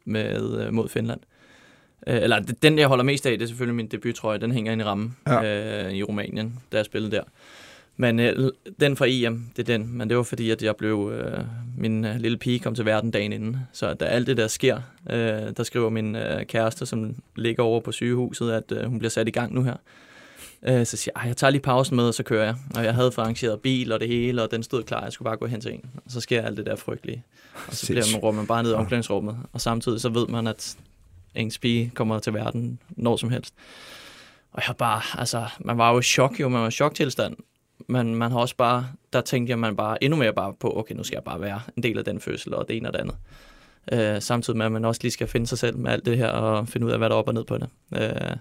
med, 0.05 0.59
øh, 0.65 0.73
mod 0.73 0.89
Finland. 0.89 1.19
Øh, 2.07 2.15
eller 2.21 2.39
den, 2.39 2.79
jeg 2.79 2.87
holder 2.87 3.03
mest 3.03 3.25
af, 3.25 3.37
det 3.37 3.43
er 3.45 3.47
selvfølgelig 3.47 3.75
min 3.75 3.87
debuttrøje. 3.87 4.37
Den 4.39 4.51
hænger 4.51 4.75
i 4.75 4.83
rammen 4.83 5.17
Ja. 5.27 5.41
ja. 5.41 5.85
øh, 5.87 5.91
i 5.93 6.03
Rumænien, 6.03 6.59
da 6.71 6.77
jeg 6.77 6.85
spillede 6.85 7.11
der. 7.15 7.23
Men 8.01 8.19
øh, 8.19 8.51
den 8.79 8.95
fra 8.95 9.05
EM, 9.09 9.49
det 9.55 9.69
er 9.69 9.77
den. 9.77 9.97
Men 9.97 10.09
det 10.09 10.17
var 10.17 10.23
fordi, 10.23 10.49
at 10.49 10.63
jeg 10.63 10.75
blev... 10.75 11.11
Øh, 11.13 11.43
min 11.77 12.05
øh, 12.05 12.15
lille 12.15 12.37
pige 12.37 12.59
kom 12.59 12.75
til 12.75 12.85
verden 12.85 13.11
dagen 13.11 13.33
inden. 13.33 13.57
Så 13.73 13.93
da 13.93 14.05
alt 14.05 14.27
det 14.27 14.37
der 14.37 14.47
sker, 14.47 14.81
øh, 15.09 15.17
der 15.57 15.63
skriver 15.63 15.89
min 15.89 16.15
øh, 16.15 16.45
kæreste, 16.45 16.85
som 16.85 17.15
ligger 17.35 17.63
over 17.63 17.79
på 17.79 17.91
sygehuset, 17.91 18.51
at 18.51 18.71
øh, 18.71 18.85
hun 18.85 18.99
bliver 18.99 19.09
sat 19.09 19.27
i 19.27 19.31
gang 19.31 19.53
nu 19.53 19.63
her. 19.63 19.75
Øh, 20.67 20.85
så 20.85 20.97
siger 20.97 21.11
jeg, 21.15 21.21
"Ej, 21.21 21.27
jeg 21.27 21.37
tager 21.37 21.51
lige 21.51 21.61
pausen 21.61 21.95
med, 21.95 22.03
og 22.03 22.13
så 22.13 22.23
kører 22.23 22.43
jeg. 22.45 22.55
Og 22.75 22.83
jeg 22.83 22.93
havde 22.93 23.11
arrangeret 23.17 23.59
bil 23.59 23.91
og 23.91 23.99
det 23.99 24.07
hele, 24.07 24.43
og 24.43 24.51
den 24.51 24.63
stod 24.63 24.83
klar. 24.83 25.03
Jeg 25.03 25.13
skulle 25.13 25.27
bare 25.27 25.37
gå 25.37 25.45
hen 25.45 25.61
til 25.61 25.73
en. 25.73 25.85
Og 26.05 26.11
så 26.11 26.21
sker 26.21 26.41
alt 26.41 26.57
det 26.57 26.65
der 26.65 26.75
frygtelige. 26.75 27.23
Og 27.67 27.73
så 27.75 27.87
bliver 27.87 28.21
man, 28.23 28.35
man 28.35 28.47
bare 28.47 28.63
ned 28.63 28.71
i 28.71 28.75
omklædningsrummet. 28.75 29.37
Og 29.53 29.61
samtidig 29.61 30.01
så 30.01 30.09
ved 30.09 30.27
man, 30.27 30.47
at 30.47 30.77
ens 31.35 31.57
pige 31.57 31.91
kommer 31.95 32.19
til 32.19 32.33
verden 32.33 32.79
når 32.89 33.17
som 33.17 33.29
helst. 33.29 33.53
Og 34.51 34.61
jeg 34.67 34.75
bare, 34.77 35.01
altså, 35.17 35.45
man 35.59 35.77
var 35.77 35.91
jo 35.91 35.99
i 35.99 36.03
chok 36.03 36.39
jo, 36.39 36.49
man 36.49 36.61
var 36.61 36.67
i 36.67 36.71
choktilstand. 36.71 37.35
Men 37.91 38.15
man 38.15 38.31
har 38.31 38.39
også 38.39 38.55
bare, 38.55 38.87
der 39.13 39.21
tænkte 39.21 39.51
jeg 39.51 39.59
man 39.59 39.75
bare 39.75 40.03
endnu 40.03 40.17
mere 40.17 40.33
bare 40.33 40.53
på, 40.59 40.77
okay, 40.77 40.95
nu 40.95 41.03
skal 41.03 41.15
jeg 41.15 41.23
bare 41.23 41.41
være 41.41 41.61
en 41.77 41.83
del 41.83 41.97
af 41.97 42.05
den 42.05 42.19
fødsel, 42.19 42.53
og 42.53 42.67
det 42.67 42.77
ene 42.77 42.89
og 42.89 42.93
det 42.93 42.99
andet. 42.99 43.15
Øh, 43.91 44.21
samtidig 44.21 44.57
med, 44.57 44.65
at 44.65 44.71
man 44.71 44.85
også 44.85 44.99
lige 45.03 45.11
skal 45.11 45.27
finde 45.27 45.47
sig 45.47 45.57
selv 45.57 45.77
med 45.77 45.91
alt 45.91 46.05
det 46.05 46.17
her, 46.17 46.27
og 46.27 46.67
finde 46.67 46.87
ud 46.87 46.91
af, 46.91 46.97
hvad 46.97 47.09
der 47.09 47.15
er 47.15 47.19
op 47.19 47.27
og 47.27 47.33
ned 47.33 47.43
på 47.43 47.57
det. 47.57 47.69
Øh, 47.95 48.35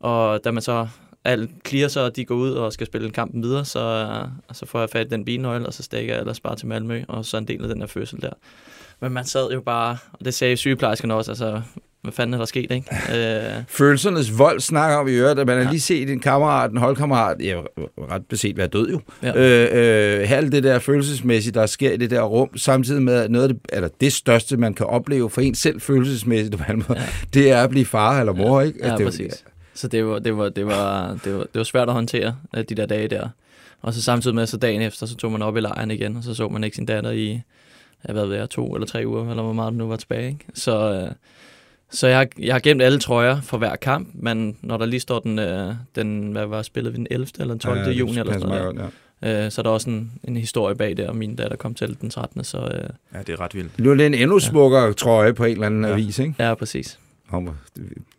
og 0.00 0.44
da 0.44 0.50
man 0.50 0.62
så 0.62 0.88
alt 1.24 1.50
clear 1.68 1.88
sig, 1.88 2.04
og 2.04 2.16
de 2.16 2.24
går 2.24 2.34
ud 2.34 2.50
og 2.50 2.72
skal 2.72 2.86
spille 2.86 3.10
kampen 3.10 3.42
videre, 3.42 3.64
så, 3.64 4.08
så 4.52 4.66
får 4.66 4.80
jeg 4.80 4.90
fat 4.90 5.06
i 5.06 5.10
den 5.10 5.24
bilnøgle, 5.24 5.66
og 5.66 5.74
så 5.74 5.82
stikker 5.82 6.14
jeg 6.14 6.20
ellers 6.20 6.40
bare 6.40 6.56
til 6.56 6.66
Malmø, 6.66 7.04
og 7.08 7.24
så 7.24 7.36
en 7.36 7.48
del 7.48 7.62
af 7.62 7.68
den 7.68 7.80
her 7.80 7.86
fødsel 7.86 8.22
der. 8.22 8.32
Men 9.00 9.12
man 9.12 9.24
sad 9.24 9.50
jo 9.50 9.60
bare, 9.60 9.98
og 10.12 10.24
det 10.24 10.34
sagde 10.34 10.56
sygeplejerskerne 10.56 11.14
også, 11.14 11.30
altså, 11.30 11.62
hvad 12.06 12.12
fanden 12.12 12.34
er 12.34 12.38
der 12.38 12.44
sket, 12.44 12.70
ikke? 12.70 12.86
Øh, 13.16 13.62
Følelsernes 13.68 14.38
vold 14.38 14.60
snakker 14.60 14.96
om 14.96 15.08
i 15.08 15.10
øret, 15.12 15.38
at 15.38 15.46
man 15.46 15.56
har 15.56 15.64
Ja. 15.64 15.70
lige 15.70 15.80
set 15.80 16.10
en 16.10 16.20
kammerat, 16.20 16.70
en 16.70 16.76
holdkammerat, 16.76 17.36
ja, 17.40 17.60
ret 18.10 18.22
beset 18.28 18.56
være 18.56 18.66
død 18.66 18.90
jo. 18.90 19.00
Ja. 19.22 19.32
Øh, 19.36 20.20
øh, 20.20 20.32
alt 20.32 20.52
det 20.52 20.62
der 20.64 20.78
følelsesmæssigt, 20.78 21.54
der 21.54 21.66
sker 21.66 21.92
i 21.92 21.96
det 21.96 22.10
der 22.10 22.22
rum, 22.22 22.56
samtidig 22.56 23.02
med 23.02 23.14
at 23.14 23.30
noget 23.30 23.48
af 23.48 23.54
det, 23.54 23.60
eller 23.72 23.88
det 24.00 24.12
største, 24.12 24.56
man 24.56 24.74
kan 24.74 24.86
opleve 24.86 25.30
for 25.30 25.40
en 25.40 25.54
selv 25.54 25.80
følelsesmæssigt, 25.80 26.58
på 26.66 26.72
en 26.72 26.84
måde, 26.88 26.98
Ja. 27.00 27.06
det 27.34 27.50
er 27.50 27.62
at 27.62 27.70
blive 27.70 27.84
far 27.86 28.20
eller 28.20 28.32
mor, 28.32 28.60
ikke? 28.60 28.78
Ja, 28.86 28.92
det, 28.92 29.00
jo- 29.00 29.04
præcis. 29.04 29.44
Så 29.74 29.88
det 29.88 30.06
var, 30.06 30.18
det, 30.18 30.36
var, 30.36 30.48
det, 30.48 30.66
var, 30.66 31.18
det, 31.24 31.32
var, 31.34 31.38
det 31.40 31.54
var 31.54 31.64
svært 31.64 31.88
at 31.88 31.94
håndtere 31.94 32.36
øh, 32.56 32.64
de 32.68 32.74
der 32.74 32.86
dage 32.86 33.08
der. 33.08 33.28
Og 33.82 33.94
så 33.94 34.02
samtidig 34.02 34.34
med, 34.34 34.46
så 34.46 34.56
dagen 34.56 34.82
efter, 34.82 35.06
så 35.06 35.16
tog 35.16 35.32
man 35.32 35.42
op 35.42 35.56
i 35.56 35.60
lejren 35.60 35.90
igen, 35.90 36.16
og 36.16 36.22
så 36.24 36.34
så 36.34 36.48
man 36.48 36.64
ikke 36.64 36.76
sin 36.76 36.86
datter 36.86 37.10
i, 37.10 37.40
ja, 38.08 38.12
hvad 38.12 38.26
ved 38.26 38.36
jeg, 38.36 38.50
to 38.50 38.74
eller 38.74 38.86
tre 38.86 39.02
uger, 39.06 39.30
eller 39.30 39.42
hvor 39.42 39.52
meget 39.52 39.70
det 39.70 39.78
nu 39.78 39.86
var 39.88 39.96
tilbage. 39.96 40.28
Ikke? 40.28 40.44
Så, 40.54 40.92
øh, 40.92 41.10
så 41.90 42.06
jeg, 42.06 42.18
har- 42.18 42.26
jeg 42.38 42.54
har 42.54 42.60
gemt 42.60 42.82
alle 42.82 42.98
trøjer 42.98 43.40
for 43.40 43.58
hver 43.58 43.76
kamp, 43.76 44.08
men 44.14 44.56
når 44.62 44.76
der 44.76 44.86
lige 44.86 45.00
står 45.00 45.18
den, 45.18 45.38
øh, 45.38 45.74
den 45.96 46.32
hvad 46.32 46.46
var 46.46 46.62
spillet 46.62 46.92
vi 46.92 46.96
den 46.96 47.06
11. 47.10 47.28
eller 47.40 47.54
den 47.54 47.58
12. 47.58 47.78
Ja, 47.78 47.84
det 47.84 47.92
juni, 47.92 48.18
eller 48.18 48.32
sådan 48.32 48.48
noget, 48.48 48.76
godt, 48.76 48.90
ja. 49.22 49.44
øh, 49.44 49.50
så 49.50 49.60
er 49.60 49.62
der 49.62 49.70
også 49.70 49.90
en, 49.90 50.12
en 50.24 50.36
historie 50.36 50.74
bag 50.76 50.96
det, 50.96 51.06
og 51.06 51.16
min 51.16 51.36
datter 51.36 51.56
kom 51.56 51.74
til 51.74 51.96
den 52.00 52.10
13. 52.10 52.44
Så 52.44 52.58
øh, 52.58 52.88
Ja, 53.14 53.18
det 53.18 53.28
er 53.28 53.40
ret 53.40 53.54
vildt. 53.54 53.78
Nu 53.78 53.90
er 53.90 53.94
det 53.94 54.06
en 54.06 54.14
endnu 54.14 54.38
smukkere 54.38 54.92
trøje 54.92 55.34
på 55.34 55.44
en 55.44 55.52
eller 55.52 55.66
anden 55.66 55.84
Ja. 55.84 55.90
avis, 55.92 56.18
ikke? 56.18 56.34
ja, 56.38 56.54
præcis. 56.54 56.98
En 57.34 57.48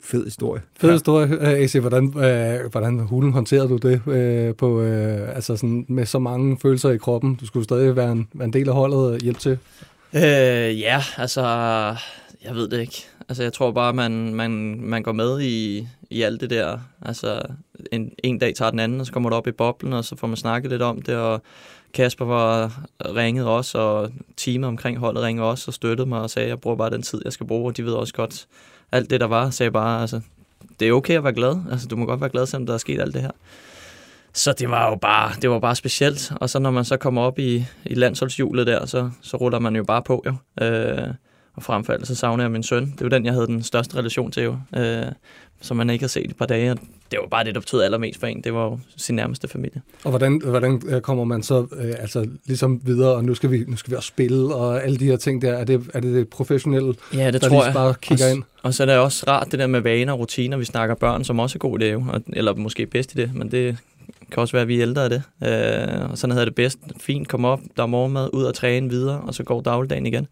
fed 0.04 0.24
historie. 0.26 0.62
Fed 0.80 0.92
historie, 0.92 1.28
øh, 1.28 1.50
AC. 1.50 1.74
Hvordan, 1.74 2.14
øh, 2.24 2.72
hvordan 2.72 3.00
hulen 3.00 3.34
håndterede 3.34 3.68
du 3.70 3.78
det 3.78 4.02
øh, 4.08 4.56
på, 4.56 4.82
øh, 4.82 5.36
altså 5.36 5.56
sådan, 5.56 5.86
med 5.88 6.06
så 6.06 6.20
mange 6.20 6.58
følelser 6.62 6.90
i 6.90 6.98
kroppen? 6.98 7.36
Du 7.36 7.46
skulle 7.46 7.64
stadig 7.64 7.96
være 7.96 8.12
en, 8.12 8.28
være 8.34 8.46
en 8.46 8.54
del 8.54 8.70
af 8.70 8.76
holdet 8.76 9.00
og 9.00 9.18
hjælpe 9.20 9.40
til. 9.40 9.58
Øh, 10.14 10.80
ja, 10.80 11.04
altså, 11.18 11.42
jeg 12.46 12.56
ved 12.56 12.70
det 12.70 12.80
ikke. 12.82 13.06
Altså, 13.30 13.44
jeg 13.44 13.54
tror 13.54 13.72
bare, 13.72 13.94
man, 13.94 14.36
man, 14.36 14.82
man 14.82 15.04
går 15.04 15.12
med 15.12 15.42
i, 15.42 15.88
i 16.10 16.22
alt 16.22 16.42
det 16.42 16.50
der. 16.50 16.80
Altså, 17.02 17.42
en, 17.92 18.12
en 18.24 18.40
dag 18.40 18.56
tager 18.56 18.72
den 18.72 18.80
anden, 18.80 19.00
og 19.00 19.06
så 19.06 19.12
kommer 19.12 19.30
du 19.30 19.36
op 19.36 19.48
i 19.48 19.52
boblen, 19.52 19.94
og 19.94 20.06
så 20.06 20.16
får 20.16 20.28
man 20.28 20.38
snakket 20.38 20.72
lidt 20.72 20.82
om 20.82 21.02
det, 21.02 21.16
og 21.16 21.42
Kasper 21.94 22.26
var 22.26 22.82
ringet 23.06 23.46
også, 23.46 23.78
og 23.78 24.12
teamet 24.38 24.68
omkring 24.68 24.98
holdet 24.98 25.24
ringede 25.24 25.50
også 25.50 25.70
og 25.70 25.74
støttede 25.74 26.10
mig 26.10 26.22
og 26.22 26.30
sagde, 26.30 26.46
at 26.46 26.50
jeg 26.50 26.60
bruger 26.60 26.78
bare 26.78 26.90
den 26.90 27.02
tid, 27.02 27.22
jeg 27.26 27.34
skal 27.34 27.48
bruge, 27.48 27.72
og 27.72 27.78
de 27.78 27.86
ved 27.86 27.94
også 27.94 28.14
godt, 28.14 28.48
alt 28.92 29.10
det, 29.10 29.20
der 29.20 29.28
var, 29.28 29.50
sagde 29.50 29.72
bare, 29.72 30.02
altså, 30.02 30.22
det 30.80 30.88
er 30.88 30.92
okay 30.92 31.18
at 31.18 31.24
være 31.24 31.34
glad. 31.34 31.56
Altså, 31.72 31.88
du 31.88 31.96
må 31.96 32.06
godt 32.06 32.22
være 32.22 32.30
glad, 32.30 32.46
selvom 32.46 32.66
der 32.66 32.74
er 32.74 32.78
sket 32.78 33.02
alt 33.02 33.14
det 33.14 33.22
her. 33.22 33.32
Så 34.34 34.54
det 34.54 34.70
var 34.70 34.90
jo 34.90 34.96
bare, 34.96 35.32
det 35.42 35.50
var 35.50 35.60
bare 35.60 35.76
specielt. 35.76 36.32
Og 36.36 36.50
så 36.50 36.60
når 36.60 36.72
man 36.72 36.86
så 36.86 36.98
kommer 36.98 37.22
op 37.22 37.40
i, 37.40 37.66
i 37.86 37.94
landsholdshjulet 37.94 38.68
der, 38.68 38.86
så, 38.86 39.10
så 39.22 39.38
ruller 39.38 39.60
man 39.60 39.76
jo 39.76 39.84
bare 39.84 40.02
på 40.02 40.24
jo. 40.26 40.66
Øh, 40.66 41.08
og 41.58 41.64
frem 41.64 41.84
for 41.84 41.94
alt, 41.94 42.08
så 42.08 42.16
savner 42.16 42.44
jeg 42.44 42.52
min 42.52 42.64
søn. 42.64 42.86
Det 42.86 43.02
var 43.02 43.10
den, 43.10 43.26
jeg 43.26 43.34
havde 43.34 43.48
den 43.48 43.64
største 43.64 43.98
relation 43.98 44.32
til 44.32 44.44
jo. 44.44 44.58
Øh, 44.78 45.06
som 45.62 45.78
man 45.78 45.90
ikke 45.90 46.04
har 46.04 46.08
set 46.08 46.22
i 46.22 46.30
et 46.30 46.36
par 46.36 46.46
dage. 46.46 46.72
Og 46.72 46.78
det 47.12 47.20
var 47.20 47.28
bare 47.28 47.44
det, 47.44 47.56
der 47.56 47.62
betød 47.62 47.82
allermest 47.82 48.20
for 48.20 48.28
en. 48.28 48.42
Det 48.42 48.54
var 48.54 48.64
jo 48.64 48.80
sin 48.98 49.16
nærmeste 49.16 49.48
familie. 49.48 49.82
Og 50.04 50.10
hvordan, 50.10 50.42
hvordan 50.46 50.82
øh, 50.88 51.02
kommer 51.02 51.24
man 51.24 51.44
så 51.44 51.68
øh, 51.78 51.94
altså, 52.00 52.28
ligesom 52.46 52.82
videre, 52.84 53.16
og 53.16 53.26
nu 53.26 53.36
skal, 53.36 53.52
vi, 53.52 53.66
nu 53.68 53.76
skal 53.78 53.92
vi 53.92 53.96
også 53.96 54.08
spille, 54.08 54.56
og 54.56 54.84
alle 54.84 54.98
de 54.98 55.06
her 55.06 55.18
ting 55.18 55.42
der. 55.42 55.54
Er 55.54 55.64
det 55.64 55.90
er 55.94 56.00
det, 56.00 56.14
det 56.14 56.30
professionelle, 56.30 56.94
Ja, 57.14 57.32
det 57.32 57.42
der 57.42 57.50
tror 57.50 57.66
jeg. 57.66 57.74
bare 57.74 57.94
kigger 58.02 58.26
og, 58.26 58.32
ind? 58.32 58.44
Og 58.64 58.74
så 58.74 58.84
er 58.84 58.88
det 58.88 58.98
også 58.98 59.24
rart, 59.28 59.48
det 59.52 59.60
der 59.60 59.68
med 59.68 59.80
vaner 59.80 60.14
og 60.14 60.20
rutiner. 60.20 60.58
Vi 60.58 60.66
snakker 60.66 60.96
børn, 60.96 61.24
som 61.24 61.40
også 61.40 61.56
er 61.56 61.60
gode 61.60 61.86
i 61.86 61.88
det 61.88 61.94
jo. 61.94 62.04
Og, 62.10 62.22
eller 62.34 62.56
måske 62.56 62.86
bedst 62.86 63.14
i 63.14 63.18
det, 63.18 63.36
men 63.36 63.52
det 63.52 63.78
kan 64.32 64.42
også 64.42 64.52
være, 64.52 64.62
at 64.62 64.68
vi 64.68 64.78
er 64.78 64.82
ældre 64.82 65.04
af 65.04 65.10
det. 65.10 65.24
Øh, 65.44 66.12
og 66.12 66.18
sådan 66.18 66.32
havde 66.32 66.46
det 66.46 66.56
bedst. 66.56 66.80
Fint, 67.00 67.28
kom 67.28 67.46
op, 67.46 67.60
der 67.78 67.84
er 67.84 67.88
morgenmad, 67.88 68.30
ud 68.34 68.44
og 68.44 68.56
træne 68.56 68.90
videre, 68.90 69.22
og 69.22 69.34
så 69.34 69.44
går 69.44 69.62
dagligdagen 69.62 70.06
igen. 70.06 70.28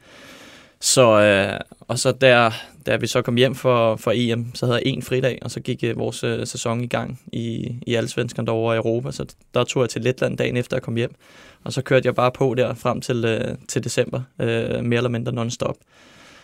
Så, 0.85 1.21
øh, 1.21 1.59
og 1.79 1.99
så 1.99 2.11
der, 2.11 2.51
da 2.85 2.95
vi 2.95 3.07
så 3.07 3.21
kom 3.21 3.35
hjem 3.35 3.55
for, 3.55 3.95
for 3.95 4.11
EM, 4.15 4.55
så 4.55 4.65
havde 4.65 4.81
jeg 4.85 4.91
en 4.91 5.01
fridag, 5.01 5.39
og 5.41 5.51
så 5.51 5.59
gik 5.59 5.83
øh, 5.83 5.97
vores 5.97 6.23
øh, 6.23 6.47
sæson 6.47 6.81
i 6.81 6.87
gang 6.87 7.21
i, 7.31 7.75
i 7.87 7.95
alle 7.95 8.09
derovre 8.45 8.75
i 8.75 8.77
Europa. 8.77 9.11
Så 9.11 9.25
der 9.53 9.63
tog 9.63 9.81
jeg 9.81 9.89
til 9.89 10.01
Letland 10.01 10.37
dagen 10.37 10.57
efter 10.57 10.77
jeg 10.77 10.81
kom 10.81 10.95
hjem. 10.95 11.15
Og 11.63 11.73
så 11.73 11.81
kørte 11.81 12.07
jeg 12.07 12.15
bare 12.15 12.31
på 12.31 12.53
der 12.53 12.73
frem 12.73 13.01
til, 13.01 13.25
øh, 13.25 13.55
til 13.67 13.83
december, 13.83 14.21
øh, 14.39 14.83
mere 14.83 14.97
eller 14.97 15.09
mindre 15.09 15.31
non-stop. 15.31 15.75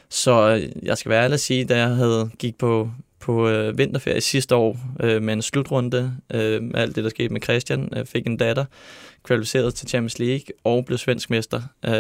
Så 0.10 0.50
øh, 0.56 0.86
jeg 0.86 0.98
skal 0.98 1.10
være 1.10 1.24
ærlig 1.24 1.34
at 1.34 1.40
sige, 1.40 1.66
da 1.66 1.78
jeg 1.78 1.96
havde 1.96 2.30
gik 2.40 2.58
på, 2.58 2.92
på 3.22 3.50
øh, 3.50 3.78
vinterferie 3.78 4.22
sidste 4.22 4.56
år 4.56 4.78
øh, 5.00 5.22
med 5.22 5.34
en 5.34 5.42
slutrunde, 5.42 6.16
øh, 6.34 6.64
med 6.64 6.76
alt 6.76 6.96
det, 6.96 7.04
der 7.04 7.10
skete 7.10 7.34
med 7.34 7.42
Christian, 7.42 7.90
øh, 7.96 8.06
fik 8.06 8.28
en 8.28 8.38
datter, 8.38 8.66
kvalificeret 9.24 9.76
til 9.76 9.88
Champions 9.88 10.20
League 10.20 10.46
og 10.64 10.86
blev 10.86 10.98
svensk 10.98 11.30
mester. 11.30 11.62
Øh, 11.86 11.92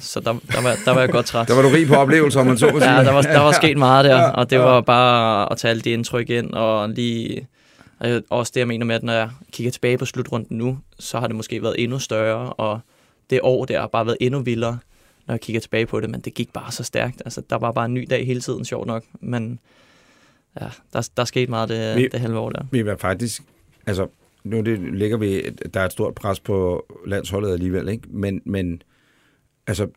så 0.00 0.20
der, 0.20 0.32
der, 0.52 0.62
var, 0.62 0.76
der 0.84 0.90
var 0.90 1.00
jeg 1.00 1.08
godt 1.08 1.26
træt. 1.26 1.48
Der 1.48 1.54
var 1.54 1.62
du 1.62 1.68
rig 1.68 1.88
på 1.88 1.94
oplevelser, 1.94 2.40
om 2.40 2.46
man 2.46 2.58
så 2.58 2.68
sige. 2.80 2.94
Ja, 2.94 3.04
der 3.04 3.12
var, 3.12 3.22
der 3.22 3.40
var 3.40 3.52
sket 3.52 3.76
meget 3.76 4.04
der, 4.04 4.16
Ja, 4.16 4.30
og 4.30 4.50
det 4.50 4.56
ja. 4.56 4.62
var 4.62 4.80
bare 4.80 5.52
at 5.52 5.58
tage 5.58 5.70
alle 5.70 5.82
de 5.82 5.90
indtryk 5.90 6.30
ind, 6.30 6.50
og 6.52 6.88
lige... 6.88 7.48
og 8.00 8.22
Også 8.30 8.52
det, 8.54 8.60
jeg 8.60 8.68
mener 8.68 8.86
med, 8.86 8.94
at 8.94 9.02
når 9.02 9.12
jeg 9.12 9.30
kigger 9.52 9.70
tilbage 9.70 9.98
på 9.98 10.04
slutrunden 10.04 10.58
nu, 10.58 10.78
så 10.98 11.18
har 11.20 11.26
det 11.26 11.36
måske 11.36 11.62
været 11.62 11.82
endnu 11.82 11.98
større, 11.98 12.52
og 12.52 12.80
det 13.30 13.40
år 13.42 13.64
der 13.64 13.80
har 13.80 13.86
bare 13.86 14.06
været 14.06 14.16
endnu 14.20 14.40
vildere, 14.40 14.78
når 15.26 15.34
jeg 15.34 15.40
kigger 15.40 15.60
tilbage 15.60 15.86
på 15.86 16.00
det, 16.00 16.10
men 16.10 16.20
det 16.20 16.34
gik 16.34 16.52
bare 16.52 16.72
så 16.72 16.84
stærkt. 16.84 17.22
Altså, 17.24 17.42
der 17.50 17.58
var 17.58 17.72
bare 17.72 17.84
en 17.84 17.94
ny 17.94 18.06
dag 18.10 18.26
hele 18.26 18.40
tiden, 18.40 18.64
sjovt 18.64 18.86
nok, 18.86 19.04
men 19.20 19.58
ja, 20.60 20.66
der, 20.92 21.08
der 21.16 21.24
skete 21.24 21.50
meget 21.50 21.68
det, 21.68 21.96
Vi- 21.96 22.08
det 22.12 22.20
halve 22.20 22.38
år 22.38 22.50
der. 22.50 22.64
Vi 22.72 22.86
var 22.86 22.96
faktisk, 22.96 23.42
altså, 23.86 24.06
nu 24.44 24.60
det 24.60 24.94
ligger 24.94 25.16
vi, 25.16 25.40
der 25.74 25.80
er 25.80 25.84
et 25.84 25.92
stort 25.92 26.14
pres 26.14 26.40
på 26.40 26.86
landsholdet 27.06 27.52
alligevel, 27.52 27.88
ikke? 27.88 28.02
Men, 28.10 28.40
men 28.44 28.82
altså, 29.66 29.88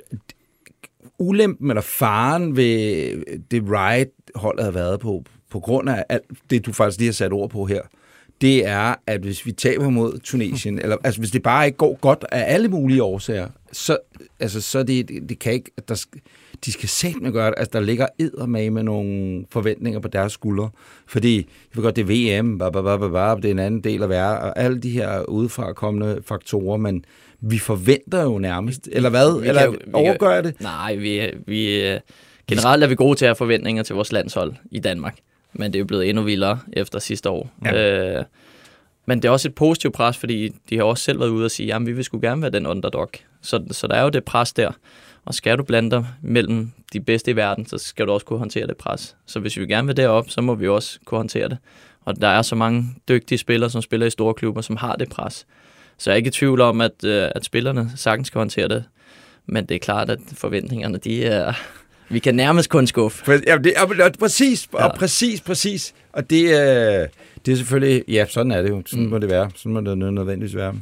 ulempen 1.20 1.70
eller 1.72 1.82
faren 1.82 2.56
ved 2.56 3.39
det 3.52 3.63
ride, 3.67 4.10
holdet 4.36 4.63
har 4.65 4.72
været 4.72 5.00
på, 5.00 5.24
på 5.52 5.60
grund 5.60 5.89
af 5.89 6.04
alt 6.10 6.24
det, 6.50 6.65
du 6.65 6.74
faktisk 6.74 7.00
lige 7.00 7.08
har 7.08 7.13
sat 7.13 7.34
ord 7.34 7.50
på 7.50 7.65
her, 7.65 7.82
det 8.41 8.65
er, 8.65 8.96
at 9.08 9.22
hvis 9.22 9.46
vi 9.46 9.52
taber 9.52 9.89
mod 9.89 10.20
Tunesien, 10.20 10.80
eller 10.84 10.98
altså 11.04 11.20
hvis 11.22 11.32
det 11.32 11.43
bare 11.43 11.65
ikke 11.65 11.78
går 11.78 11.98
godt 12.02 12.26
af 12.32 12.54
alle 12.54 12.67
mulige 12.67 13.04
årsager, 13.04 13.50
så, 13.72 13.98
altså, 14.39 14.62
så 14.62 14.84
det, 14.84 15.10
det 15.30 15.39
kan 15.39 15.54
ikke, 15.54 15.72
der, 15.88 16.06
de 16.65 16.72
skal 16.72 16.89
sætte 16.89 17.20
med 17.20 17.32
gøre 17.32 17.48
det, 17.50 17.54
altså 17.58 17.70
der 17.74 17.80
ligger 17.80 18.08
eddermage 18.20 18.70
med 18.72 18.84
nogle 18.84 19.46
forventninger 19.52 20.00
på 20.00 20.08
deres 20.08 20.32
skuldre, 20.34 20.70
fordi 21.08 21.36
jeg 21.38 21.46
ved 21.76 21.84
godt, 21.84 21.96
det 21.96 22.02
er 22.02 22.41
VM, 22.41 22.58
blah, 22.58 23.38
det 23.38 23.46
er 23.46 23.52
en 23.52 23.60
anden 23.60 23.82
del 23.84 24.04
af 24.04 24.10
verden, 24.10 24.41
og 24.50 24.60
alle 24.60 24.80
de 24.80 24.89
her 24.89 25.24
udefra 25.24 25.74
kommende 25.74 26.22
faktorer, 26.26 26.78
men 26.78 27.06
vi 27.41 27.58
forventer 27.60 28.24
jo 28.24 28.38
nærmest, 28.38 28.89
eller 28.91 29.10
hvad? 29.10 29.41
vi 29.41 29.48
eller 29.48 29.62
kan 29.62 29.72
jo- 29.72 29.78
vi 29.78 29.84
kan- 29.86 29.96
overgør 29.96 30.30
jeg 30.32 30.43
det? 30.43 30.62
Nej, 30.62 30.96
vi, 30.96 31.22
vi, 31.48 31.65
generelt 32.48 32.84
er 32.84 32.88
vi 32.88 32.96
gode 32.96 33.15
til 33.17 33.26
at 33.26 33.30
have 33.30 33.36
forventninger 33.36 33.84
til 33.84 33.96
vores 33.96 34.12
landshold 34.12 34.54
i 34.72 34.80
Danmark. 34.80 35.17
Men 35.54 35.74
det 35.74 35.78
er 35.78 35.80
jo 35.80 35.86
blevet 35.86 36.10
endnu 36.10 36.24
vildere 36.24 36.60
efter 36.74 37.00
sidste 37.00 37.30
år. 37.30 37.50
Ja. 37.65 38.17
Øh, 38.20 38.24
men 39.06 39.22
det 39.22 39.28
er 39.28 39.32
også 39.32 39.48
et 39.48 39.56
positivt 39.56 39.93
pres, 39.93 40.17
fordi 40.17 40.52
de 40.70 40.78
har 40.78 40.84
også 40.84 41.04
selv 41.04 41.20
været 41.20 41.30
ude 41.30 41.46
og 41.46 41.52
sige, 41.52 41.74
at 41.76 41.86
vi 41.86 41.91
vil 41.91 42.04
sgu 42.04 42.20
gerne 42.22 42.41
være 42.41 42.52
den 42.52 42.65
underdog. 42.67 43.10
Så, 43.41 43.63
så 43.72 43.88
der 43.88 43.96
er 43.96 44.04
jo 44.04 44.10
det 44.10 44.24
pres 44.26 44.54
der. 44.54 44.72
Og 45.27 45.33
skal 45.33 45.57
du 45.57 45.63
blande 45.63 45.91
dig 45.91 46.05
mellem 46.21 46.71
de 46.93 46.99
bedste 46.99 47.31
i 47.31 47.35
verden, 47.35 47.65
så 47.65 47.77
skal 47.77 48.07
du 48.07 48.11
også 48.11 48.25
kunne 48.25 48.39
håndtere 48.39 48.67
det 48.67 48.77
pres. 48.77 49.15
Så 49.25 49.39
hvis 49.39 49.57
vi 49.57 49.65
gerne 49.67 49.87
vil 49.87 49.97
derop, 49.97 50.29
så 50.29 50.41
må 50.41 50.55
vi 50.55 50.67
også 50.67 50.99
kunne 51.05 51.17
håndtere 51.17 51.49
det. 51.49 51.57
Og 52.05 52.21
der 52.21 52.27
er 52.27 52.41
så 52.41 52.55
mange 52.55 52.85
dygtige 53.09 53.37
spillere, 53.37 53.69
som 53.69 53.81
spiller 53.81 54.07
i 54.07 54.09
store 54.09 54.33
klubber, 54.33 54.61
som 54.61 54.75
har 54.77 54.95
det 54.95 55.09
pres. 55.09 55.45
Så 55.97 56.09
jeg 56.09 56.15
er 56.15 56.17
ikke 56.17 56.27
i 56.27 56.31
tvivl 56.31 56.61
om, 56.61 56.81
at, 56.81 57.03
øh, 57.03 57.29
at 57.35 57.45
spillerne 57.45 57.91
sagtens 57.95 58.29
kan 58.29 58.39
håndtere 58.39 58.67
det. 58.67 58.83
Men 59.45 59.65
det 59.65 59.75
er 59.75 59.79
klart, 59.79 60.09
at 60.09 60.19
forventningerne, 60.33 60.97
de 60.97 61.25
er 61.25 61.53
Vi 62.09 62.19
kan 62.19 62.35
nærmest 62.35 62.69
kun 62.69 62.87
skuffe. 62.87 63.41
Ja, 63.47 63.57
det, 63.57 63.73
og, 64.03 64.11
præcis, 64.19 64.67
og 64.73 64.79
Ja. 64.81 64.95
præcis, 64.97 65.41
præcis. 65.41 65.93
Og 66.13 66.29
det, 66.29 66.43
øh, 66.43 67.07
det 67.45 67.51
er 67.51 67.55
selvfølgelig, 67.55 68.03
ja, 68.07 68.25
sådan 68.29 68.51
er 68.51 68.61
det 68.61 68.69
jo. 68.69 68.83
Sådan 68.85 69.03
Mm. 69.03 69.09
må 69.09 69.17
det 69.17 69.29
være. 69.29 69.49
Sådan 69.55 69.71
må 69.71 69.81
det 69.81 69.97
nødvendigvis 69.97 70.55
være. 70.55 70.75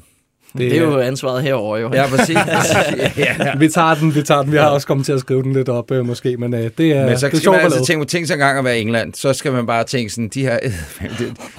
Det, 0.58 0.72
det 0.72 0.78
er 0.80 0.84
jo 0.84 1.00
ansvaret 1.00 1.44
herover 1.44 1.78
jo. 1.78 1.90
Ja, 1.94 2.08
præcis. 2.08 2.38
præcis. 2.38 3.18
ja. 3.26 3.58
Vi 3.60 3.68
tager 3.70 3.96
den, 3.96 4.16
vi 4.16 4.22
tager 4.22 4.42
den. 4.42 4.52
Vi 4.52 4.58
har 4.58 4.66
også 4.68 4.88
kommet 4.88 5.06
til 5.06 5.14
at 5.14 5.20
skrive 5.20 5.44
den 5.44 5.54
lidt 5.54 5.70
op, 5.70 5.92
øh, 5.92 6.06
måske, 6.06 6.38
men 6.38 6.54
øh, 6.54 6.70
det 6.78 6.92
er, 6.92 7.06
Men 7.06 7.18
så 7.18 7.28
det 7.28 7.34
er 7.34 7.38
skal 7.38 7.52
man 7.52 7.60
altså 7.62 7.86
tænke, 7.86 8.06
tænke 8.06 8.28
sig 8.28 8.34
engang 8.34 8.58
at 8.60 8.66
være 8.66 8.78
i 8.78 8.82
England. 8.82 9.14
Så 9.14 9.34
skal 9.34 9.52
man 9.52 9.66
bare 9.66 9.84
tænke 9.84 10.10
sådan, 10.10 10.28
de 10.30 10.42
her... 10.42 10.60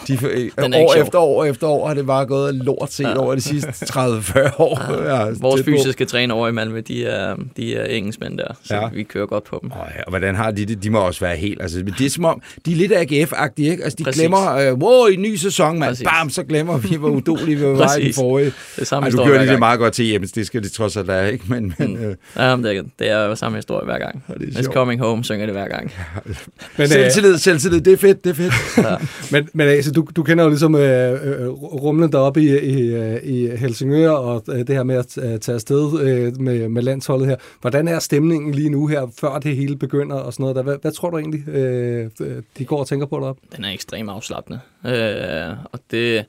De, 0.08 0.16
de, 0.16 0.50
Den 0.62 0.74
er 0.74 0.78
år 0.84 0.92
sjov. 0.94 1.02
efter 1.04 1.18
år 1.18 1.44
efter 1.44 1.66
år 1.66 1.86
har 1.86 1.94
det 1.94 2.06
bare 2.06 2.26
gået 2.26 2.54
lort 2.54 2.92
set 2.92 3.04
Ja. 3.04 3.18
over 3.18 3.34
de 3.34 3.40
sidste 3.40 3.68
30-40 3.70 4.60
år. 4.60 5.02
Ja, 5.18 5.26
Vores 5.40 5.60
tæt 5.60 5.64
på. 5.64 5.70
fysiske 5.78 6.04
træner 6.04 6.34
over 6.34 6.48
i 6.48 6.52
Malmø, 6.52 6.80
de 6.88 7.06
er, 7.06 7.34
de 7.56 7.76
er 7.76 7.84
engelskmænd 7.84 8.38
der, 8.38 8.44
så 8.64 8.74
Ja. 8.74 8.80
ja. 8.80 8.88
vi 8.94 9.02
kører 9.02 9.26
godt 9.26 9.44
på 9.44 9.58
dem. 9.62 9.70
Åh, 9.72 9.78
ja, 9.96 10.02
og 10.02 10.10
hvordan 10.10 10.34
har 10.34 10.50
de 10.50 10.66
det? 10.66 10.82
De 10.82 10.90
må 10.90 10.98
også 11.00 11.20
være 11.20 11.36
helt... 11.36 11.62
Altså, 11.62 11.78
det 11.98 12.06
er 12.06 12.10
som 12.10 12.24
om, 12.24 12.42
de 12.66 12.72
er 12.72 12.76
lidt 12.76 12.92
AGF-agtige, 12.92 13.70
ikke? 13.70 13.84
Altså, 13.84 13.96
de 13.98 14.04
Præcis. 14.04 14.20
glemmer, 14.20 14.54
øh, 14.56 14.74
wow, 14.74 15.06
i 15.06 15.16
ny 15.16 15.34
sæson, 15.36 15.78
mand. 15.78 15.90
Præcis. 15.90 16.04
Bam, 16.20 16.30
så 16.30 16.42
glemmer 16.42 16.78
vi, 16.78 16.96
hvor 16.96 17.08
udolige 17.08 17.56
vi 17.58 17.64
var 17.66 17.96
i 17.96 18.12
forrige. 18.12 18.52
Det 18.86 18.92
er 18.92 18.96
samme 18.96 19.06
Ej, 19.06 19.10
du 19.10 19.16
gjorde 19.16 19.38
det 19.40 19.46
gang. 19.48 19.58
meget 19.58 19.78
godt 19.78 19.94
til 19.94 20.04
hjemme, 20.04 20.26
det 20.34 20.46
skal 20.46 20.62
de 20.62 20.68
trods 20.68 20.96
alt 20.96 21.08
være, 21.08 21.32
ikke? 21.32 21.44
Men, 21.48 21.74
men 21.78 21.88
Mm. 21.96 22.04
øh, 22.04 22.16
Ja, 22.36 22.56
men 22.56 22.64
det, 22.64 22.76
er, 22.76 22.82
det 22.98 23.10
er 23.10 23.24
jo 23.24 23.34
samme 23.34 23.58
historie 23.58 23.84
hver 23.84 23.98
gang. 23.98 24.24
det 24.40 24.48
er 24.56 24.60
It's 24.62 24.72
coming 24.72 25.00
home, 25.00 25.24
synger 25.24 25.46
det 25.46 25.54
hver 25.54 25.68
gang. 25.68 25.92
Men, 26.24 26.34
øh, 26.82 26.88
Selvtillid, 26.88 27.38
selvtillid, 27.38 27.80
det 27.80 27.92
er 27.92 27.96
fedt, 27.96 28.24
det 28.24 28.30
er 28.30 28.34
fedt. 28.34 28.52
Ja. 28.86 28.96
Men, 29.32 29.48
men 29.52 29.68
altså, 29.68 29.92
du, 29.92 30.06
du 30.16 30.22
kender 30.22 30.44
jo 30.44 30.50
ligesom 30.50 30.74
øh, 30.74 31.40
øh, 31.42 31.48
rumlen 31.48 32.12
deroppe 32.12 32.42
i, 32.42 32.58
i, 32.58 32.96
i 33.22 33.56
Helsingør, 33.56 34.10
og 34.10 34.46
det 34.46 34.68
her 34.68 34.82
med 34.82 34.94
at 34.96 35.06
tage 35.40 35.54
afsted 35.54 36.00
øh, 36.00 36.40
med, 36.40 36.68
med 36.68 36.82
landsholdet 36.82 37.28
her. 37.28 37.36
Hvordan 37.60 37.88
er 37.88 37.98
stemningen 37.98 38.54
lige 38.54 38.70
nu 38.70 38.86
her, 38.86 39.12
før 39.20 39.38
det 39.38 39.56
hele 39.56 39.76
begynder 39.76 40.16
og 40.16 40.32
sådan 40.32 40.42
noget? 40.42 40.56
Der? 40.56 40.62
Hvad, 40.62 40.76
hvad 40.82 40.92
tror 40.92 41.10
du 41.10 41.18
egentlig, 41.18 41.48
øh, 41.48 42.10
de 42.58 42.64
går 42.64 42.78
og 42.80 42.86
tænker 42.86 43.06
på 43.06 43.16
deroppe? 43.16 43.42
Den 43.56 43.64
er 43.64 43.70
ekstremt 43.70 44.10
afslappende. 44.10 44.60
Øh, 44.86 45.56
og 45.72 45.80
det... 45.90 46.24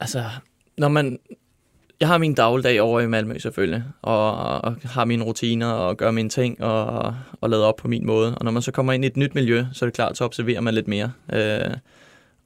Altså, 0.00 0.22
når 0.80 0.88
man... 0.88 1.18
Jeg 2.00 2.08
har 2.08 2.18
min 2.18 2.34
dagligdag 2.34 2.80
over 2.80 3.00
i 3.00 3.06
Malmø 3.06 3.38
selvfølgelig, 3.38 3.84
og, 4.02 4.36
og 4.60 4.76
har 4.84 5.04
mine 5.04 5.24
rutiner 5.24 5.66
og 5.66 5.96
gør 5.96 6.10
mine 6.10 6.28
ting 6.28 6.62
og, 6.62 7.14
og 7.40 7.50
lader 7.50 7.64
op 7.64 7.76
på 7.76 7.88
min 7.88 8.06
måde. 8.06 8.34
Og 8.34 8.44
når 8.44 8.50
man 8.50 8.62
så 8.62 8.72
kommer 8.72 8.92
ind 8.92 9.04
i 9.04 9.06
et 9.06 9.16
nyt 9.16 9.34
miljø, 9.34 9.64
så 9.72 9.84
er 9.84 9.86
det 9.86 9.94
klart, 9.94 10.16
så 10.16 10.24
observerer 10.24 10.60
man 10.60 10.74
lidt 10.74 10.88
mere. 10.88 11.12
Øh, 11.32 11.74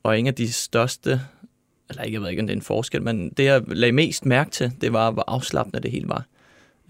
og 0.02 0.18
en 0.18 0.26
af 0.26 0.34
de 0.34 0.52
største, 0.52 1.20
eller 1.90 2.02
ikke, 2.02 2.14
jeg 2.14 2.22
ved 2.22 2.30
ikke, 2.30 2.42
om 2.42 2.46
det 2.46 2.54
er 2.54 2.56
en 2.56 2.62
forskel, 2.62 3.02
men 3.02 3.30
det 3.30 3.44
jeg 3.44 3.62
lagde 3.66 3.92
mest 3.92 4.26
mærke 4.26 4.50
til, 4.50 4.72
det 4.80 4.92
var, 4.92 5.10
hvor 5.10 5.24
afslappende 5.26 5.80
det 5.80 5.90
hele 5.90 6.08
var. 6.08 6.24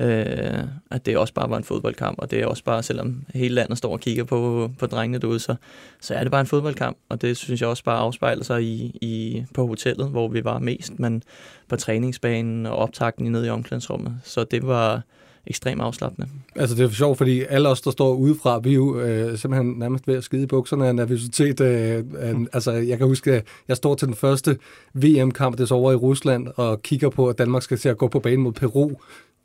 Øh, 0.00 0.64
at 0.90 1.06
det 1.06 1.16
også 1.16 1.34
bare 1.34 1.50
var 1.50 1.56
en 1.56 1.64
fodboldkamp, 1.64 2.18
og 2.18 2.30
det 2.30 2.40
er 2.40 2.46
også 2.46 2.64
bare, 2.64 2.82
selvom 2.82 3.24
hele 3.34 3.54
landet 3.54 3.78
står 3.78 3.92
og 3.92 4.00
kigger 4.00 4.24
på, 4.24 4.70
på 4.78 4.86
drengene 4.86 5.18
derude, 5.18 5.40
så, 5.40 5.54
så 6.00 6.14
er 6.14 6.22
det 6.22 6.30
bare 6.30 6.40
en 6.40 6.46
fodboldkamp, 6.46 6.96
og 7.08 7.22
det 7.22 7.36
synes 7.36 7.60
jeg 7.60 7.68
også 7.68 7.84
bare 7.84 7.98
afspejler 7.98 8.44
sig 8.44 8.62
i, 8.62 8.98
i, 9.00 9.44
på 9.54 9.66
hotellet, 9.66 10.08
hvor 10.08 10.28
vi 10.28 10.44
var 10.44 10.58
mest, 10.58 10.98
men 10.98 11.22
på 11.68 11.76
træningsbanen 11.76 12.66
og 12.66 12.76
optakten 12.76 13.32
nede 13.32 13.46
i 13.46 13.50
omklædningsrummet. 13.50 14.20
Så 14.24 14.44
det 14.44 14.66
var 14.66 15.02
ekstremt 15.46 15.82
afslappende. 15.82 16.28
Altså, 16.56 16.76
det 16.76 16.84
er 16.84 16.88
for 16.88 16.94
sjovt, 16.94 17.18
fordi 17.18 17.42
alle 17.42 17.68
os, 17.68 17.80
der 17.80 17.90
står 17.90 18.14
udefra, 18.14 18.58
vi 18.58 18.70
er 18.70 18.74
jo 18.74 19.00
øh, 19.00 19.38
simpelthen 19.38 19.78
nærmest 19.78 20.08
ved 20.08 20.14
at 20.14 20.24
skide 20.24 20.42
i 20.42 20.46
bukserne 20.46 20.86
af 20.86 20.94
nervøsitet. 20.94 21.60
Øh, 21.60 21.98
øh, 21.98 22.46
altså, 22.52 22.72
jeg 22.72 22.98
kan 22.98 23.06
huske, 23.06 23.32
at 23.32 23.46
jeg 23.68 23.76
står 23.76 23.94
til 23.94 24.08
den 24.08 24.14
første 24.14 24.58
VM-kamp, 24.94 25.56
det 25.56 25.62
er 25.62 25.66
så 25.66 25.74
over 25.74 25.92
i 25.92 25.94
Rusland, 25.94 26.48
og 26.56 26.82
kigger 26.82 27.08
på, 27.08 27.28
at 27.28 27.38
Danmark 27.38 27.62
skal 27.62 27.78
til 27.78 27.88
at 27.88 27.98
gå 27.98 28.08
på 28.08 28.20
banen 28.20 28.40
mod 28.40 28.52
Peru. 28.52 28.90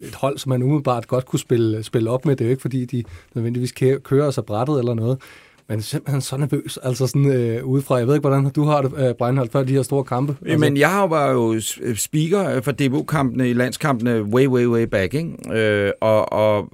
Et 0.02 0.16
hold, 0.16 0.38
som 0.38 0.50
man 0.50 0.64
umiddelbart 0.64 1.08
godt 1.08 1.26
kunne 1.26 1.40
spille, 1.40 1.84
spille 1.84 2.10
op 2.10 2.26
med. 2.26 2.36
Det 2.36 2.42
er 2.46 2.50
jo 2.50 2.52
ikke, 2.52 2.62
fordi 2.62 2.86
de 2.86 3.04
nødvendigvis 3.36 3.72
kø- 3.72 4.00
kører 4.00 4.32
sig 4.32 4.46
brættet 4.46 4.80
eller 4.80 4.94
noget. 4.94 5.22
Men 5.70 5.82
simpelthen 5.82 6.22
så 6.22 6.38
nervøs, 6.38 6.78
altså 6.84 7.08
sådan 7.08 7.32
øh, 7.32 7.66
udefra. 7.66 7.96
Jeg 7.96 8.08
ved 8.08 8.14
ikke, 8.16 8.28
hvordan 8.28 8.50
du 8.50 8.64
har 8.64 8.82
det, 8.82 9.08
øh, 9.10 9.16
Breinholt, 9.16 9.52
før 9.52 9.64
de 9.64 9.74
her 9.74 9.82
store 9.82 10.04
kampe. 10.04 10.36
Altså, 10.42 10.58
Men 10.58 10.78
jeg 10.78 10.90
har 10.92 11.02
jo 11.02 11.08
var 11.08 11.32
jo 11.32 11.60
s- 11.60 11.80
speaker 11.96 12.50
øh, 12.56 12.64
for 12.64 12.72
DBU-kampene 12.72 13.50
i 13.50 13.54
landskampene 13.54 14.24
way, 14.24 14.48
way, 14.48 14.66
way 14.66 14.84
back, 14.84 15.14
ikke? 15.14 15.60
Øh, 15.60 15.92
og, 16.02 16.34
og 16.34 16.70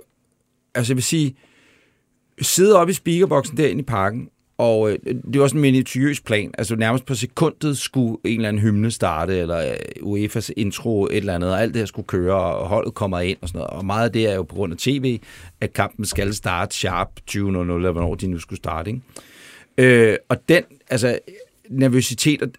altså 0.76 0.94
jeg 0.94 0.96
vil 0.98 1.04
sige, 1.04 1.36
sidde 2.42 2.80
oppe 2.80 2.92
i 2.92 2.94
speakerboksen 2.94 3.58
derinde 3.58 3.80
i 3.82 3.86
parken, 3.86 4.30
og 4.58 4.91
øh, 4.91 5.00
det 5.34 5.41
var 5.41 5.48
sådan 5.48 5.58
en 5.58 5.62
minutiøs 5.62 6.22
plan. 6.22 6.52
Altså 6.58 6.76
nærmest 6.76 7.06
på 7.06 7.15
sekundet 7.15 7.78
skulle 7.78 8.18
en 8.24 8.36
eller 8.36 8.50
anden 8.50 8.62
hymne 8.62 8.91
starte, 8.91 9.38
eller 9.38 9.72
øh, 9.72 9.76
UEFA's 10.02 10.50
intro, 10.58 11.06
et 11.06 11.18
eller 11.18 11.36
andet, 11.36 11.52
og 11.52 11.62
alt 11.62 11.74
det 11.74 11.82
her 11.82 11.86
skulle 11.86 12.08
køre, 12.08 12.36
og 12.36 12.68
holdet 12.68 12.94
kommer 12.94 13.20
ind 13.20 13.38
og 13.41 13.48
sådan 13.48 13.60
noget. 13.60 13.70
Og 13.70 13.86
meget 13.86 14.06
af 14.06 14.12
det 14.12 14.30
er 14.30 14.36
jo 14.36 14.44
på 14.44 14.56
grund 14.56 14.74
af 14.74 14.78
tv, 14.78 15.20
at 15.62 15.74
kampen 15.74 16.06
skal 16.06 16.34
starte 16.34 16.76
sharp 16.76 17.10
20.00, 17.32 17.39
eller 17.39 17.91
hvornår 17.91 18.15
de 18.15 18.28
nu 18.28 18.39
skulle 18.39 18.58
starte, 18.58 18.89
ikke? 18.89 19.02
Øh, 19.78 20.18
og 20.30 20.38
den, 20.50 20.63
altså, 20.89 21.20
nervøsitet, 21.70 22.41
og, 22.41 22.50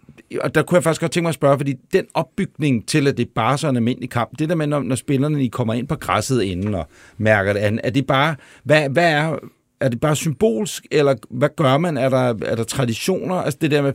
og 0.41 0.55
der 0.55 0.61
kunne 0.63 0.75
jeg 0.75 0.83
faktisk 0.83 1.01
godt 1.01 1.11
tænke 1.11 1.23
mig 1.23 1.29
at 1.29 1.35
spørge, 1.35 1.57
fordi 1.57 1.73
den 1.93 2.05
opbygning 2.13 2.87
til, 2.87 3.07
at 3.07 3.17
det 3.17 3.29
bare 3.29 3.53
er 3.53 3.57
så 3.57 3.69
en 3.69 3.75
almindelig 3.75 4.09
kamp, 4.09 4.39
det 4.39 4.49
der 4.49 4.55
med, 4.55 4.67
når, 4.67 4.79
når 4.79 4.95
spillerne 4.95 5.39
de 5.39 5.49
kommer 5.49 5.73
ind 5.73 5.87
på 5.87 5.95
græsset 5.95 6.41
inden 6.41 6.75
og 6.75 6.87
mærker 7.17 7.53
det 7.53 7.59
andet, 7.59 7.81
er 7.83 7.89
det 7.89 8.07
bare, 8.07 8.35
hvad, 8.63 8.89
hvad 8.89 9.11
er, 9.11 9.37
er 9.79 9.89
det 9.89 9.99
bare 9.99 10.15
symbolsk, 10.15 10.85
eller 10.91 11.15
hvad 11.29 11.49
gør 11.55 11.77
man? 11.77 11.97
Er 11.97 12.09
der, 12.09 12.35
er 12.45 12.55
der 12.55 12.63
traditioner? 12.63 13.35
Altså 13.35 13.57
det 13.61 13.71
der 13.71 13.81
med, 13.81 13.93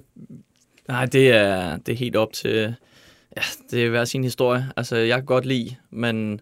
Nej, 0.88 1.06
det 1.06 1.30
er, 1.30 1.76
det 1.76 1.92
er 1.92 1.96
helt 1.96 2.16
op 2.16 2.32
til... 2.32 2.74
Ja, 3.36 3.42
det 3.70 3.84
er 3.84 3.90
hver 3.90 4.04
sin 4.04 4.24
historie. 4.24 4.66
Altså, 4.76 4.96
jeg 4.96 5.18
kan 5.18 5.24
godt 5.24 5.46
lide, 5.46 5.76
men 5.90 6.40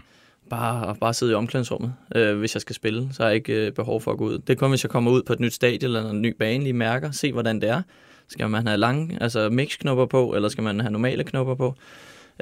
bare, 0.50 0.96
bare 1.00 1.14
sidde 1.14 1.32
i 1.32 1.34
omklædningsrummet, 1.34 1.94
øh, 2.14 2.38
hvis 2.38 2.54
jeg 2.54 2.60
skal 2.60 2.74
spille. 2.74 3.08
Så 3.12 3.22
har 3.22 3.28
jeg 3.28 3.36
ikke 3.36 3.66
øh, 3.66 3.72
behov 3.72 4.00
for 4.00 4.12
at 4.12 4.18
gå 4.18 4.24
ud. 4.24 4.38
Det 4.38 4.50
er 4.50 4.54
kun, 4.54 4.70
hvis 4.70 4.84
jeg 4.84 4.90
kommer 4.90 5.10
ud 5.10 5.22
på 5.22 5.32
et 5.32 5.40
nyt 5.40 5.52
stadion 5.52 5.96
eller 5.96 6.10
en 6.10 6.22
ny 6.22 6.36
bane, 6.38 6.64
lige 6.64 6.72
mærker, 6.72 7.10
se 7.10 7.32
hvordan 7.32 7.60
det 7.60 7.68
er. 7.68 7.82
Skal 8.28 8.50
man 8.50 8.66
have 8.66 8.78
lange, 8.78 9.18
altså 9.20 9.50
mix-knopper 9.50 10.06
på, 10.06 10.34
eller 10.34 10.48
skal 10.48 10.64
man 10.64 10.80
have 10.80 10.92
normale 10.92 11.24
knopper 11.24 11.54
på? 11.54 11.74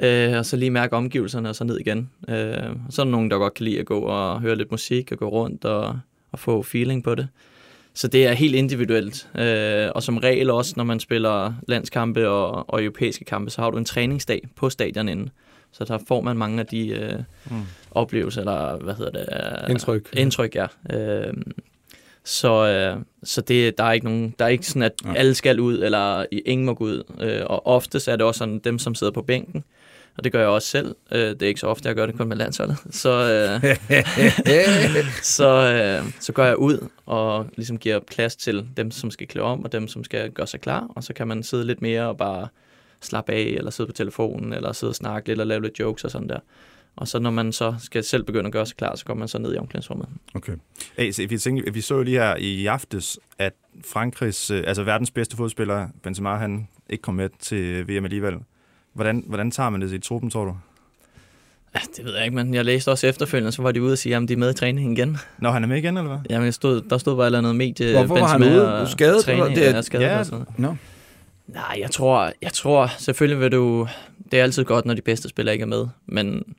Øh, 0.03 0.37
og 0.37 0.45
så 0.45 0.57
lige 0.57 0.71
mærke 0.71 0.95
omgivelserne, 0.95 1.49
og 1.49 1.55
så 1.55 1.63
ned 1.63 1.79
igen. 1.79 2.09
Øh, 2.27 2.53
og 2.87 2.93
så 2.93 3.01
er 3.01 3.03
der 3.03 3.11
nogen, 3.11 3.31
der 3.31 3.37
godt 3.37 3.53
kan 3.53 3.65
lide 3.65 3.79
at 3.79 3.85
gå 3.85 3.99
og 3.99 4.41
høre 4.41 4.55
lidt 4.55 4.71
musik, 4.71 5.11
og 5.11 5.17
gå 5.17 5.29
rundt 5.29 5.65
og, 5.65 5.99
og 6.31 6.39
få 6.39 6.63
feeling 6.63 7.03
på 7.03 7.15
det. 7.15 7.27
Så 7.93 8.07
det 8.07 8.27
er 8.27 8.33
helt 8.33 8.55
individuelt. 8.55 9.27
Øh, 9.39 9.89
og 9.95 10.03
som 10.03 10.17
regel 10.17 10.49
også, 10.49 10.73
når 10.77 10.83
man 10.83 10.99
spiller 10.99 11.53
landskampe 11.67 12.29
og, 12.29 12.69
og 12.69 12.83
europæiske 12.83 13.25
kampe, 13.25 13.51
så 13.51 13.61
har 13.61 13.69
du 13.69 13.77
en 13.77 13.85
træningsdag 13.85 14.47
på 14.55 14.69
stadion 14.69 15.09
inden. 15.09 15.29
Så 15.71 15.83
der 15.83 15.97
får 16.07 16.21
man 16.21 16.37
mange 16.37 16.59
af 16.59 16.65
de 16.65 16.87
øh, 16.87 17.13
Mm. 17.51 17.57
oplevelser, 17.91 18.39
eller 18.41 18.77
hvad 18.77 18.93
hedder 18.95 19.11
det? 19.11 19.25
øh, 19.65 19.69
Indtryk. 19.71 20.09
Indtryk, 20.17 20.55
ja. 20.55 20.65
Øh, 20.97 21.33
så 22.23 22.67
øh, 22.67 23.01
så 23.23 23.41
det, 23.41 23.77
der 23.77 23.83
er 23.83 23.91
ikke 23.91 24.05
nogen, 24.05 24.35
der 24.39 24.45
er 24.45 24.49
ikke 24.49 24.65
sådan, 24.67 24.81
at 24.81 24.91
Ja. 25.05 25.13
alle 25.13 25.35
skal 25.35 25.59
ud, 25.59 25.79
eller 25.83 26.25
ingen 26.45 26.65
må 26.65 26.73
gå 26.73 26.83
ud. 26.83 27.03
Øh, 27.21 27.41
og 27.45 27.67
oftest 27.67 28.07
er 28.07 28.15
det 28.15 28.25
også 28.25 28.37
sådan, 28.39 28.59
dem, 28.59 28.79
som 28.79 28.95
sidder 28.95 29.13
på 29.13 29.21
bænken, 29.21 29.63
og 30.19 30.23
det 30.23 30.31
gør 30.31 30.39
jeg 30.39 30.49
også 30.49 30.67
selv. 30.67 30.95
Øh, 31.11 31.19
det 31.19 31.41
er 31.41 31.47
ikke 31.47 31.59
så 31.59 31.67
ofte, 31.67 31.87
jeg 31.87 31.95
gør 31.95 32.05
det 32.05 32.17
kun 32.17 32.27
med 32.27 32.37
landsholdet. 32.37 32.77
Så, 32.89 33.09
øh, 33.09 33.75
så, 35.37 35.49
øh, 35.49 36.11
så 36.19 36.31
går 36.33 36.43
jeg 36.43 36.57
ud 36.57 36.87
og 37.05 37.47
ligesom 37.55 37.77
giver 37.77 37.99
plads 37.99 38.35
til 38.35 38.67
dem, 38.77 38.91
som 38.91 39.11
skal 39.11 39.27
klæde 39.27 39.45
om, 39.45 39.63
og 39.63 39.71
dem, 39.71 39.87
som 39.87 40.03
skal 40.03 40.31
gøre 40.31 40.47
sig 40.47 40.61
klar. 40.61 40.87
Og 40.95 41.03
så 41.03 41.13
kan 41.13 41.27
man 41.27 41.43
sidde 41.43 41.65
lidt 41.65 41.81
mere 41.81 42.07
og 42.07 42.17
bare 42.17 42.47
slappe 43.01 43.33
af, 43.33 43.41
eller 43.57 43.71
sidde 43.71 43.87
på 43.87 43.93
telefonen, 43.93 44.53
eller 44.53 44.71
sidde 44.71 44.91
og 44.91 44.95
snakke 44.95 45.27
lidt, 45.27 45.39
og 45.39 45.47
lave 45.47 45.61
lidt 45.61 45.79
jokes 45.79 46.03
og 46.03 46.11
sådan 46.11 46.29
der. 46.29 46.39
Og 46.95 47.07
så 47.07 47.19
når 47.19 47.31
man 47.31 47.51
så 47.51 47.75
skal 47.79 48.03
selv 48.03 48.23
begynde 48.23 48.47
at 48.47 48.53
gøre 48.53 48.65
sig 48.65 48.77
klar, 48.77 48.95
så 48.95 49.05
går 49.05 49.13
man 49.13 49.27
så 49.27 49.39
ned 49.39 49.55
i 49.55 49.57
omklædningsrummet. 49.57 50.07
okay. 50.35 50.53
Hey, 50.97 51.11
så 51.11 51.27
vi, 51.27 51.37
tænkte, 51.37 51.73
vi 51.73 51.81
så 51.81 51.95
jo 51.95 52.03
lige 52.03 52.19
her 52.19 52.35
i 52.35 52.65
aftes, 52.65 53.19
at 53.37 53.53
Frankrigs, 53.85 54.51
altså 54.51 54.83
verdens 54.83 55.11
bedste 55.11 55.37
fodspiller, 55.37 55.87
Benzema, 56.03 56.35
han 56.35 56.67
ikke 56.89 57.01
kom 57.01 57.15
med 57.15 57.29
til 57.39 57.87
VM 57.87 58.03
alligevel. 58.03 58.35
Hvordan, 58.93 59.23
hvordan 59.27 59.51
tager 59.51 59.69
man 59.69 59.81
det 59.81 59.91
i 59.93 59.97
truppen, 59.99 60.29
tror 60.29 60.45
du? 60.45 60.55
Ja, 61.75 61.79
det 61.97 62.05
ved 62.05 62.15
jeg 62.15 62.23
ikke, 62.25 62.35
men 62.35 62.53
jeg 62.53 62.65
læste 62.65 62.91
også 62.91 63.07
efterfølgende, 63.07 63.51
så 63.51 63.61
var 63.61 63.71
de 63.71 63.81
ude 63.83 63.91
og 63.91 63.97
sige, 63.97 64.15
at 64.15 64.27
de 64.27 64.33
er 64.33 64.37
med 64.37 64.49
i 64.49 64.53
træningen 64.53 64.93
igen. 64.97 65.17
Når 65.37 65.51
han 65.51 65.63
er 65.63 65.67
med 65.67 65.77
igen, 65.77 65.97
eller 65.97 66.09
hvad? 66.09 66.19
Jamen, 66.29 66.45
jeg 66.45 66.53
stod, 66.53 66.81
der 66.81 66.97
stod 66.97 67.15
bare 67.15 67.23
et 67.25 67.27
eller 67.27 67.39
andet 67.39 67.55
medie. 67.55 67.91
Hvorfor 68.05 68.19
var 68.19 68.27
han 68.27 68.43
ude? 68.43 68.81
og 68.81 68.87
Skadet, 68.87 69.23
Træning, 69.25 69.43
eller? 69.45 69.55
Det 69.55 69.69
er- 69.69 69.75
ja, 69.75 69.81
skadet 69.81 70.05
Ja. 70.05 70.23
sådan. 70.23 70.45
Nå. 70.57 70.75
Nej, 71.47 71.77
jeg 71.79 71.91
tror, 71.91 72.31
jeg 72.41 72.53
tror, 72.53 72.91
selvfølgelig 72.97 73.39
vil 73.39 73.51
du... 73.51 73.87
Det 74.31 74.39
er 74.39 74.43
altid 74.43 74.63
godt, 74.63 74.85
når 74.85 74.93
de 74.93 75.01
bedste 75.01 75.29
spillere 75.29 75.53
ikke 75.55 75.63
er 75.63 75.67
med, 75.67 75.87
men 76.05 76.55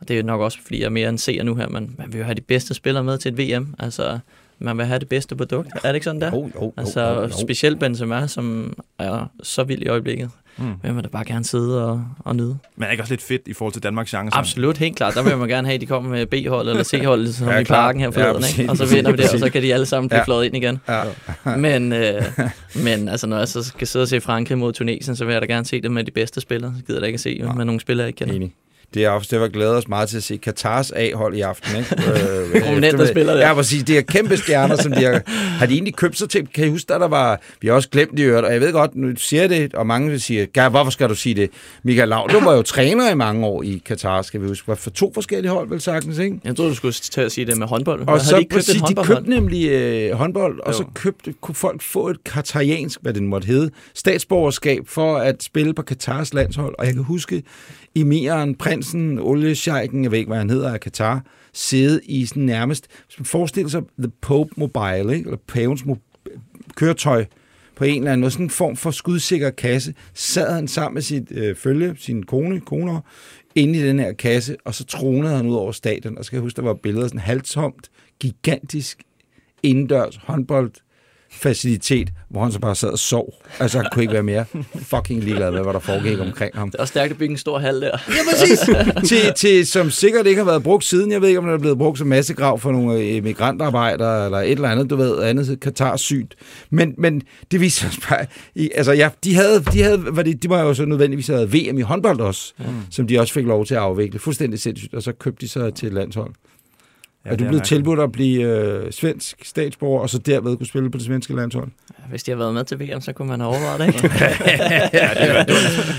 og 0.00 0.08
det 0.08 0.18
er 0.18 0.22
nok 0.22 0.40
også, 0.40 0.58
fordi 0.62 0.78
jeg 0.80 0.86
er 0.86 0.90
mere 0.90 1.08
en 1.08 1.18
seer 1.18 1.42
nu 1.42 1.54
her, 1.54 1.68
men 1.68 1.94
man 1.98 2.12
vil 2.12 2.18
jo 2.18 2.24
have 2.24 2.34
de 2.34 2.40
bedste 2.40 2.74
spillere 2.74 3.04
med 3.04 3.18
til 3.18 3.32
et 3.32 3.38
VM. 3.58 3.74
Altså, 3.78 4.18
man 4.58 4.78
vil 4.78 4.86
have 4.86 4.98
det 4.98 5.08
bedste 5.08 5.36
produkt. 5.36 5.68
Er 5.74 5.88
det 5.88 5.94
ikke 5.94 6.04
sådan 6.04 6.20
der? 6.20 6.30
Jo, 6.30 6.50
jo, 6.54 6.64
jo, 6.64 6.72
Altså, 6.76 7.00
jo, 7.00 7.20
jo. 7.22 7.28
specielt 7.40 7.78
Benzema, 7.80 8.26
som 8.26 8.76
er 8.98 9.26
så 9.42 9.64
vild 9.64 9.82
i 9.82 9.88
øjeblikket. 9.88 10.30
Mm. 10.58 10.72
Hvem 10.80 10.96
vil 10.96 11.04
da 11.04 11.08
bare 11.08 11.24
gerne 11.24 11.44
sidde 11.44 11.86
og, 11.90 12.04
og 12.18 12.36
nyde? 12.36 12.46
Men 12.76 12.82
er 12.82 12.86
det 12.86 12.90
ikke 12.92 13.02
også 13.02 13.12
lidt 13.12 13.22
fedt 13.22 13.42
i 13.46 13.52
forhold 13.52 13.72
til 13.72 13.82
Danmarks 13.82 14.08
chancer? 14.10 14.38
Absolut, 14.38 14.78
helt 14.78 14.96
klart. 14.96 15.14
Der 15.14 15.22
vil 15.22 15.36
man 15.38 15.48
gerne 15.48 15.66
have, 15.68 15.74
at 15.74 15.80
de 15.80 15.86
kommer 15.86 16.10
med 16.10 16.26
B-hold 16.26 16.68
eller 16.68 16.82
C-hold, 16.84 17.26
som 17.32 17.46
Ja, 17.48 17.54
ja, 17.54 17.60
i 17.60 17.64
parken 17.64 18.00
her 18.00 18.10
Ja, 18.16 18.20
forleden, 18.20 18.42
præcis, 18.42 18.58
ikke? 18.58 18.70
Og 18.70 18.76
så 18.76 18.86
vinder 18.94 19.10
vi 19.10 19.16
det, 19.16 19.32
og 19.32 19.38
så 19.38 19.50
kan 19.50 19.62
de 19.62 19.74
alle 19.74 19.86
sammen 19.86 20.08
blive 20.08 20.16
Ja. 20.16 20.20
ja. 20.20 20.24
flået 20.24 20.44
ind 20.44 20.56
igen. 20.56 20.80
Ja. 20.88 21.56
Men, 21.56 21.92
øh, 21.92 22.22
men 22.84 23.08
altså, 23.08 23.26
når 23.26 23.38
jeg 23.38 23.48
så 23.48 23.62
skal 23.64 23.86
sidde 23.86 24.02
og 24.02 24.08
se 24.08 24.20
Frankrig 24.20 24.58
mod 24.58 24.72
Tunesien, 24.72 25.16
så 25.16 25.24
vil 25.24 25.32
jeg 25.32 25.42
da 25.42 25.46
gerne 25.46 25.66
se 25.66 25.80
det 25.82 25.90
med 25.90 26.04
de 26.04 26.10
bedste 26.10 26.40
spillere. 26.40 26.74
Så 26.78 26.84
gider 26.84 26.94
jeg 26.98 27.00
da 27.02 27.06
ikke 27.06 27.16
at 27.16 27.20
se 27.20 27.38
Nej. 27.38 27.54
med 27.54 27.64
nogle 27.64 27.80
spillere, 27.80 28.04
jeg 28.04 28.08
ikke 28.08 28.18
kender. 28.18 28.34
Enig. 28.34 28.52
Det 28.94 29.04
er 29.04 29.10
også 29.10 29.28
det, 29.30 29.40
var 29.40 29.48
glæder 29.48 29.76
os 29.76 29.88
meget 29.88 30.08
til 30.08 30.16
at 30.16 30.22
se 30.22 30.36
Katars 30.36 30.90
A-hold 30.96 31.34
i 31.36 31.40
aften. 31.40 31.76
Ikke? 31.76 31.96
Øh, 33.00 33.08
spillere 33.08 33.36
der. 33.36 33.46
Ja, 33.46 33.54
præcis. 33.54 33.82
Det 33.82 33.98
er 33.98 34.02
kæmpe 34.02 34.36
stjerner, 34.36 34.76
som 34.76 34.92
de 34.92 35.04
har, 35.04 35.22
har 35.58 35.66
de 35.66 35.74
egentlig 35.74 35.94
købt 35.96 36.18
sig 36.18 36.28
til. 36.28 36.46
Kan 36.54 36.66
I 36.66 36.68
huske, 36.68 36.88
der, 36.88 36.98
der 36.98 37.08
var... 37.08 37.40
Vi 37.60 37.68
har 37.68 37.74
også 37.74 37.88
glemt 37.88 38.10
det 38.10 38.18
i 38.18 38.22
øvrigt, 38.22 38.46
og 38.46 38.52
jeg 38.52 38.60
ved 38.60 38.72
godt, 38.72 38.96
nu 38.96 39.08
siger 39.16 39.46
det, 39.46 39.74
og 39.74 39.86
mange 39.86 40.10
vil 40.10 40.20
sige, 40.20 40.46
"Gær, 40.46 40.68
hvorfor 40.68 40.90
skal 40.90 41.08
du 41.08 41.14
sige 41.14 41.34
det? 41.34 41.50
Michael 41.82 42.08
Laud, 42.08 42.28
du 42.28 42.40
var 42.40 42.54
jo 42.56 42.62
træner 42.62 43.10
i 43.10 43.14
mange 43.14 43.46
år 43.46 43.62
i 43.62 43.82
Katar, 43.86 44.22
skal 44.22 44.42
vi 44.42 44.46
huske. 44.46 44.68
Var 44.68 44.74
for 44.74 44.90
to 44.90 45.10
forskellige 45.14 45.52
hold, 45.52 45.68
vel 45.68 45.80
sagtens, 45.80 46.18
ikke? 46.18 46.40
Jeg 46.44 46.56
troede, 46.56 46.70
du 46.70 46.76
skulle 46.76 46.92
til 46.92 47.20
at 47.20 47.32
sige 47.32 47.46
det 47.46 47.56
med 47.58 47.66
håndbold. 47.66 48.00
Og 48.00 48.06
Havde 48.12 48.24
så 48.24 48.36
de 48.36 48.40
ikke 48.40 48.54
præcis, 48.54 48.82
de 48.82 48.94
købte 49.04 49.30
nemlig 49.30 49.68
øh, 49.70 50.12
håndbold, 50.12 50.60
og 50.60 50.72
Jo. 50.72 50.76
så 50.76 50.84
købte, 50.94 51.34
kunne 51.40 51.54
folk 51.54 51.82
få 51.82 52.08
et 52.08 52.24
katariansk, 52.24 52.98
hvad 53.02 53.12
det 53.14 53.22
måtte 53.22 53.46
hedde, 53.46 53.70
statsborgerskab 53.94 54.82
for 54.86 55.16
at 55.16 55.42
spille 55.42 55.74
på 55.74 55.82
Katars 55.82 56.34
landshold. 56.34 56.74
Og 56.78 56.86
jeg 56.86 56.94
kan 56.94 57.02
huske 57.02 57.42
emiren, 57.96 58.54
prinsen, 58.74 59.18
oliesjejken, 59.18 60.04
jeg 60.04 60.10
ved 60.10 60.18
ikke, 60.18 60.28
hvad 60.28 60.38
han 60.38 60.50
hedder 60.50 60.72
af 60.72 60.80
Katar, 60.80 61.24
sidde 61.52 62.00
i 62.04 62.26
sådan 62.26 62.42
nærmest, 62.42 62.86
hvis 63.06 63.18
man 63.18 63.26
forestiller 63.26 63.70
sig 63.70 63.82
The 63.98 64.10
Pope 64.20 64.50
Mobile, 64.56 65.16
ikke? 65.16 65.26
eller 65.26 65.38
pavens 65.48 65.82
mo- 65.82 66.30
køretøj, 66.76 67.24
på 67.76 67.84
en 67.84 67.98
eller 67.98 68.12
anden 68.12 68.20
måde, 68.20 68.30
sådan 68.30 68.46
en 68.46 68.50
form 68.50 68.76
for 68.76 68.90
skudsikker 68.90 69.50
kasse, 69.50 69.94
sad 70.14 70.52
han 70.54 70.68
sammen 70.68 70.94
med 70.94 71.02
sit 71.02 71.32
øh, 71.32 71.56
følge, 71.56 71.94
sin 71.98 72.22
kone, 72.22 72.60
koner, 72.60 73.00
inde 73.54 73.78
i 73.78 73.82
den 73.82 73.98
her 73.98 74.12
kasse, 74.12 74.56
og 74.64 74.74
så 74.74 74.84
tronede 74.84 75.36
han 75.36 75.46
ud 75.46 75.54
over 75.54 75.72
stadion, 75.72 76.18
og 76.18 76.24
så 76.24 76.30
kan 76.30 76.36
jeg 76.36 76.42
huske, 76.42 76.56
der 76.56 76.62
var 76.62 76.74
billeder 76.74 77.06
sådan 77.06 77.20
halvtomt, 77.20 77.90
gigantisk, 78.20 79.02
indendørs 79.62 80.16
håndbold 80.16 80.72
facilitet, 81.34 82.10
hvor 82.30 82.42
han 82.42 82.52
så 82.52 82.58
bare 82.58 82.74
sad 82.74 82.88
og 82.88 82.98
sov. 82.98 83.34
Altså, 83.60 83.78
han 83.78 83.88
kunne 83.92 84.02
ikke 84.02 84.12
være 84.12 84.22
mere 84.22 84.44
fucking 84.76 85.24
ligeglad 85.24 85.50
med, 85.50 85.62
hvad 85.62 85.72
der 85.72 85.78
foregik 85.78 86.20
omkring 86.20 86.56
ham. 86.56 86.70
Det 86.70 86.80
er 86.80 86.84
stærkt 86.84 87.12
at 87.12 87.18
bygge 87.18 87.32
en 87.32 87.38
stor 87.38 87.58
hal 87.58 87.80
der. 87.80 87.98
Ja, 88.08 88.14
præcis. 88.30 88.58
til, 89.08 89.32
til, 89.36 89.66
som 89.66 89.90
sikkert 89.90 90.26
ikke 90.26 90.38
har 90.38 90.50
været 90.50 90.62
brugt 90.62 90.84
siden. 90.84 91.12
Jeg 91.12 91.20
ved 91.20 91.28
ikke, 91.28 91.38
om 91.38 91.44
det 91.44 91.54
er 91.54 91.58
blevet 91.58 91.78
brugt 91.78 91.98
som 91.98 92.06
massegrav 92.06 92.58
for 92.58 92.72
nogle 92.72 93.00
øh, 93.00 93.24
migrantarbejdere, 93.24 94.24
eller 94.24 94.38
et 94.38 94.50
eller 94.50 94.68
andet, 94.68 94.90
du 94.90 94.96
ved, 94.96 95.22
andet 95.22 95.60
Katar 95.60 95.96
sygt. 95.96 96.34
Men, 96.70 96.94
men 96.98 97.22
det 97.50 97.60
viser 97.60 97.90
sig 97.90 98.02
bare... 98.08 98.26
I, 98.54 98.70
altså, 98.74 98.92
ja, 98.92 99.10
de 99.24 99.34
havde, 99.34 99.64
de 99.72 99.82
havde, 99.82 100.04
var 100.16 100.22
det, 100.22 100.42
de 100.42 100.48
var 100.48 100.60
jo 100.60 100.74
så 100.74 100.84
nødvendigvis 100.84 101.26
havde 101.26 101.52
VM 101.52 101.78
i 101.78 101.82
håndbold 101.82 102.20
også, 102.20 102.52
mm. 102.58 102.64
som 102.90 103.06
de 103.06 103.20
også 103.20 103.32
fik 103.32 103.46
lov 103.46 103.66
til 103.66 103.74
at 103.74 103.80
afvikle. 103.80 104.18
Fuldstændig 104.18 104.60
sindssygt. 104.60 104.94
Og 104.94 105.02
så 105.02 105.12
købte 105.12 105.46
de 105.46 105.48
så 105.48 105.70
til 105.70 105.92
landshold. 105.92 106.30
Ja, 107.24 107.30
er 107.30 107.36
du 107.36 107.44
blevet 107.44 107.64
tilbudt 107.64 108.00
at 108.00 108.12
blive 108.12 108.42
øh, 108.42 108.92
svensk 108.92 109.44
statsborger, 109.44 110.00
og 110.02 110.10
så 110.10 110.18
derved 110.18 110.56
kunne 110.56 110.66
spille 110.66 110.90
på 110.90 110.98
det 110.98 111.06
svenske 111.06 111.34
landshold? 111.36 111.68
Hvis 112.10 112.22
de 112.22 112.30
har 112.30 112.38
været 112.38 112.54
med 112.54 112.64
til 112.64 112.80
VM, 112.80 113.00
så 113.00 113.12
kunne 113.12 113.28
man 113.28 113.40
have 113.40 113.50
overvejet 113.50 113.80
det, 113.80 113.86
ikke? 113.86 114.14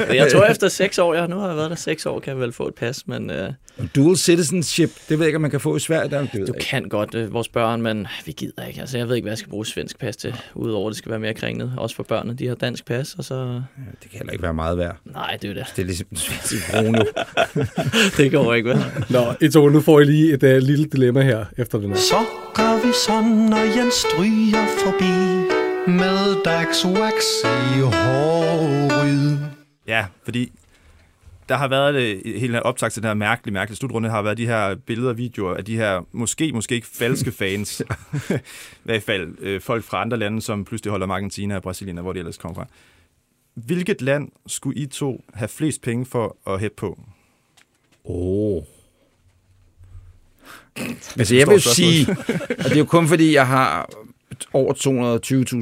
jeg 0.21 0.31
tror 0.31 0.45
efter 0.45 0.67
seks 0.67 0.97
år, 0.97 1.13
ja, 1.13 1.27
nu 1.27 1.39
har 1.39 1.47
jeg 1.47 1.57
været 1.57 1.69
der 1.69 1.75
seks 1.75 2.05
år, 2.05 2.19
kan 2.19 2.33
jeg 2.33 2.41
vel 2.41 2.51
få 2.51 2.67
et 2.67 2.75
pas, 2.75 3.07
men 3.07 3.29
øh, 3.29 3.49
Dual 3.95 4.17
citizenship, 4.17 4.89
det 5.09 5.19
ved 5.19 5.25
jeg 5.25 5.27
ikke, 5.27 5.35
om 5.35 5.41
man 5.41 5.51
kan 5.51 5.59
få 5.59 5.75
i 5.75 5.79
Sverige. 5.79 6.09
Der, 6.09 6.21
det 6.21 6.31
du 6.31 6.37
jeg 6.37 6.47
ikke. 6.47 6.59
kan 6.59 6.89
godt 6.89 7.15
øh, 7.15 7.33
vores 7.33 7.47
børn, 7.47 7.81
men 7.81 8.07
vi 8.25 8.31
gider 8.31 8.65
ikke. 8.67 8.81
Altså, 8.81 8.97
jeg 8.97 9.07
ved 9.07 9.15
ikke, 9.15 9.25
hvad 9.25 9.31
jeg 9.31 9.37
skal 9.37 9.49
bruge 9.49 9.65
svensk 9.65 9.99
pas 9.99 10.15
til, 10.17 10.35
udover 10.53 10.87
at 10.87 10.91
det 10.91 10.97
skal 10.97 11.09
være 11.09 11.19
mere 11.19 11.33
kringlet. 11.33 11.73
Også 11.77 11.95
for 11.95 12.03
børnene, 12.03 12.37
de 12.37 12.47
har 12.47 12.55
dansk 12.55 12.85
pas, 12.85 13.15
og 13.17 13.23
så... 13.23 13.35
Ja, 13.35 13.51
det 14.01 14.11
kan 14.11 14.19
heller 14.19 14.31
ikke 14.31 14.43
være 14.43 14.53
meget 14.53 14.77
værd. 14.77 14.97
Nej, 15.05 15.37
det 15.41 15.49
er 15.49 15.53
det. 15.53 15.65
Det 15.75 15.81
er 15.81 15.85
ligesom 15.85 16.07
den 16.09 16.17
svenske 16.17 16.71
krone. 16.71 16.97
jo. 16.97 17.05
Det 18.17 18.31
går 18.31 18.53
ikke, 18.53 18.69
vel? 18.69 18.77
Nå, 19.09 19.33
I 19.41 19.49
to, 19.49 19.69
nu 19.69 19.81
får 19.81 19.99
I 19.99 20.03
lige 20.03 20.33
et 20.33 20.43
uh, 20.43 20.67
lille 20.67 20.85
dilemma 20.85 21.21
her 21.21 21.45
efter 21.57 21.77
den 21.77 21.89
her. 21.89 21.97
Så 21.97 22.25
gør 22.55 22.87
vi 22.87 22.93
sådan, 23.07 23.31
når 23.31 23.77
Jens 23.77 23.93
stryger 23.93 24.65
forbi 24.83 25.54
med 25.87 26.43
Dax 26.43 26.85
Wax 26.85 27.23
i 27.45 27.79
håret. 27.79 29.51
Ja, 29.87 30.05
fordi 30.23 30.51
der 31.49 31.55
har 31.55 31.67
været 31.67 31.93
det, 31.93 32.39
hele 32.39 32.63
optag 32.63 32.91
til 32.91 33.01
den 33.01 33.07
her 33.07 33.13
mærkelige, 33.13 33.53
mærkelige 33.53 33.77
slutrunde, 33.77 34.09
har 34.09 34.21
været 34.21 34.37
de 34.37 34.45
her 34.45 34.75
billeder 34.75 35.09
og 35.09 35.17
videoer 35.17 35.55
af 35.55 35.65
de 35.65 35.75
her, 35.75 36.01
måske, 36.11 36.51
måske 36.53 36.75
ikke 36.75 36.87
falske 36.87 37.31
fans. 37.39 37.81
I 37.81 37.83
hvert 38.83 39.03
fald 39.03 39.35
øh, 39.39 39.61
folk 39.61 39.83
fra 39.83 40.01
andre 40.01 40.17
lande, 40.17 40.41
som 40.41 40.65
pludselig 40.65 40.91
holder 40.91 41.07
Argentina 41.07 41.55
og 41.55 41.61
Brasilien, 41.61 41.97
og 41.97 42.01
hvor 42.01 42.13
de 42.13 42.19
ellers 42.19 42.37
kommer 42.37 42.55
fra. 42.55 42.67
Hvilket 43.53 44.01
land 44.01 44.31
skulle 44.47 44.79
I 44.79 44.85
to 44.85 45.23
have 45.33 45.47
flest 45.47 45.81
penge 45.81 46.05
for 46.05 46.37
at 46.47 46.59
hætte 46.59 46.75
på? 46.75 46.99
Åh. 48.05 48.55
Oh. 48.55 48.63
Altså, 51.17 51.35
jeg 51.35 51.47
vil 51.47 51.61
sige, 51.61 52.11
og 52.49 52.63
det 52.63 52.71
er 52.71 52.77
jo 52.77 52.85
kun 52.85 53.07
fordi, 53.07 53.33
jeg 53.33 53.47
har 53.47 53.89
over 54.53 54.73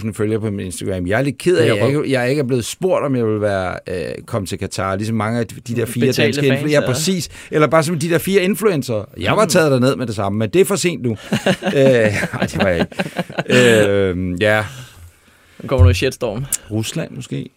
220.000 0.06 0.14
følgere 0.14 0.40
på 0.40 0.52
min 0.52 0.66
Instagram. 0.66 1.08
Jeg 1.08 1.18
er 1.18 1.24
lidt 1.24 1.38
ked 1.38 1.58
af, 1.58 1.66
Det 1.66 1.72
at 1.72 1.78
er 1.78 1.86
jeg 1.86 1.88
ikke, 1.88 2.12
jeg 2.12 2.30
ikke 2.30 2.40
er 2.40 2.44
blevet 2.44 2.66
spurgt, 2.66 3.06
om 3.06 3.16
jeg 3.16 3.28
vil 3.28 3.42
være 3.42 3.78
øh, 3.88 4.24
komme 4.26 4.46
til 4.46 4.58
Katar, 4.60 4.96
ligesom 4.96 5.16
mange 5.18 5.40
af 5.40 5.48
de 5.48 5.76
der 5.76 5.86
fire 5.86 6.08
Betalte 6.08 6.42
danske 6.42 6.54
influencer. 6.54 6.82
Ja, 6.82 6.88
præcis. 6.88 7.30
Eller 7.52 7.68
bare 7.68 7.84
som 7.84 8.00
de 8.00 8.10
der 8.10 8.18
fire 8.18 8.42
influencer. 8.42 9.10
Jeg 9.20 9.38
var 9.38 9.46
taget 9.46 9.72
derned 9.72 9.96
med 9.96 10.08
det 10.08 10.16
samme, 10.16 10.40
men 10.40 10.50
det 10.50 10.62
er 10.62 10.66
for 10.66 10.76
sent 10.76 11.02
nu. 11.04 11.12
øh, 11.66 11.74
nej, 11.74 12.42
det 12.42 12.58
var 12.58 12.68
jeg 12.68 12.80
ikke. 13.50 13.90
Øh, 13.90 14.42
ja, 14.42 14.66
Nu 15.62 15.68
kommer 15.68 15.84
du 15.84 15.90
i 15.90 15.94
shitstorm. 15.94 16.46
Rusland 16.72 17.12
måske. 17.12 17.50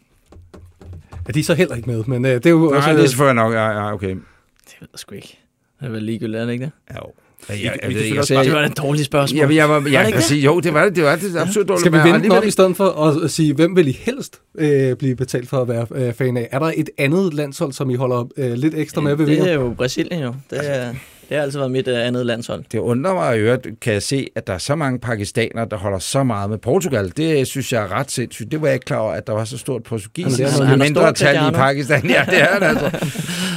Ja, 1.29 1.33
de 1.33 1.41
er 1.41 1.45
så 1.45 1.55
heller 1.55 1.75
ikke 1.75 1.91
med, 1.91 2.05
men 2.05 2.25
uh, 2.25 2.31
det 2.31 2.47
er 2.47 2.51
jo 2.51 2.65
også... 2.71 2.89
Nej, 2.89 2.93
det 2.97 3.05
er 3.05 3.09
selvfølgelig 3.09 3.35
nok. 3.35 3.53
Ja, 3.55 3.69
ja, 3.71 3.93
okay. 3.93 4.09
Det 4.09 4.77
ved 4.81 4.89
jeg 4.93 4.99
sgu 4.99 5.15
ikke. 5.15 5.39
Det 5.81 5.87
er 5.87 5.91
vel 5.91 6.03
ligegyldigt, 6.03 6.41
er 6.41 6.45
det 6.45 6.53
ikke 6.53 6.65
det? 6.65 6.73
Ja, 6.91 6.97
jo. 6.97 7.13
Jeg, 7.49 7.59
jeg, 7.63 7.79
jeg, 7.83 7.93
jeg, 8.11 8.19
også 8.19 8.29
sagde, 8.29 8.45
Det 8.45 8.53
var 8.53 8.65
et 8.65 8.77
dårligt 8.79 9.07
spørgsmål. 9.07 9.39
jeg, 9.41 9.55
jeg, 9.55 9.69
var, 9.69 9.81
det 9.81 9.93
jeg 9.93 10.07
ikke 10.07 10.17
kan 10.17 10.23
sige, 10.23 10.41
jo, 10.45 10.61
det 10.61 10.75
var 10.75 10.85
det. 10.85 10.97
Det 10.97 11.05
var 11.05 11.17
det. 11.17 11.37
Absolut 11.37 11.69
dårligt. 11.69 11.81
Skal 11.81 11.93
vi 11.93 11.99
alligevel 11.99 12.39
op 12.39 12.45
i 12.45 12.51
stedet 12.51 12.77
for 12.77 13.21
at 13.25 13.31
sige, 13.31 13.55
hvem 13.55 13.77
vil 13.77 13.89
I 13.89 13.93
helst 14.01 14.41
øh, 14.59 14.97
blive 14.97 15.17
betalt 15.17 15.49
for 15.49 15.63
at 15.63 15.69
være 15.69 15.87
øh, 15.95 16.15
fan 16.15 16.37
af? 16.37 16.49
Er 16.53 16.59
der 16.59 16.73
et 16.77 16.91
andet 16.99 17.35
landshold, 17.35 17.73
som 17.73 17.91
I 17.91 17.95
holder 17.95 18.29
øh, 18.37 18.53
lidt 18.53 18.75
ekstra 18.75 19.01
med 19.01 19.15
ved 19.15 19.27
det 19.27 19.51
er 19.51 19.55
jo 19.55 19.75
Brasilien 19.77 20.23
jo. 20.23 20.35
Det, 20.51 20.59
er, 20.63 20.95
det 21.29 21.37
har 21.37 21.43
altid 21.45 21.59
været 21.59 21.71
mit 21.71 21.89
uh, 21.89 21.95
andet 21.97 22.27
landshold. 22.27 22.65
Det 22.73 22.79
undrer 22.79 23.15
mig 23.15 23.33
at 23.33 23.39
høre, 23.41 23.59
kan 23.81 23.93
jeg 23.93 24.03
se, 24.03 24.27
at 24.35 24.47
der 24.47 24.53
er 24.53 24.59
så 24.59 24.75
mange 24.77 24.99
pakistanere, 24.99 25.67
der 25.71 25.77
holder 25.77 25.99
så 25.99 26.23
meget 26.25 26.51
med 26.51 26.59
Portugal. 26.59 27.13
Det 27.17 27.47
synes 27.47 27.73
jeg 27.73 27.83
er 27.83 27.93
ret 27.93 28.11
sindssygt. 28.11 28.53
Det 28.53 28.61
var 28.61 28.67
jeg 28.67 28.75
ikke 28.75 28.85
klar 28.85 28.97
over, 28.99 29.13
at 29.13 29.27
der 29.27 29.33
var 29.33 29.45
så 29.45 29.59
stort 29.59 29.83
portugisisk. 29.83 30.37
Det 30.37 30.43
er 30.43 30.47
Altså, 30.47 30.59
noget- 30.59 30.71
han 30.71 30.81
er 30.81 30.85
mindre 30.85 31.13
tal 31.13 31.35
i. 31.35 31.53
Pakistan. 31.55 32.11
Ja, 32.11 32.25
det 32.31 32.41
er 32.43 32.47
han 32.47 32.63
altså. 32.63 32.91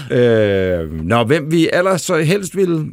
øh, 0.15 1.05
nå, 1.05 1.23
hvem 1.23 1.51
vi 1.51 1.69
ellers 1.73 2.01
så 2.01 2.17
helst 2.17 2.55
ville... 2.55 2.85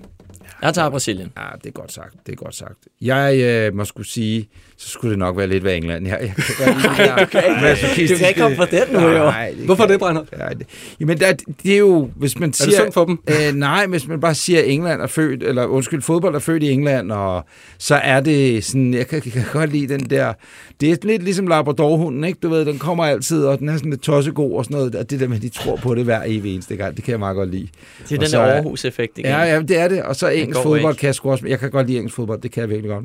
Jeg 0.62 0.74
tager 0.74 0.90
Brasilien. 0.90 1.32
Ja, 1.36 1.46
det 1.54 1.66
er 1.66 1.72
godt 1.72 1.92
sagt. 1.92 2.26
Det 2.26 2.32
er 2.32 2.36
godt 2.36 2.54
sagt. 2.54 2.88
Jeg 3.00 3.40
øh, 3.40 3.74
må 3.74 3.84
skulle 3.84 4.06
sige, 4.06 4.48
så 4.78 4.88
skulle 4.88 5.10
det 5.10 5.18
nok 5.18 5.36
være 5.36 5.46
lidt 5.46 5.64
ved 5.64 5.74
England. 5.76 6.06
Jeg, 6.06 6.18
jeg 6.20 6.34
kan 6.36 6.54
godt 6.66 6.76
lide 6.82 6.88
det 6.88 6.98
der 6.98 7.16
du 7.16 7.30
kan 7.30 7.42
ikke- 7.48 7.60
masochistiske- 7.62 8.14
du 8.14 8.18
kan 8.18 8.28
ikke 8.28 8.40
komme 8.40 8.56
på 8.56 8.64
den 8.64 8.82
nu, 8.92 9.00
jo. 9.00 9.24
Nej, 9.24 9.54
Hvorfor 9.64 9.82
kan- 9.84 9.92
det, 9.92 9.98
Breinholt? 10.00 10.28
Ja, 10.38 10.48
det, 10.48 10.66
jamen, 11.00 11.20
der, 11.20 11.32
det 11.62 11.74
er 11.74 11.78
jo, 11.78 12.10
hvis 12.16 12.38
man 12.38 12.48
Er 12.48 12.52
siger... 12.52 12.66
det 12.70 12.78
synd 12.78 12.92
for 12.92 13.04
dem? 13.04 13.18
Øh, 13.30 13.54
nej, 13.54 13.86
hvis 13.86 14.08
man 14.08 14.20
bare 14.20 14.34
siger, 14.34 14.58
at 14.58 14.68
England 14.70 15.00
er 15.02 15.06
født, 15.06 15.42
eller 15.42 15.64
undskyld, 15.66 16.02
fodbold 16.02 16.34
er 16.34 16.38
født 16.38 16.62
i 16.62 16.70
England, 16.70 17.12
og 17.12 17.44
så 17.78 17.94
er 17.94 18.20
det 18.20 18.64
sådan, 18.64 18.94
jeg 18.94 19.06
kan, 19.06 19.22
jeg 19.24 19.32
kan 19.32 19.44
godt 19.52 19.72
lide 19.72 19.88
den 19.98 20.00
der, 20.10 20.32
det 20.80 20.90
er 20.92 20.96
lidt 21.02 21.22
ligesom 21.22 21.46
Labradorhunden, 21.46 22.24
ikke? 22.24 22.38
Du 22.42 22.48
ved, 22.48 22.64
den 22.64 22.78
kommer 22.78 23.04
altid, 23.04 23.44
og 23.44 23.58
den 23.58 23.68
er 23.68 23.76
sådan 23.76 23.90
lidt 23.90 24.02
tossegod 24.02 24.52
og 24.58 24.64
sådan 24.64 24.76
noget, 24.76 24.94
og 24.94 25.10
det 25.10 25.20
der 25.20 25.28
med, 25.28 25.36
at 25.36 25.42
de 25.42 25.48
tror 25.48 25.76
på 25.76 25.94
det 25.94 26.04
hver 26.04 26.22
evig 26.26 26.54
eneste 26.54 26.76
gang, 26.76 26.96
det 26.96 27.04
kan 27.04 27.10
jeg 27.10 27.18
meget 27.18 27.36
godt 27.36 27.50
lide. 27.50 27.68
Det 28.02 28.12
er 28.12 28.16
Og 28.16 28.20
den 28.20 28.28
så 28.30 28.36
der 28.38 28.42
er- 28.44 28.54
Aarhus-effekt 28.54 29.18
igen. 29.18 29.30
Ja, 29.30 29.42
ja, 29.42 29.60
det 29.60 29.78
er 29.78 29.88
det, 29.88 30.02
og 30.02 30.16
så 30.16 30.28
engelsk 30.28 30.62
fodbold 30.62 30.92
ikke. 30.94 31.00
kan 31.00 31.06
jeg 31.06 31.14
sgu 31.14 31.30
også, 31.30 31.46
jeg 31.46 31.58
kan 31.60 31.70
godt 31.70 31.86
lide 31.86 31.98
engelsk 31.98 32.16
fodbold, 32.16 32.40
det 32.40 32.50
kan 32.52 32.60
jeg 32.60 32.68
virkelig 32.70 32.90
godt. 32.90 33.04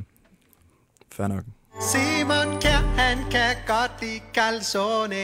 Fair 1.14 1.28
nok. 1.28 1.44
Simon 1.90 2.60
Kjær, 2.62 2.78
han 2.98 3.18
kan 3.32 3.56
godt 3.68 3.92
lide 4.02 4.22
calzone. 4.34 5.16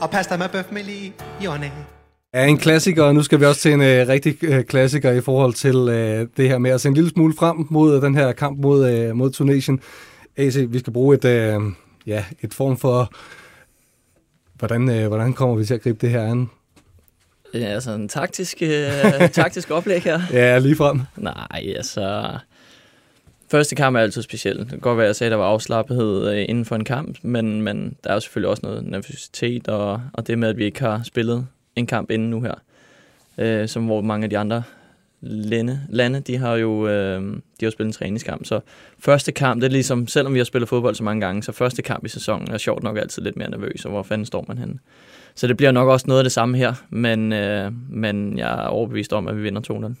Og 0.00 0.10
pasta 0.10 0.36
med 0.36 0.48
bøf 0.48 0.72
med 0.72 0.82
lione. 0.82 1.72
er 2.32 2.44
en 2.44 2.58
klassiker, 2.58 3.02
og 3.02 3.14
nu 3.14 3.22
skal 3.22 3.40
vi 3.40 3.44
også 3.44 3.60
til 3.60 3.72
en 3.72 3.82
øh, 3.82 4.08
rigtig 4.08 4.44
øh, 4.44 4.64
klassiker 4.64 5.12
i 5.12 5.20
forhold 5.20 5.54
til 5.54 5.76
øh, 5.76 6.26
det 6.36 6.48
her 6.48 6.58
med 6.58 6.70
at 6.70 6.80
se 6.80 6.88
en 6.88 6.94
lille 6.94 7.10
smule 7.10 7.34
frem 7.38 7.66
mod 7.70 8.00
den 8.00 8.14
her 8.14 8.32
kamp 8.32 8.58
mod, 8.58 8.90
øh, 8.90 9.16
mod 9.16 9.30
Tunesien. 9.30 9.80
AC, 10.36 10.56
vi 10.68 10.78
skal 10.78 10.92
bruge 10.92 11.16
et, 11.16 11.24
øh, 11.24 11.60
ja, 12.06 12.24
et 12.40 12.54
form 12.54 12.76
for, 12.76 13.12
hvordan, 14.54 14.90
øh, 14.90 15.08
hvordan 15.08 15.32
kommer 15.32 15.56
vi 15.56 15.64
til 15.64 15.74
at 15.74 15.82
gribe 15.82 15.98
det 16.00 16.10
her 16.10 16.22
an? 16.22 16.50
Ja, 17.54 17.58
altså 17.58 17.90
en 17.90 18.08
taktisk, 18.08 18.56
øh, 18.62 19.28
taktisk 19.32 19.70
oplæg 19.70 20.02
her. 20.02 20.20
Ja, 20.32 20.58
lige 20.58 20.76
frem. 20.76 21.00
Nej, 21.16 21.74
altså... 21.76 22.38
Første 23.50 23.74
kamp 23.74 23.96
er 23.96 24.00
altid 24.00 24.22
speciel. 24.22 24.58
Det 24.58 24.68
kan 24.68 24.78
godt 24.78 24.96
være, 24.96 25.06
at 25.06 25.08
jeg 25.08 25.16
sagde, 25.16 25.28
at 25.28 25.30
der 25.30 25.36
var 25.36 25.44
afslappethed 25.44 26.30
øh, 26.32 26.44
inden 26.48 26.64
for 26.64 26.76
en 26.76 26.84
kamp, 26.84 27.18
men, 27.22 27.62
men 27.62 27.96
der 28.04 28.10
er 28.10 28.14
jo 28.14 28.20
selvfølgelig 28.20 28.50
også 28.50 28.60
noget 28.66 28.84
nervøsitet, 28.84 29.68
og, 29.68 30.02
og 30.12 30.26
det 30.26 30.38
med, 30.38 30.48
at 30.48 30.56
vi 30.56 30.64
ikke 30.64 30.80
har 30.80 31.02
spillet 31.02 31.46
en 31.76 31.86
kamp 31.86 32.10
inden 32.10 32.30
nu 32.30 32.40
her, 32.40 32.54
øh, 33.38 33.68
som 33.68 33.86
hvor 33.86 34.00
mange 34.00 34.24
af 34.24 34.30
de 34.30 34.38
andre 34.38 34.62
lande, 35.20 35.80
lande 35.88 36.20
de 36.20 36.36
har 36.36 36.56
jo 36.56 36.88
øh, 36.88 37.22
de 37.60 37.66
har 37.66 37.70
spillet 37.70 37.88
en 37.88 37.98
træningskamp. 37.98 38.44
Så 38.44 38.60
første 38.98 39.32
kamp, 39.32 39.60
det 39.62 39.68
er 39.68 39.72
ligesom, 39.72 40.06
selvom 40.06 40.34
vi 40.34 40.38
har 40.38 40.44
spillet 40.44 40.68
fodbold 40.68 40.94
så 40.94 41.04
mange 41.04 41.26
gange, 41.26 41.42
så 41.42 41.52
første 41.52 41.82
kamp 41.82 42.04
i 42.04 42.08
sæsonen 42.08 42.50
er 42.50 42.58
sjovt 42.58 42.82
nok 42.82 42.98
altid 42.98 43.22
lidt 43.22 43.36
mere 43.36 43.50
nervøs, 43.50 43.84
og 43.84 43.90
hvor 43.90 44.02
fanden 44.02 44.26
står 44.26 44.44
man 44.48 44.58
henne? 44.58 44.78
Så 45.34 45.46
det 45.46 45.56
bliver 45.56 45.72
nok 45.72 45.88
også 45.88 46.06
noget 46.08 46.20
af 46.20 46.24
det 46.24 46.32
samme 46.32 46.56
her, 46.56 46.74
men, 46.90 47.32
øh, 47.32 47.72
men 47.88 48.38
jeg 48.38 48.64
er 48.64 48.66
overbevist 48.66 49.12
om, 49.12 49.28
at 49.28 49.36
vi 49.36 49.42
vinder 49.42 49.88
2-0. 49.88 49.94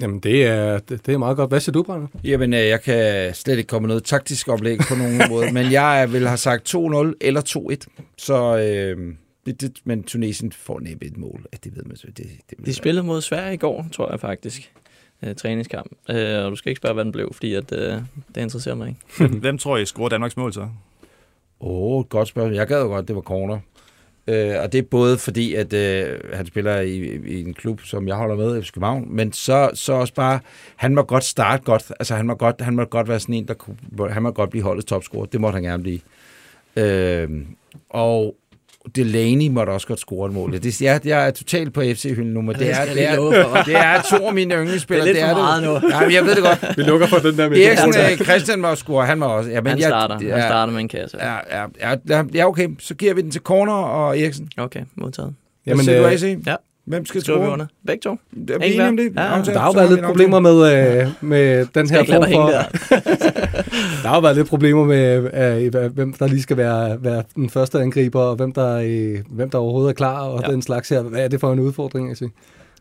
Jamen, 0.00 0.18
det 0.20 0.46
er, 0.46 0.78
det, 0.78 1.06
det 1.06 1.14
er 1.14 1.18
meget 1.18 1.36
godt. 1.36 1.50
Hvad 1.50 1.60
siger 1.60 1.72
du, 1.72 1.82
Brænder? 1.82 2.06
Jamen, 2.24 2.54
øh, 2.54 2.60
jeg 2.60 2.82
kan 2.82 3.34
slet 3.34 3.58
ikke 3.58 3.68
komme 3.68 3.86
med 3.86 3.88
noget 3.88 4.04
taktisk 4.04 4.48
oplæg 4.48 4.78
på 4.78 4.94
nogen 4.94 5.22
måde, 5.30 5.52
men 5.52 5.72
jeg 5.72 6.08
vil 6.12 6.26
have 6.26 6.36
sagt 6.38 6.74
2-0 6.74 6.78
eller 7.20 7.76
2-1. 7.90 8.02
Så 8.18 8.56
øh, 8.58 9.14
Det, 9.46 9.60
det, 9.60 9.72
men 9.84 10.02
Tunesien 10.02 10.52
får 10.52 10.80
næppe 10.80 11.06
et 11.06 11.16
mål. 11.16 11.46
Ja, 11.52 11.58
det 11.64 11.76
ved 11.76 11.82
man 11.82 11.96
så. 11.96 12.06
Det, 12.16 12.26
det 12.50 12.66
De 12.66 12.74
spillede 12.74 13.06
mod 13.06 13.20
Sverige 13.20 13.54
i 13.54 13.56
går, 13.56 13.86
tror 13.92 14.10
jeg 14.10 14.20
faktisk. 14.20 14.72
Øh, 15.22 15.34
træningskamp. 15.34 15.92
Øh, 16.10 16.44
og 16.44 16.50
du 16.50 16.56
skal 16.56 16.70
ikke 16.70 16.78
spørge, 16.78 16.94
hvad 16.94 17.04
den 17.04 17.12
blev, 17.12 17.32
fordi 17.34 17.54
at, 17.54 17.72
øh, 17.72 17.92
det 18.34 18.40
interesserer 18.40 18.74
mig 18.74 18.88
ikke. 18.88 19.00
Hvem, 19.18 19.30
hvem 19.40 19.58
tror 19.58 19.76
I 19.76 19.86
scorer 19.86 20.08
Danmarks 20.08 20.36
mål 20.36 20.52
så? 20.52 20.60
Åh, 20.60 20.68
oh, 21.60 22.04
godt 22.04 22.28
spørgsmål. 22.28 22.54
Jeg 22.54 22.66
gad 22.66 22.80
jo 22.82 22.86
godt, 22.86 23.08
det 23.08 23.16
var 23.16 23.22
corner. 23.22 23.58
Øh, 24.28 24.54
og 24.62 24.72
det 24.72 24.78
er 24.78 24.82
både 24.82 25.18
fordi, 25.18 25.54
at 25.54 25.72
øh, 25.72 26.20
han 26.32 26.46
spiller 26.46 26.80
i, 26.80 26.96
i 27.26 27.40
en 27.40 27.54
klub, 27.54 27.80
som 27.80 28.08
jeg 28.08 28.16
holder 28.16 28.36
med, 28.36 28.62
FC 28.62 28.72
København, 28.72 29.06
men 29.16 29.32
så, 29.32 29.70
så 29.74 29.92
også 29.92 30.14
bare, 30.14 30.40
han 30.76 30.94
må 30.94 31.02
godt 31.02 31.24
starte 31.24 31.62
godt. 31.62 31.92
Altså, 32.00 32.14
han 32.14 32.26
må 32.26 32.34
godt, 32.34 32.60
han 32.60 32.76
må 32.76 32.84
godt 32.84 33.08
være 33.08 33.20
sådan 33.20 33.34
en, 33.34 33.48
der 33.48 33.54
kunne, 33.54 33.76
han 34.10 34.22
må 34.22 34.30
godt 34.30 34.50
blive 34.50 34.62
holdets 34.62 34.84
topscorer. 34.86 35.26
Det 35.26 35.40
måtte 35.40 35.56
han 35.56 35.62
gerne 35.62 35.82
blive. 35.82 36.00
Øh, 36.76 37.28
og 37.90 38.36
Delaney 38.96 39.48
måtte 39.48 39.70
også 39.70 39.86
godt 39.86 40.00
score 40.00 40.26
et 40.28 40.32
mål. 40.34 40.52
Det, 40.52 40.80
jeg, 40.82 41.00
jeg 41.04 41.26
er 41.26 41.30
totalt 41.30 41.72
på 41.72 41.80
FC-hylden 41.80 42.22
nu, 42.34 42.42
men 42.42 42.54
det 42.54 42.70
er, 42.70 42.84
det, 42.84 43.04
er, 43.04 43.62
det 43.64 43.76
er 43.76 44.02
to 44.02 44.26
af 44.26 44.34
mine 44.34 44.54
yndlingsspillere. 44.54 45.08
Det 45.08 45.20
er 45.20 45.26
lidt 45.26 45.36
for 45.36 45.42
meget 45.42 45.62
nu. 45.62 45.88
Ja, 45.90 46.00
men 46.00 46.12
jeg 46.12 46.24
ved 46.24 46.34
det 46.34 46.44
godt. 46.44 46.76
Vi 46.76 46.82
lukker 46.82 47.06
for 47.06 47.16
den 47.18 47.38
der 47.38 47.48
med. 47.48 47.58
Eriksen, 47.58 47.94
øh, 48.20 48.26
Christian 48.26 48.60
må 48.60 48.74
score, 48.74 49.06
han 49.06 49.18
må 49.18 49.26
også. 49.26 49.50
Ja, 49.50 49.60
men 49.60 49.70
Han 49.70 49.78
jeg, 49.78 49.88
starter, 49.88 50.14
han 50.14 50.26
ja, 50.26 50.48
starter 50.48 50.72
med 50.72 50.80
en 50.80 50.88
kasse. 50.88 51.16
Ja, 51.20 51.34
ja, 51.80 51.94
ja, 52.08 52.22
ja, 52.34 52.46
okay. 52.48 52.68
Så 52.78 52.94
giver 52.94 53.14
vi 53.14 53.22
den 53.22 53.30
til 53.30 53.40
Corner 53.40 53.72
og 53.72 54.18
Eriksen. 54.18 54.48
Okay, 54.56 54.80
modtaget. 54.94 55.34
Hvad 55.64 55.72
Jamen, 55.72 55.84
siger 55.84 55.98
du, 55.98 56.06
øh, 56.06 56.12
AC? 56.12 56.22
ja. 56.46 56.54
Hvem 56.88 57.06
skal 57.06 57.20
Skriver 57.20 57.38
vi 57.38 57.44
score? 57.44 57.52
under. 57.52 57.66
Begge 57.86 58.00
to. 58.02 58.10
Er 58.10 58.16
vi 58.58 58.64
Ikke 58.64 58.74
enige 58.74 58.88
om 58.88 58.96
det? 58.96 59.12
Ja, 59.16 59.20
Aftale, 59.20 59.54
Der 59.54 59.60
har 59.60 59.66
jo 59.68 59.72
været 59.72 59.90
lidt 59.90 60.04
problemer 60.04 60.40
med, 60.40 61.00
øh, 61.02 61.08
med 61.20 61.66
den 61.74 61.90
her 61.90 62.04
form 62.04 62.32
for... 62.32 62.48
der. 62.48 62.62
Der 64.02 64.08
har 64.08 64.14
jo 64.14 64.20
været 64.20 64.36
lidt 64.36 64.48
problemer 64.48 64.84
med, 64.84 65.30
øh, 65.74 65.92
hvem 65.94 66.12
der 66.12 66.26
lige 66.26 66.42
skal 66.42 66.56
være, 66.56 67.04
være 67.04 67.22
den 67.36 67.50
første 67.50 67.78
angriber, 67.80 68.20
og 68.20 68.36
hvem 68.36 68.52
der, 68.52 68.74
øh, 68.84 69.18
hvem 69.30 69.50
der 69.50 69.58
overhovedet 69.58 69.90
er 69.90 69.94
klar, 69.94 70.20
og 70.20 70.42
Ja. 70.46 70.52
den 70.52 70.62
slags 70.62 70.88
her. 70.88 71.02
Hvad 71.02 71.24
er 71.24 71.28
det 71.28 71.40
for 71.40 71.52
en 71.52 71.58
udfordring, 71.60 72.08
jeg 72.20 72.28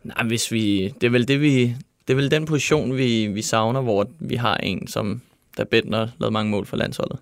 Nej, 0.03 0.27
hvis 0.27 0.51
vi, 0.51 0.93
det 1.01 1.07
er 1.07 1.11
vel 1.11 1.27
det, 1.27 1.41
vi, 1.41 1.63
det 2.07 2.13
er 2.13 2.15
vel 2.15 2.31
den 2.31 2.45
position, 2.45 2.97
vi, 2.97 3.27
vi 3.27 3.41
savner, 3.41 3.81
hvor 3.81 4.07
vi 4.19 4.35
har 4.35 4.57
en, 4.57 4.87
som 4.87 5.21
der 5.57 5.63
Bentner 5.63 6.07
lavet 6.19 6.33
mange 6.33 6.51
mål 6.51 6.65
for 6.65 6.77
landsholdet. 6.77 7.19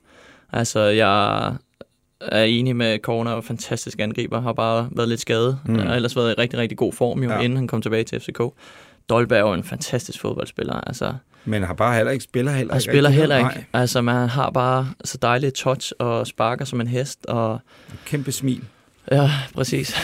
Altså, 0.53 0.79
jeg 0.79 1.53
er 2.21 2.43
enig 2.43 2.75
med 2.75 2.99
Corner 2.99 3.31
og 3.31 3.43
fantastisk 3.43 3.99
angriber, 3.99 4.41
har 4.41 4.53
bare 4.53 4.89
været 4.91 5.09
lidt 5.09 5.21
skadet, 5.21 5.59
Mm. 5.65 5.75
og 5.75 5.95
ellers 5.95 6.15
været 6.15 6.31
i 6.37 6.41
rigtig, 6.41 6.59
rigtig 6.59 6.77
god 6.77 6.93
form, 6.93 7.23
jo, 7.23 7.29
Ja. 7.31 7.39
inden 7.39 7.57
han 7.57 7.67
kom 7.67 7.81
tilbage 7.81 8.03
til 8.03 8.19
FCK. 8.19 8.41
Dolberg 9.09 9.37
er 9.37 9.41
jo 9.41 9.53
en 9.53 9.63
fantastisk 9.63 10.19
fodboldspiller, 10.21 10.73
altså, 10.73 11.13
Men 11.45 11.63
har 11.63 11.73
bare 11.73 11.95
heller 11.95 12.11
ikke 12.11 12.23
spiller 12.23 12.51
heller 12.51 12.73
ikke. 12.73 12.83
spiller 12.83 13.09
rigtig. 13.09 13.21
heller 13.21 13.39
Nej, 13.41 13.51
ikke. 13.57 13.67
Altså, 13.73 14.01
man 14.01 14.29
har 14.29 14.49
bare 14.49 14.87
så 15.03 15.17
dejligt 15.21 15.55
touch 15.55 15.91
og 15.99 16.27
sparker 16.27 16.65
som 16.65 16.81
en 16.81 16.87
hest, 16.87 17.25
og 17.25 17.59
Kæmpe 18.05 18.31
smil. 18.31 18.63
Ja, 19.11 19.29
præcis. 19.55 19.95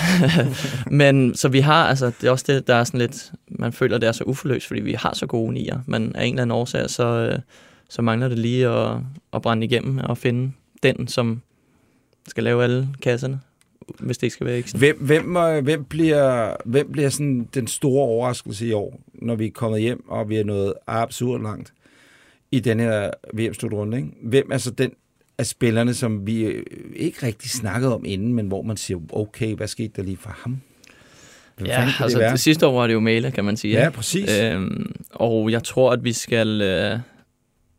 men 0.91 1.36
så 1.36 1.47
vi 1.49 1.59
har, 1.59 1.88
altså, 1.88 2.05
det 2.22 2.28
er 2.28 2.32
også 2.32 2.45
det, 2.47 2.68
der 2.68 2.76
er 2.76 2.84
sådan 2.84 2.99
lidt, 2.99 3.32
man 3.49 3.74
føler, 3.74 3.97
det 3.97 4.07
er 4.07 4.12
så 4.12 4.24
uforløst, 4.24 4.68
fordi 4.68 4.82
vi 4.82 4.93
har 4.93 5.14
så 5.14 5.26
gode 5.28 5.53
nier, 5.53 5.80
men 5.86 6.16
af 6.16 6.26
en 6.26 6.34
eller 6.34 6.41
anden 6.41 6.51
årsag, 6.57 6.89
så, 6.89 7.03
øh, 7.05 7.39
så 7.89 8.01
mangler 8.01 8.28
det 8.28 8.39
lige 8.39 8.68
at, 8.68 8.97
at 9.34 9.41
brænde 9.41 9.66
igennem 9.66 9.97
og 9.97 10.18
finde 10.18 10.51
den, 10.84 11.07
som 11.07 11.41
skal 12.32 12.43
lave 12.43 12.63
alle 12.63 12.88
kasserne, 13.01 13.39
hvis 13.99 14.17
det 14.17 14.23
ikke 14.23 14.34
skal 14.34 14.45
være 14.45 14.55
Eriksen. 14.55 14.79
Hvem, 14.79 14.97
hvem, 14.97 15.38
øh, 15.38 15.63
hvem, 15.63 15.84
bliver, 15.84 16.55
hvem 16.65 16.91
bliver 16.91 17.09
sådan 17.09 17.47
den 17.53 17.67
store 17.67 18.03
overraskelse 18.03 18.67
i 18.67 18.71
år, 18.71 19.01
når 19.13 19.36
vi 19.36 19.45
er 19.45 19.51
kommet 19.51 19.82
hjem, 19.82 20.09
og 20.09 20.29
vi 20.29 20.38
er 20.38 20.43
nået 20.43 20.73
absurd 20.88 21.41
langt 21.41 21.73
i 22.51 22.59
den 22.59 22.79
her 22.79 23.09
VM-slutrunde? 23.34 23.97
Ikke? 23.97 24.09
Hvem 24.23 24.49
er 24.51 24.57
så 24.57 24.71
den 24.71 24.91
af 25.38 25.45
spillerne, 25.45 25.93
som 25.93 26.27
vi 26.27 26.43
øh, 26.43 26.63
ikke 26.95 27.25
rigtig 27.25 27.49
snakkede 27.49 27.95
om 27.95 28.05
inden, 28.05 28.34
men 28.34 28.47
hvor 28.47 28.61
man 28.61 28.77
siger, 28.77 28.99
okay, 29.13 29.55
hvad 29.55 29.67
skete 29.67 29.91
der 29.95 30.03
lige 30.03 30.17
for 30.17 30.36
ham? 30.43 30.61
Hvem 31.57 31.67
Ja, 31.67 31.82
altså 31.82 32.07
det 32.07 32.17
være? 32.23 32.32
det 32.32 32.39
sidste 32.39 32.67
år 32.67 32.73
var 32.79 32.88
det 32.88 32.93
jo 32.93 32.99
Mæle, 32.99 33.32
kan 33.32 33.45
man 33.45 33.57
sige. 33.57 33.73
Ja, 33.73 33.89
præcis. 33.89 34.29
Øhm, 34.41 34.95
og 35.11 35.51
jeg 35.51 35.63
tror, 35.63 35.91
at 35.91 36.03
vi 36.03 36.13
skal... 36.13 36.61
Øh, 36.61 36.99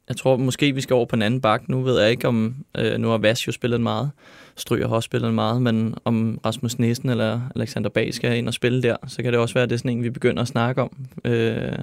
jeg 0.09 0.17
tror 0.17 0.37
måske, 0.37 0.75
vi 0.75 0.81
skal 0.81 0.95
over 0.95 1.07
på 1.07 1.17
en 1.17 1.23
anden 1.23 1.41
bak. 1.41 1.69
Nu 1.69 1.83
ved 1.83 2.01
jeg 2.01 2.11
ikke, 2.11 2.29
om... 2.29 2.55
Øh, 2.79 2.99
nu 2.99 3.09
har 3.09 3.19
Vas 3.19 3.47
jo 3.47 3.53
spillet 3.53 3.81
meget. 3.81 4.11
Stryger 4.57 4.89
har 4.89 4.95
også 4.95 5.07
spillet 5.07 5.35
meget. 5.35 5.63
Men 5.63 5.95
om 6.05 6.41
Rasmus 6.47 6.79
Nissen 6.79 7.09
eller 7.09 7.41
Alexander 7.57 7.91
Bag 7.91 8.15
skal 8.15 8.39
ind 8.39 8.49
og 8.49 8.55
spille 8.55 8.83
der, 8.83 8.97
så 9.07 9.23
kan 9.23 9.33
det 9.33 9.41
også 9.41 9.55
være, 9.55 9.63
at 9.63 9.71
det 9.71 9.77
er 9.77 9.79
sådan 9.79 9.91
en, 9.91 10.03
vi 10.03 10.11
begynder 10.11 10.43
at 10.43 10.49
snakke 10.49 10.83
om. 10.83 10.97
Øh, 11.25 11.79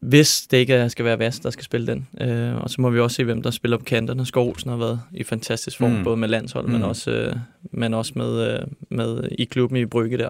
hvis 0.00 0.46
det 0.50 0.56
ikke 0.56 0.88
skal 0.88 1.04
være 1.04 1.18
Vas, 1.18 1.40
der 1.40 1.50
skal 1.50 1.64
spille 1.64 1.86
den. 1.86 2.08
Øh, 2.20 2.56
og 2.56 2.70
så 2.70 2.80
må 2.80 2.90
vi 2.90 3.00
også 3.00 3.14
se, 3.14 3.24
hvem 3.24 3.42
der 3.42 3.50
spiller 3.50 3.76
på 3.76 3.84
kanterne. 3.84 4.26
Skov 4.26 4.48
Olsen 4.48 4.70
har 4.70 4.76
været 4.76 5.00
i 5.12 5.24
fantastisk 5.24 5.78
form, 5.78 5.90
Mm. 5.90 6.04
både 6.04 6.16
med 6.16 6.28
landshold, 6.28 6.66
mm. 6.66 6.72
men 6.72 6.82
også, 6.82 7.10
øh, 7.10 7.36
men 7.72 7.94
også 7.94 8.12
med, 8.16 8.52
øh, 8.54 8.66
med 8.90 9.28
i 9.38 9.44
klubben 9.44 9.76
i 9.76 9.86
Brygge 9.86 10.18
der. 10.18 10.28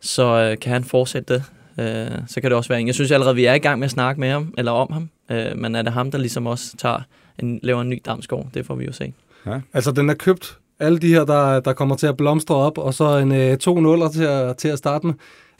Så 0.00 0.24
øh, 0.24 0.58
kan 0.58 0.72
han 0.72 0.84
fortsætte 0.84 1.34
det, 1.34 1.44
øh, 1.80 2.18
så 2.26 2.40
kan 2.40 2.50
det 2.50 2.52
også 2.52 2.68
være 2.68 2.80
en. 2.80 2.86
Jeg 2.86 2.94
synes 2.94 3.10
allerede, 3.10 3.34
vi 3.34 3.44
er 3.44 3.54
i 3.54 3.58
gang 3.58 3.78
med 3.78 3.84
at 3.84 3.90
snakke 3.90 4.20
med 4.20 4.30
ham, 4.30 4.54
eller 4.58 4.72
om 4.72 4.92
ham. 4.92 5.10
Øh, 5.30 5.58
men 5.58 5.74
er 5.74 5.82
det 5.82 5.92
ham, 5.92 6.10
der 6.10 6.18
ligesom 6.18 6.46
også 6.46 6.76
tager 6.76 7.00
en, 7.38 7.60
laver 7.62 7.80
en 7.80 7.88
ny 7.88 8.02
Damsgaard? 8.04 8.46
Det 8.54 8.66
får 8.66 8.74
vi 8.74 8.84
jo 8.84 8.92
se. 8.92 9.12
Altså, 9.72 9.92
den 9.92 10.10
er 10.10 10.14
købt. 10.14 10.58
Alle 10.78 10.98
de 10.98 11.08
her, 11.08 11.24
der, 11.24 11.60
der 11.60 11.72
kommer 11.72 11.96
til 11.96 12.06
at 12.06 12.16
blomstre 12.16 12.54
op, 12.54 12.78
og 12.78 12.94
så 12.94 13.16
en 13.16 13.32
øh, 13.32 13.56
to 13.56 13.80
nuller 13.80 14.08
til 14.08 14.22
at, 14.22 14.56
til 14.56 14.68
at 14.68 14.78
starte 14.78 15.06
med. 15.06 15.14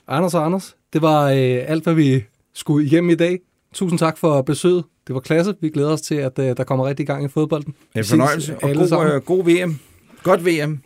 Anders 0.08 0.34
og 0.34 0.44
Anders, 0.44 0.76
det 0.92 1.02
var 1.02 1.28
øh, 1.28 1.58
alt, 1.66 1.84
hvad 1.84 1.94
vi 1.94 2.24
skulle 2.54 2.86
igennem 2.86 3.10
i 3.10 3.14
dag. 3.14 3.38
Tusind 3.74 3.98
tak 3.98 4.18
for 4.18 4.42
besøget. 4.42 4.84
Det 5.06 5.14
var 5.14 5.20
klasse. 5.20 5.54
Vi 5.60 5.68
glæder 5.68 5.92
os 5.92 6.00
til, 6.00 6.14
at 6.14 6.38
øh, 6.38 6.56
der 6.56 6.64
kommer 6.64 6.88
rigtig 6.88 7.06
gang 7.06 7.24
i 7.24 7.28
fodbolden. 7.28 7.74
En 7.96 8.04
fornøjelse, 8.04 8.56
og 8.62 8.74
god, 8.74 9.14
øh, 9.14 9.20
god 9.20 9.44
VM. 9.44 9.78
Godt 10.22 10.46
VM. 10.46 10.82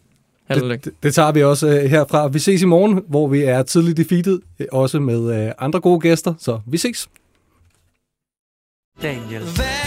Held 0.49 0.63
og 0.63 0.69
lykke. 0.69 0.85
Det, 0.85 1.03
det 1.03 1.15
tager 1.15 1.33
vi 1.33 1.43
også 1.43 1.69
øh, 1.69 1.91
herfra. 1.91 2.29
Vi 2.29 2.39
ses 2.39 2.63
i 2.63 2.67
morgen, 2.67 3.03
hvor 3.09 3.29
vi 3.29 3.43
er 3.43 3.63
tidligt 3.63 3.99
i 3.99 4.05
feedet, 4.05 4.41
øh, 4.59 4.67
også 4.73 5.01
med 5.01 5.47
øh, 5.47 5.53
andre 5.59 5.81
gode 5.81 6.01
gæster. 6.01 6.35
Så 6.39 6.61
vi 6.67 6.79
ses. 6.79 7.09
Daniel. 9.03 9.43
Hvad 9.43 9.84